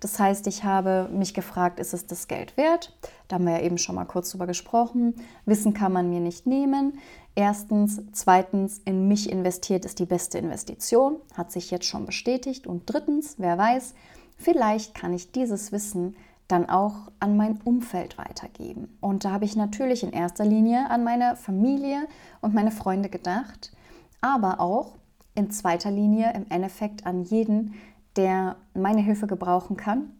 Das 0.00 0.18
heißt, 0.18 0.46
ich 0.46 0.64
habe 0.64 1.10
mich 1.12 1.34
gefragt, 1.34 1.78
ist 1.78 1.92
es 1.92 2.06
das 2.06 2.28
Geld 2.28 2.56
wert? 2.56 2.96
Da 3.28 3.34
haben 3.34 3.44
wir 3.44 3.58
ja 3.58 3.62
eben 3.62 3.76
schon 3.76 3.96
mal 3.96 4.06
kurz 4.06 4.30
drüber 4.30 4.46
gesprochen. 4.46 5.12
Wissen 5.44 5.74
kann 5.74 5.92
man 5.92 6.08
mir 6.08 6.20
nicht 6.20 6.46
nehmen. 6.46 6.98
Erstens, 7.34 8.00
zweitens, 8.12 8.80
in 8.86 9.06
mich 9.06 9.30
investiert 9.30 9.84
ist 9.84 9.98
die 9.98 10.06
beste 10.06 10.38
Investition, 10.38 11.16
hat 11.34 11.52
sich 11.52 11.70
jetzt 11.70 11.84
schon 11.84 12.06
bestätigt. 12.06 12.66
Und 12.66 12.84
drittens, 12.86 13.34
wer 13.36 13.58
weiß, 13.58 13.92
vielleicht 14.38 14.94
kann 14.94 15.12
ich 15.12 15.30
dieses 15.30 15.72
Wissen 15.72 16.16
dann 16.48 16.68
auch 16.68 17.10
an 17.18 17.36
mein 17.36 17.60
Umfeld 17.62 18.18
weitergeben. 18.18 18.96
Und 19.00 19.24
da 19.24 19.32
habe 19.32 19.44
ich 19.44 19.56
natürlich 19.56 20.02
in 20.02 20.12
erster 20.12 20.44
Linie 20.44 20.88
an 20.90 21.02
meine 21.02 21.36
Familie 21.36 22.06
und 22.40 22.54
meine 22.54 22.70
Freunde 22.70 23.08
gedacht, 23.08 23.72
aber 24.20 24.60
auch 24.60 24.94
in 25.34 25.50
zweiter 25.50 25.90
Linie 25.90 26.32
im 26.34 26.46
Endeffekt 26.48 27.06
an 27.06 27.22
jeden, 27.24 27.74
der 28.16 28.56
meine 28.74 29.02
Hilfe 29.02 29.26
gebrauchen 29.26 29.76
kann 29.76 30.10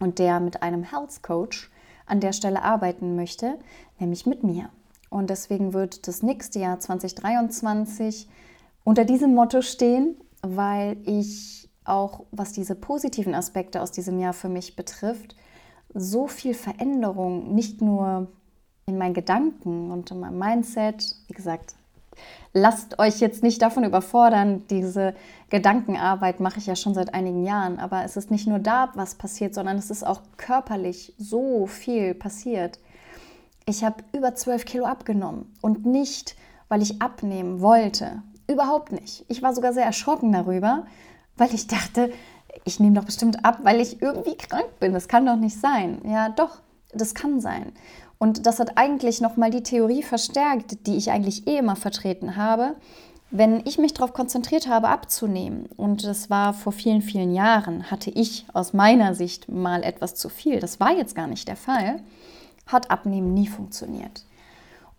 und 0.00 0.18
der 0.18 0.40
mit 0.40 0.62
einem 0.62 0.82
Health 0.82 1.22
Coach 1.22 1.70
an 2.06 2.20
der 2.20 2.32
Stelle 2.32 2.62
arbeiten 2.62 3.14
möchte, 3.16 3.58
nämlich 3.98 4.26
mit 4.26 4.42
mir. 4.42 4.68
Und 5.08 5.30
deswegen 5.30 5.72
wird 5.72 6.08
das 6.08 6.22
nächste 6.22 6.58
Jahr 6.58 6.80
2023 6.80 8.28
unter 8.84 9.04
diesem 9.04 9.34
Motto 9.34 9.62
stehen, 9.62 10.16
weil 10.42 10.96
ich 11.04 11.70
auch, 11.84 12.24
was 12.30 12.52
diese 12.52 12.74
positiven 12.74 13.34
Aspekte 13.34 13.80
aus 13.80 13.92
diesem 13.92 14.18
Jahr 14.18 14.32
für 14.32 14.48
mich 14.48 14.76
betrifft, 14.76 15.36
so 15.94 16.26
viel 16.26 16.54
Veränderung, 16.54 17.54
nicht 17.54 17.80
nur 17.82 18.28
in 18.86 18.98
meinen 18.98 19.14
Gedanken 19.14 19.90
und 19.90 20.10
in 20.10 20.20
meinem 20.20 20.38
Mindset, 20.38 21.16
wie 21.28 21.34
gesagt, 21.34 21.74
lasst 22.52 22.98
euch 22.98 23.20
jetzt 23.20 23.42
nicht 23.42 23.62
davon 23.62 23.84
überfordern. 23.84 24.64
Diese 24.68 25.14
Gedankenarbeit 25.50 26.40
mache 26.40 26.58
ich 26.58 26.66
ja 26.66 26.76
schon 26.76 26.94
seit 26.94 27.14
einigen 27.14 27.44
Jahren, 27.44 27.78
aber 27.78 28.04
es 28.04 28.16
ist 28.16 28.30
nicht 28.30 28.46
nur 28.46 28.58
da, 28.58 28.90
was 28.94 29.14
passiert, 29.14 29.54
sondern 29.54 29.78
es 29.78 29.90
ist 29.90 30.04
auch 30.04 30.20
körperlich 30.36 31.14
so 31.18 31.66
viel 31.66 32.14
passiert. 32.14 32.78
Ich 33.66 33.84
habe 33.84 34.02
über 34.12 34.34
12 34.34 34.64
Kilo 34.64 34.84
abgenommen 34.84 35.52
und 35.60 35.86
nicht, 35.86 36.36
weil 36.68 36.82
ich 36.82 37.00
abnehmen 37.00 37.60
wollte. 37.60 38.22
Überhaupt 38.48 38.92
nicht. 38.92 39.24
Ich 39.28 39.42
war 39.42 39.54
sogar 39.54 39.72
sehr 39.72 39.84
erschrocken 39.84 40.32
darüber, 40.32 40.84
weil 41.36 41.54
ich 41.54 41.68
dachte, 41.68 42.12
ich 42.64 42.80
nehme 42.80 42.96
doch 42.96 43.04
bestimmt 43.04 43.44
ab, 43.44 43.60
weil 43.62 43.80
ich 43.80 44.02
irgendwie 44.02 44.36
krank 44.36 44.78
bin. 44.80 44.92
Das 44.92 45.08
kann 45.08 45.26
doch 45.26 45.36
nicht 45.36 45.60
sein. 45.60 46.00
Ja, 46.06 46.28
doch, 46.28 46.60
das 46.92 47.14
kann 47.14 47.40
sein. 47.40 47.72
Und 48.18 48.46
das 48.46 48.60
hat 48.60 48.78
eigentlich 48.78 49.20
nochmal 49.20 49.50
die 49.50 49.62
Theorie 49.62 50.02
verstärkt, 50.02 50.86
die 50.86 50.96
ich 50.96 51.10
eigentlich 51.10 51.46
eh 51.48 51.58
immer 51.58 51.76
vertreten 51.76 52.36
habe. 52.36 52.76
Wenn 53.30 53.62
ich 53.66 53.78
mich 53.78 53.94
darauf 53.94 54.12
konzentriert 54.12 54.68
habe, 54.68 54.88
abzunehmen, 54.88 55.66
und 55.76 56.04
das 56.04 56.28
war 56.28 56.52
vor 56.52 56.72
vielen, 56.72 57.00
vielen 57.02 57.34
Jahren, 57.34 57.90
hatte 57.90 58.10
ich 58.10 58.46
aus 58.52 58.74
meiner 58.74 59.14
Sicht 59.14 59.48
mal 59.48 59.82
etwas 59.82 60.14
zu 60.14 60.28
viel, 60.28 60.60
das 60.60 60.80
war 60.80 60.92
jetzt 60.92 61.14
gar 61.14 61.26
nicht 61.26 61.48
der 61.48 61.56
Fall, 61.56 62.00
hat 62.66 62.90
Abnehmen 62.90 63.32
nie 63.32 63.46
funktioniert. 63.46 64.22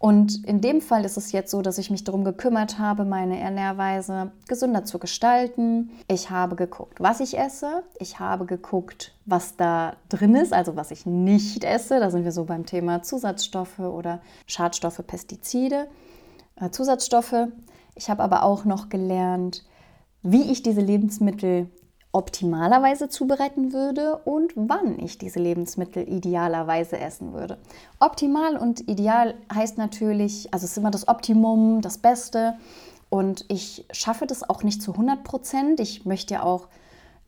Und 0.04 0.44
in 0.44 0.60
dem 0.60 0.82
Fall 0.82 1.06
ist 1.06 1.16
es 1.16 1.32
jetzt 1.32 1.50
so, 1.50 1.62
dass 1.62 1.78
ich 1.78 1.90
mich 1.90 2.04
darum 2.04 2.26
gekümmert 2.26 2.78
habe, 2.78 3.06
meine 3.06 3.40
Ernährweise 3.40 4.34
gesünder 4.50 4.84
zu 4.84 5.00
gestalten. 5.00 5.92
Ich 6.10 6.30
habe 6.30 6.58
geguckt, 6.58 7.00
was 7.00 7.22
ich 7.22 7.40
esse. 7.40 7.84
Ich 8.00 8.20
habe 8.20 8.46
geguckt, 8.46 9.16
was 9.26 9.56
da 9.56 9.96
drin 10.10 10.36
ist, 10.36 10.52
also 10.52 10.76
was 10.76 10.92
ich 10.92 11.06
nicht 11.06 11.64
esse. 11.64 12.02
Da 12.02 12.12
sind 12.12 12.26
wir 12.26 12.34
so 12.34 12.44
beim 12.44 12.66
Thema 12.66 13.02
Zusatzstoffe 13.02 13.80
oder 13.80 14.20
Schadstoffe, 14.46 15.02
Pestizide, 15.08 15.88
äh, 16.58 16.70
Zusatzstoffe. 16.70 17.48
Ich 17.96 18.10
habe 18.10 18.24
aber 18.24 18.44
auch 18.44 18.66
noch 18.66 18.90
gelernt, 18.90 19.64
wie 20.22 20.52
ich 20.52 20.64
diese 20.64 20.82
Lebensmittel 20.82 21.70
optimalerweise 22.14 23.10
zubereiten 23.10 23.74
würde 23.74 24.18
und 24.20 24.54
wann 24.56 25.00
ich 25.00 25.18
diese 25.18 25.40
Lebensmittel 25.40 26.08
idealerweise 26.08 27.00
essen 27.00 27.34
würde. 27.34 27.58
Optimal 28.00 28.56
und 28.56 28.88
ideal 28.88 29.34
heißt 29.54 29.80
natürlich, 29.80 30.54
also 30.54 30.66
es 30.66 30.72
ist 30.72 30.78
immer 30.78 30.92
das 30.92 31.08
Optimum, 31.08 31.82
das 31.82 31.98
Beste. 31.98 32.54
Und 33.10 33.46
ich 33.50 33.86
schaffe 33.92 34.28
das 34.28 34.48
auch 34.48 34.64
nicht 34.64 34.82
zu 34.82 34.92
100 34.92 35.24
Prozent. 35.24 35.80
Ich 35.80 36.06
möchte 36.06 36.36
ja 36.36 36.44
auch 36.44 36.68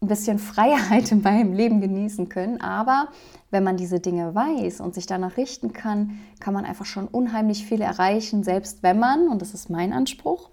ein 0.01 0.07
bisschen 0.07 0.38
Freiheit 0.53 1.11
in 1.11 1.23
meinem 1.23 1.53
Leben 1.53 1.81
genießen 1.81 2.29
können. 2.29 2.61
Aber 2.61 3.07
wenn 3.49 3.63
man 3.63 3.77
diese 3.77 3.99
Dinge 3.99 4.36
weiß 4.36 4.81
und 4.81 4.93
sich 4.93 5.07
danach 5.07 5.36
richten 5.36 5.73
kann, 5.73 6.19
kann 6.39 6.53
man 6.53 6.63
einfach 6.63 6.86
schon 6.86 7.07
unheimlich 7.07 7.65
viel 7.65 7.81
erreichen, 7.81 8.43
selbst 8.43 8.83
wenn 8.83 8.99
man, 8.99 9.29
und 9.29 9.41
das 9.41 9.55
ist 9.55 9.71
mein 9.71 9.93
Anspruch, 9.93 10.51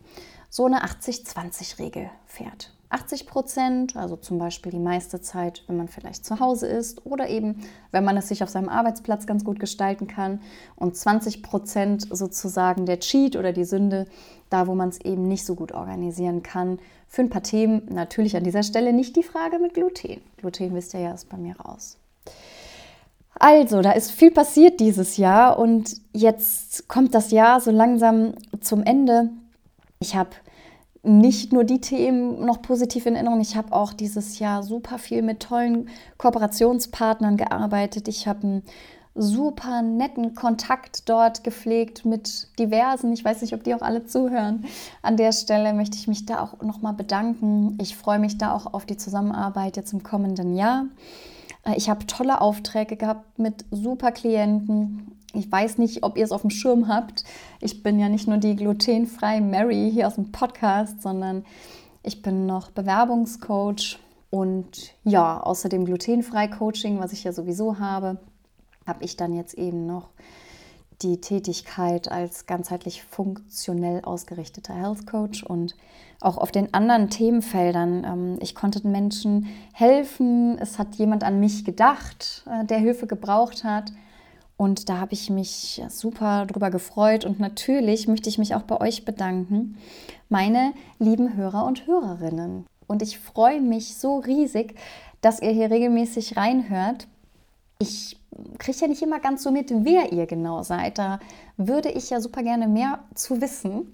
so 0.48 0.64
eine 0.64 0.84
80-20-Regel 0.84 2.10
fährt. 2.24 2.71
80 2.92 3.26
Prozent, 3.26 3.96
also 3.96 4.16
zum 4.16 4.38
Beispiel 4.38 4.70
die 4.70 4.78
meiste 4.78 5.20
Zeit, 5.20 5.64
wenn 5.66 5.76
man 5.76 5.88
vielleicht 5.88 6.24
zu 6.24 6.40
Hause 6.40 6.66
ist 6.66 7.06
oder 7.06 7.28
eben, 7.28 7.62
wenn 7.90 8.04
man 8.04 8.16
es 8.16 8.28
sich 8.28 8.42
auf 8.42 8.50
seinem 8.50 8.68
Arbeitsplatz 8.68 9.26
ganz 9.26 9.44
gut 9.44 9.58
gestalten 9.58 10.06
kann 10.06 10.40
und 10.76 10.96
20 10.96 11.42
Prozent 11.42 12.06
sozusagen 12.10 12.84
der 12.84 13.00
Cheat 13.00 13.36
oder 13.36 13.52
die 13.52 13.64
Sünde, 13.64 14.06
da 14.50 14.66
wo 14.66 14.74
man 14.74 14.90
es 14.90 15.00
eben 15.00 15.26
nicht 15.26 15.46
so 15.46 15.54
gut 15.54 15.72
organisieren 15.72 16.42
kann. 16.42 16.78
Für 17.08 17.22
ein 17.22 17.30
paar 17.30 17.42
Themen 17.42 17.86
natürlich 17.90 18.36
an 18.36 18.44
dieser 18.44 18.62
Stelle 18.62 18.92
nicht 18.92 19.16
die 19.16 19.22
Frage 19.22 19.58
mit 19.58 19.74
Gluten. 19.74 20.20
Gluten 20.36 20.74
wisst 20.74 20.94
ihr 20.94 21.00
ja, 21.00 21.12
ist 21.12 21.28
bei 21.28 21.38
mir 21.38 21.56
raus. 21.58 21.96
Also, 23.38 23.80
da 23.80 23.92
ist 23.92 24.10
viel 24.10 24.30
passiert 24.30 24.78
dieses 24.78 25.16
Jahr 25.16 25.58
und 25.58 25.96
jetzt 26.12 26.86
kommt 26.88 27.14
das 27.14 27.30
Jahr 27.30 27.60
so 27.60 27.70
langsam 27.70 28.34
zum 28.60 28.82
Ende. 28.82 29.30
Ich 29.98 30.14
habe 30.14 30.30
nicht 31.02 31.52
nur 31.52 31.64
die 31.64 31.80
Themen 31.80 32.44
noch 32.44 32.62
positiv 32.62 33.06
in 33.06 33.14
Erinnerung. 33.14 33.40
Ich 33.40 33.56
habe 33.56 33.72
auch 33.72 33.92
dieses 33.92 34.38
Jahr 34.38 34.62
super 34.62 34.98
viel 34.98 35.22
mit 35.22 35.40
tollen 35.40 35.88
Kooperationspartnern 36.18 37.36
gearbeitet. 37.36 38.06
Ich 38.06 38.28
habe 38.28 38.42
einen 38.42 38.62
super 39.14 39.82
netten 39.82 40.34
Kontakt 40.34 41.08
dort 41.08 41.44
gepflegt 41.44 42.04
mit 42.04 42.48
diversen. 42.58 43.12
Ich 43.12 43.24
weiß 43.24 43.42
nicht, 43.42 43.52
ob 43.52 43.64
die 43.64 43.74
auch 43.74 43.82
alle 43.82 44.06
zuhören. 44.06 44.64
An 45.02 45.16
der 45.16 45.32
Stelle 45.32 45.74
möchte 45.74 45.98
ich 45.98 46.08
mich 46.08 46.24
da 46.24 46.40
auch 46.40 46.62
nochmal 46.62 46.94
bedanken. 46.94 47.76
Ich 47.80 47.96
freue 47.96 48.18
mich 48.18 48.38
da 48.38 48.54
auch 48.54 48.72
auf 48.72 48.86
die 48.86 48.96
Zusammenarbeit 48.96 49.76
jetzt 49.76 49.92
im 49.92 50.02
kommenden 50.02 50.56
Jahr. 50.56 50.86
Äh, 51.64 51.76
ich 51.76 51.90
habe 51.90 52.06
tolle 52.06 52.40
Aufträge 52.40 52.96
gehabt 52.96 53.38
mit 53.38 53.64
super 53.70 54.12
Klienten. 54.12 55.21
Ich 55.34 55.50
weiß 55.50 55.78
nicht, 55.78 56.02
ob 56.02 56.16
ihr 56.16 56.24
es 56.24 56.32
auf 56.32 56.42
dem 56.42 56.50
Schirm 56.50 56.88
habt. 56.88 57.24
Ich 57.60 57.82
bin 57.82 57.98
ja 57.98 58.08
nicht 58.08 58.28
nur 58.28 58.38
die 58.38 58.56
glutenfreie 58.56 59.40
Mary 59.40 59.90
hier 59.92 60.06
aus 60.06 60.16
dem 60.16 60.30
Podcast, 60.32 61.02
sondern 61.02 61.44
ich 62.02 62.22
bin 62.22 62.46
noch 62.46 62.70
Bewerbungscoach 62.70 63.98
und 64.30 64.94
ja, 65.04 65.40
außer 65.40 65.68
dem 65.68 65.84
glutenfrei 65.84 66.48
Coaching, 66.48 66.98
was 66.98 67.12
ich 67.12 67.24
ja 67.24 67.32
sowieso 67.32 67.78
habe, 67.78 68.18
habe 68.86 69.04
ich 69.04 69.16
dann 69.16 69.34
jetzt 69.34 69.54
eben 69.54 69.86
noch 69.86 70.08
die 71.02 71.20
Tätigkeit 71.20 72.10
als 72.10 72.46
ganzheitlich 72.46 73.02
funktionell 73.02 74.02
ausgerichteter 74.04 74.74
Health 74.74 75.06
Coach 75.06 75.42
und 75.42 75.74
auch 76.20 76.38
auf 76.38 76.52
den 76.52 76.72
anderen 76.72 77.10
Themenfeldern. 77.10 78.04
Ähm, 78.04 78.38
ich 78.40 78.54
konnte 78.54 78.80
den 78.80 78.92
Menschen 78.92 79.48
helfen. 79.72 80.58
Es 80.58 80.78
hat 80.78 80.94
jemand 80.94 81.24
an 81.24 81.40
mich 81.40 81.64
gedacht, 81.64 82.44
äh, 82.46 82.64
der 82.64 82.78
Hilfe 82.78 83.06
gebraucht 83.06 83.64
hat. 83.64 83.92
Und 84.62 84.88
da 84.88 84.98
habe 84.98 85.12
ich 85.14 85.28
mich 85.28 85.82
super 85.88 86.46
drüber 86.46 86.70
gefreut. 86.70 87.24
Und 87.24 87.40
natürlich 87.40 88.06
möchte 88.06 88.28
ich 88.28 88.38
mich 88.38 88.54
auch 88.54 88.62
bei 88.62 88.80
euch 88.80 89.04
bedanken, 89.04 89.76
meine 90.28 90.72
lieben 91.00 91.34
Hörer 91.34 91.64
und 91.66 91.88
Hörerinnen. 91.88 92.64
Und 92.86 93.02
ich 93.02 93.18
freue 93.18 93.60
mich 93.60 93.96
so 93.96 94.18
riesig, 94.18 94.76
dass 95.20 95.42
ihr 95.42 95.50
hier 95.50 95.68
regelmäßig 95.68 96.36
reinhört. 96.36 97.08
Ich 97.80 98.16
kriege 98.58 98.78
ja 98.78 98.86
nicht 98.86 99.02
immer 99.02 99.18
ganz 99.18 99.42
so 99.42 99.50
mit, 99.50 99.72
wer 99.84 100.12
ihr 100.12 100.26
genau 100.26 100.62
seid. 100.62 100.96
Da 100.96 101.18
würde 101.56 101.90
ich 101.90 102.10
ja 102.10 102.20
super 102.20 102.44
gerne 102.44 102.68
mehr 102.68 103.00
zu 103.16 103.40
wissen. 103.40 103.92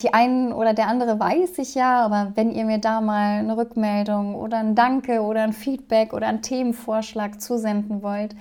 Die 0.00 0.14
einen 0.14 0.54
oder 0.54 0.72
der 0.72 0.88
andere 0.88 1.20
weiß 1.20 1.58
ich 1.58 1.74
ja, 1.74 2.00
aber 2.02 2.32
wenn 2.36 2.52
ihr 2.52 2.64
mir 2.64 2.78
da 2.78 3.02
mal 3.02 3.40
eine 3.40 3.58
Rückmeldung 3.58 4.34
oder 4.34 4.56
ein 4.56 4.74
Danke 4.74 5.20
oder 5.20 5.42
ein 5.42 5.52
Feedback 5.52 6.14
oder 6.14 6.28
einen 6.28 6.40
Themenvorschlag 6.40 7.38
zusenden 7.38 8.02
wollt, 8.02 8.34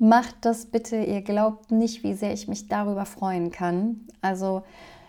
macht 0.00 0.34
das 0.40 0.66
bitte. 0.66 0.96
Ihr 0.96 1.20
glaubt 1.20 1.70
nicht, 1.70 2.02
wie 2.02 2.14
sehr 2.14 2.32
ich 2.32 2.48
mich 2.48 2.68
darüber 2.68 3.04
freuen 3.04 3.52
kann. 3.52 4.00
Also 4.22 4.62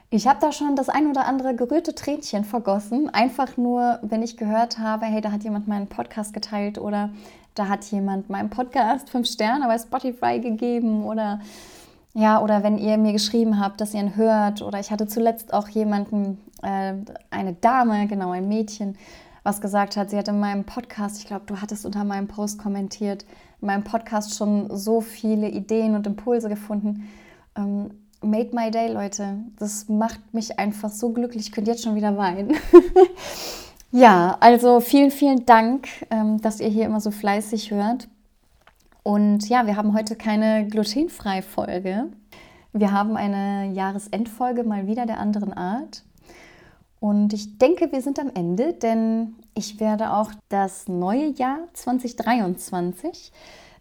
ich 0.09 0.27
habe 0.27 0.39
da 0.41 0.51
schon 0.51 0.75
das 0.75 0.89
ein 0.89 1.07
oder 1.07 1.25
andere 1.25 1.55
gerührte 1.55 1.95
Tränchen 1.95 2.43
vergossen, 2.43 3.09
einfach 3.09 3.55
nur, 3.55 3.99
wenn 4.01 4.21
ich 4.21 4.35
gehört 4.35 4.77
habe, 4.77 5.05
hey, 5.05 5.21
da 5.21 5.31
hat 5.31 5.43
jemand 5.43 5.69
meinen 5.69 5.87
Podcast 5.87 6.33
geteilt 6.33 6.77
oder 6.77 7.09
da 7.55 7.69
hat 7.69 7.85
jemand 7.85 8.29
meinem 8.29 8.49
Podcast 8.49 9.09
fünf 9.09 9.27
Sterne 9.27 9.65
bei 9.67 9.77
Spotify 9.77 10.39
gegeben 10.39 11.05
oder 11.05 11.39
ja, 12.13 12.41
oder 12.41 12.61
wenn 12.61 12.77
ihr 12.77 12.97
mir 12.97 13.13
geschrieben 13.13 13.61
habt, 13.61 13.79
dass 13.79 13.93
ihr 13.93 14.01
ihn 14.01 14.17
hört 14.17 14.61
oder 14.61 14.81
ich 14.81 14.91
hatte 14.91 15.07
zuletzt 15.07 15.53
auch 15.53 15.69
jemanden, 15.69 16.37
äh, 16.61 16.93
eine 17.29 17.53
Dame, 17.53 18.07
genau 18.07 18.31
ein 18.31 18.49
Mädchen, 18.49 18.97
was 19.43 19.61
gesagt 19.61 19.95
hat, 19.95 20.09
sie 20.09 20.17
hat 20.17 20.27
in 20.27 20.41
meinem 20.41 20.65
Podcast, 20.65 21.19
ich 21.19 21.27
glaube, 21.27 21.45
du 21.45 21.61
hattest 21.61 21.85
unter 21.85 22.03
meinem 22.03 22.27
Post 22.27 22.59
kommentiert, 22.59 23.25
in 23.61 23.67
meinem 23.67 23.83
Podcast 23.83 24.35
schon 24.35 24.75
so 24.75 25.01
viele 25.01 25.49
Ideen 25.49 25.95
und 25.95 26.07
Impulse 26.07 26.49
gefunden. 26.49 27.07
Ähm, 27.55 27.91
made 28.21 28.49
my 28.53 28.71
day, 28.71 28.91
Leute. 28.91 29.39
Das 29.59 29.87
macht 29.87 30.33
mich 30.33 30.59
einfach 30.59 30.89
so 30.89 31.11
glücklich. 31.11 31.47
Ich 31.47 31.51
könnte 31.51 31.71
jetzt 31.71 31.83
schon 31.83 31.95
wieder 31.95 32.17
weinen. 32.17 32.55
ja, 33.91 34.37
also 34.39 34.79
vielen, 34.79 35.11
vielen 35.11 35.45
Dank, 35.45 35.87
ähm, 36.09 36.41
dass 36.41 36.59
ihr 36.59 36.69
hier 36.69 36.85
immer 36.85 37.01
so 37.01 37.11
fleißig 37.11 37.71
hört. 37.71 38.07
Und 39.03 39.49
ja, 39.49 39.65
wir 39.65 39.75
haben 39.75 39.93
heute 39.95 40.15
keine 40.15 40.67
glutenfreie 40.67 41.41
Folge. 41.41 42.07
Wir 42.73 42.91
haben 42.91 43.17
eine 43.17 43.71
Jahresendfolge 43.73 44.63
mal 44.63 44.87
wieder 44.87 45.05
der 45.05 45.19
anderen 45.19 45.53
Art. 45.53 46.03
Und 47.01 47.33
ich 47.33 47.57
denke, 47.57 47.91
wir 47.91 48.03
sind 48.03 48.19
am 48.19 48.29
Ende, 48.35 48.73
denn 48.73 49.33
ich 49.55 49.79
werde 49.79 50.13
auch 50.13 50.31
das 50.49 50.87
neue 50.87 51.31
Jahr 51.31 51.57
2023 51.73 53.31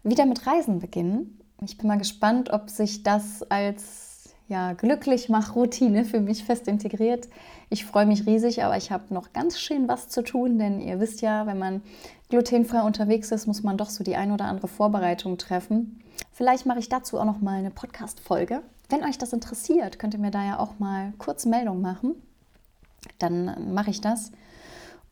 wieder 0.01 0.25
mit 0.25 0.47
Reisen 0.47 0.79
beginnen. 0.79 1.39
Ich 1.61 1.77
bin 1.77 1.87
mal 1.87 1.99
gespannt, 1.99 2.49
ob 2.51 2.71
sich 2.71 3.03
das 3.03 3.43
als 3.43 4.33
ja, 4.47 4.73
glücklich 4.73 5.29
mach 5.29 5.55
Routine 5.55 6.03
für 6.03 6.19
mich 6.19 6.43
fest 6.43 6.67
integriert. 6.67 7.29
Ich 7.69 7.85
freue 7.85 8.07
mich 8.07 8.25
riesig, 8.25 8.63
aber 8.63 8.75
ich 8.75 8.89
habe 8.89 9.13
noch 9.13 9.33
ganz 9.33 9.59
schön 9.59 9.87
was 9.87 10.09
zu 10.09 10.23
tun, 10.23 10.57
denn 10.57 10.81
ihr 10.81 10.99
wisst 10.99 11.21
ja, 11.21 11.45
wenn 11.45 11.59
man 11.59 11.83
glutenfrei 12.29 12.81
unterwegs 12.81 13.31
ist, 13.31 13.45
muss 13.45 13.61
man 13.61 13.77
doch 13.77 13.91
so 13.91 14.03
die 14.03 14.15
ein 14.15 14.31
oder 14.31 14.45
andere 14.45 14.67
Vorbereitung 14.67 15.37
treffen. 15.37 16.01
Vielleicht 16.31 16.65
mache 16.65 16.79
ich 16.79 16.89
dazu 16.89 17.19
auch 17.19 17.25
noch 17.25 17.39
mal 17.39 17.59
eine 17.59 17.69
Podcast 17.69 18.19
Folge. 18.19 18.63
Wenn 18.89 19.03
euch 19.03 19.19
das 19.19 19.31
interessiert, 19.31 19.99
könnt 19.99 20.15
ihr 20.15 20.19
mir 20.19 20.31
da 20.31 20.43
ja 20.43 20.57
auch 20.57 20.79
mal 20.79 21.13
kurz 21.19 21.45
Meldung 21.45 21.81
machen. 21.81 22.15
Dann 23.19 23.73
mache 23.73 23.89
ich 23.89 24.01
das. 24.01 24.31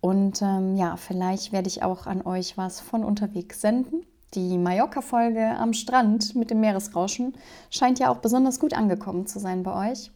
Und 0.01 0.41
ähm, 0.41 0.75
ja, 0.75 0.95
vielleicht 0.95 1.51
werde 1.51 1.67
ich 1.67 1.83
auch 1.83 2.05
an 2.07 2.21
euch 2.21 2.57
was 2.57 2.79
von 2.79 3.03
unterwegs 3.03 3.61
senden. 3.61 4.05
Die 4.33 4.57
Mallorca-Folge 4.57 5.57
am 5.57 5.73
Strand 5.73 6.35
mit 6.35 6.51
dem 6.51 6.59
Meeresrauschen 6.59 7.33
scheint 7.71 7.99
ja 7.99 8.09
auch 8.09 8.17
besonders 8.17 8.59
gut 8.59 8.73
angekommen 8.73 9.25
zu 9.25 9.39
sein 9.39 9.63
bei 9.63 9.91
euch. 9.91 10.11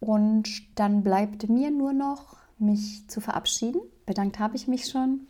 Und 0.00 0.78
dann 0.78 1.02
bleibt 1.02 1.48
mir 1.48 1.70
nur 1.70 1.92
noch, 1.92 2.36
mich 2.58 3.08
zu 3.08 3.20
verabschieden. 3.20 3.80
Bedankt 4.06 4.38
habe 4.38 4.56
ich 4.56 4.68
mich 4.68 4.86
schon. 4.86 5.26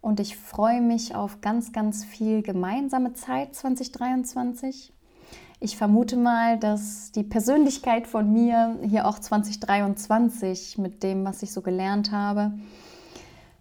Und 0.00 0.20
ich 0.20 0.36
freue 0.36 0.80
mich 0.80 1.14
auf 1.14 1.40
ganz, 1.40 1.72
ganz 1.72 2.04
viel 2.04 2.42
gemeinsame 2.42 3.14
Zeit 3.14 3.54
2023. 3.54 4.92
Ich 5.58 5.78
vermute 5.78 6.16
mal, 6.16 6.58
dass 6.58 7.12
die 7.12 7.22
Persönlichkeit 7.22 8.06
von 8.06 8.30
mir 8.30 8.78
hier 8.86 9.06
auch 9.06 9.18
2023 9.18 10.76
mit 10.76 11.02
dem, 11.02 11.24
was 11.24 11.42
ich 11.42 11.50
so 11.50 11.62
gelernt 11.62 12.12
habe, 12.12 12.52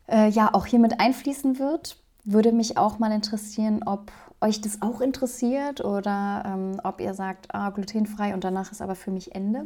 äh, 0.08 0.30
ja 0.30 0.54
auch 0.54 0.66
hier 0.66 0.80
mit 0.80 1.00
einfließen 1.00 1.58
wird. 1.58 1.98
Würde 2.26 2.52
mich 2.52 2.78
auch 2.78 3.00
mal 3.00 3.14
interessieren, 3.14 3.82
ob 3.86 4.12
euch 4.41 4.60
das 4.60 4.82
auch 4.82 5.00
interessiert 5.00 5.84
oder 5.86 6.43
ähm, 6.46 6.82
ob 6.84 7.00
ihr 7.00 7.14
sagt, 7.14 7.56
ah, 7.56 7.70
glutenfrei 7.70 8.34
und 8.34 8.43
danach 8.43 8.74
ist 8.74 8.82
aber 8.82 8.96
für 8.96 9.12
mich 9.12 9.34
Ende. 9.34 9.66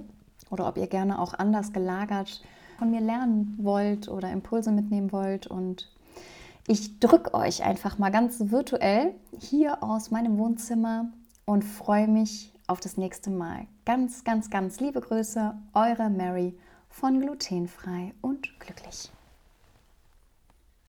Oder 0.52 0.68
ob 0.68 0.78
ihr 0.78 0.88
gerne 0.88 1.20
auch 1.20 1.34
anders 1.34 1.74
gelagert 1.74 2.44
von 2.78 2.92
mir 2.92 3.02
lernen 3.02 3.56
wollt 3.60 4.08
oder 4.08 4.32
Impulse 4.32 4.72
mitnehmen 4.72 5.12
wollt. 5.12 5.48
Und 5.48 5.90
ich 6.68 7.00
drücke 7.00 7.34
euch 7.34 7.64
einfach 7.64 7.98
mal 7.98 8.12
ganz 8.12 8.52
virtuell 8.52 9.16
hier 9.40 9.84
aus 9.84 10.12
meinem 10.12 10.38
Wohnzimmer 10.38 11.08
und 11.50 11.64
freue 11.64 12.08
mich 12.08 12.54
auf 12.68 12.80
das 12.80 12.95
nächste 12.95 13.32
Mal. 13.32 13.66
Ganz, 13.84 14.24
ganz, 14.24 14.52
ganz 14.52 14.80
liebe 14.80 15.02
Grüße, 15.02 15.56
eure 15.74 16.12
Mary 16.12 16.56
von 16.89 17.20
Glutenfrei 17.20 18.14
und 18.22 18.60
Glücklich. 18.60 19.12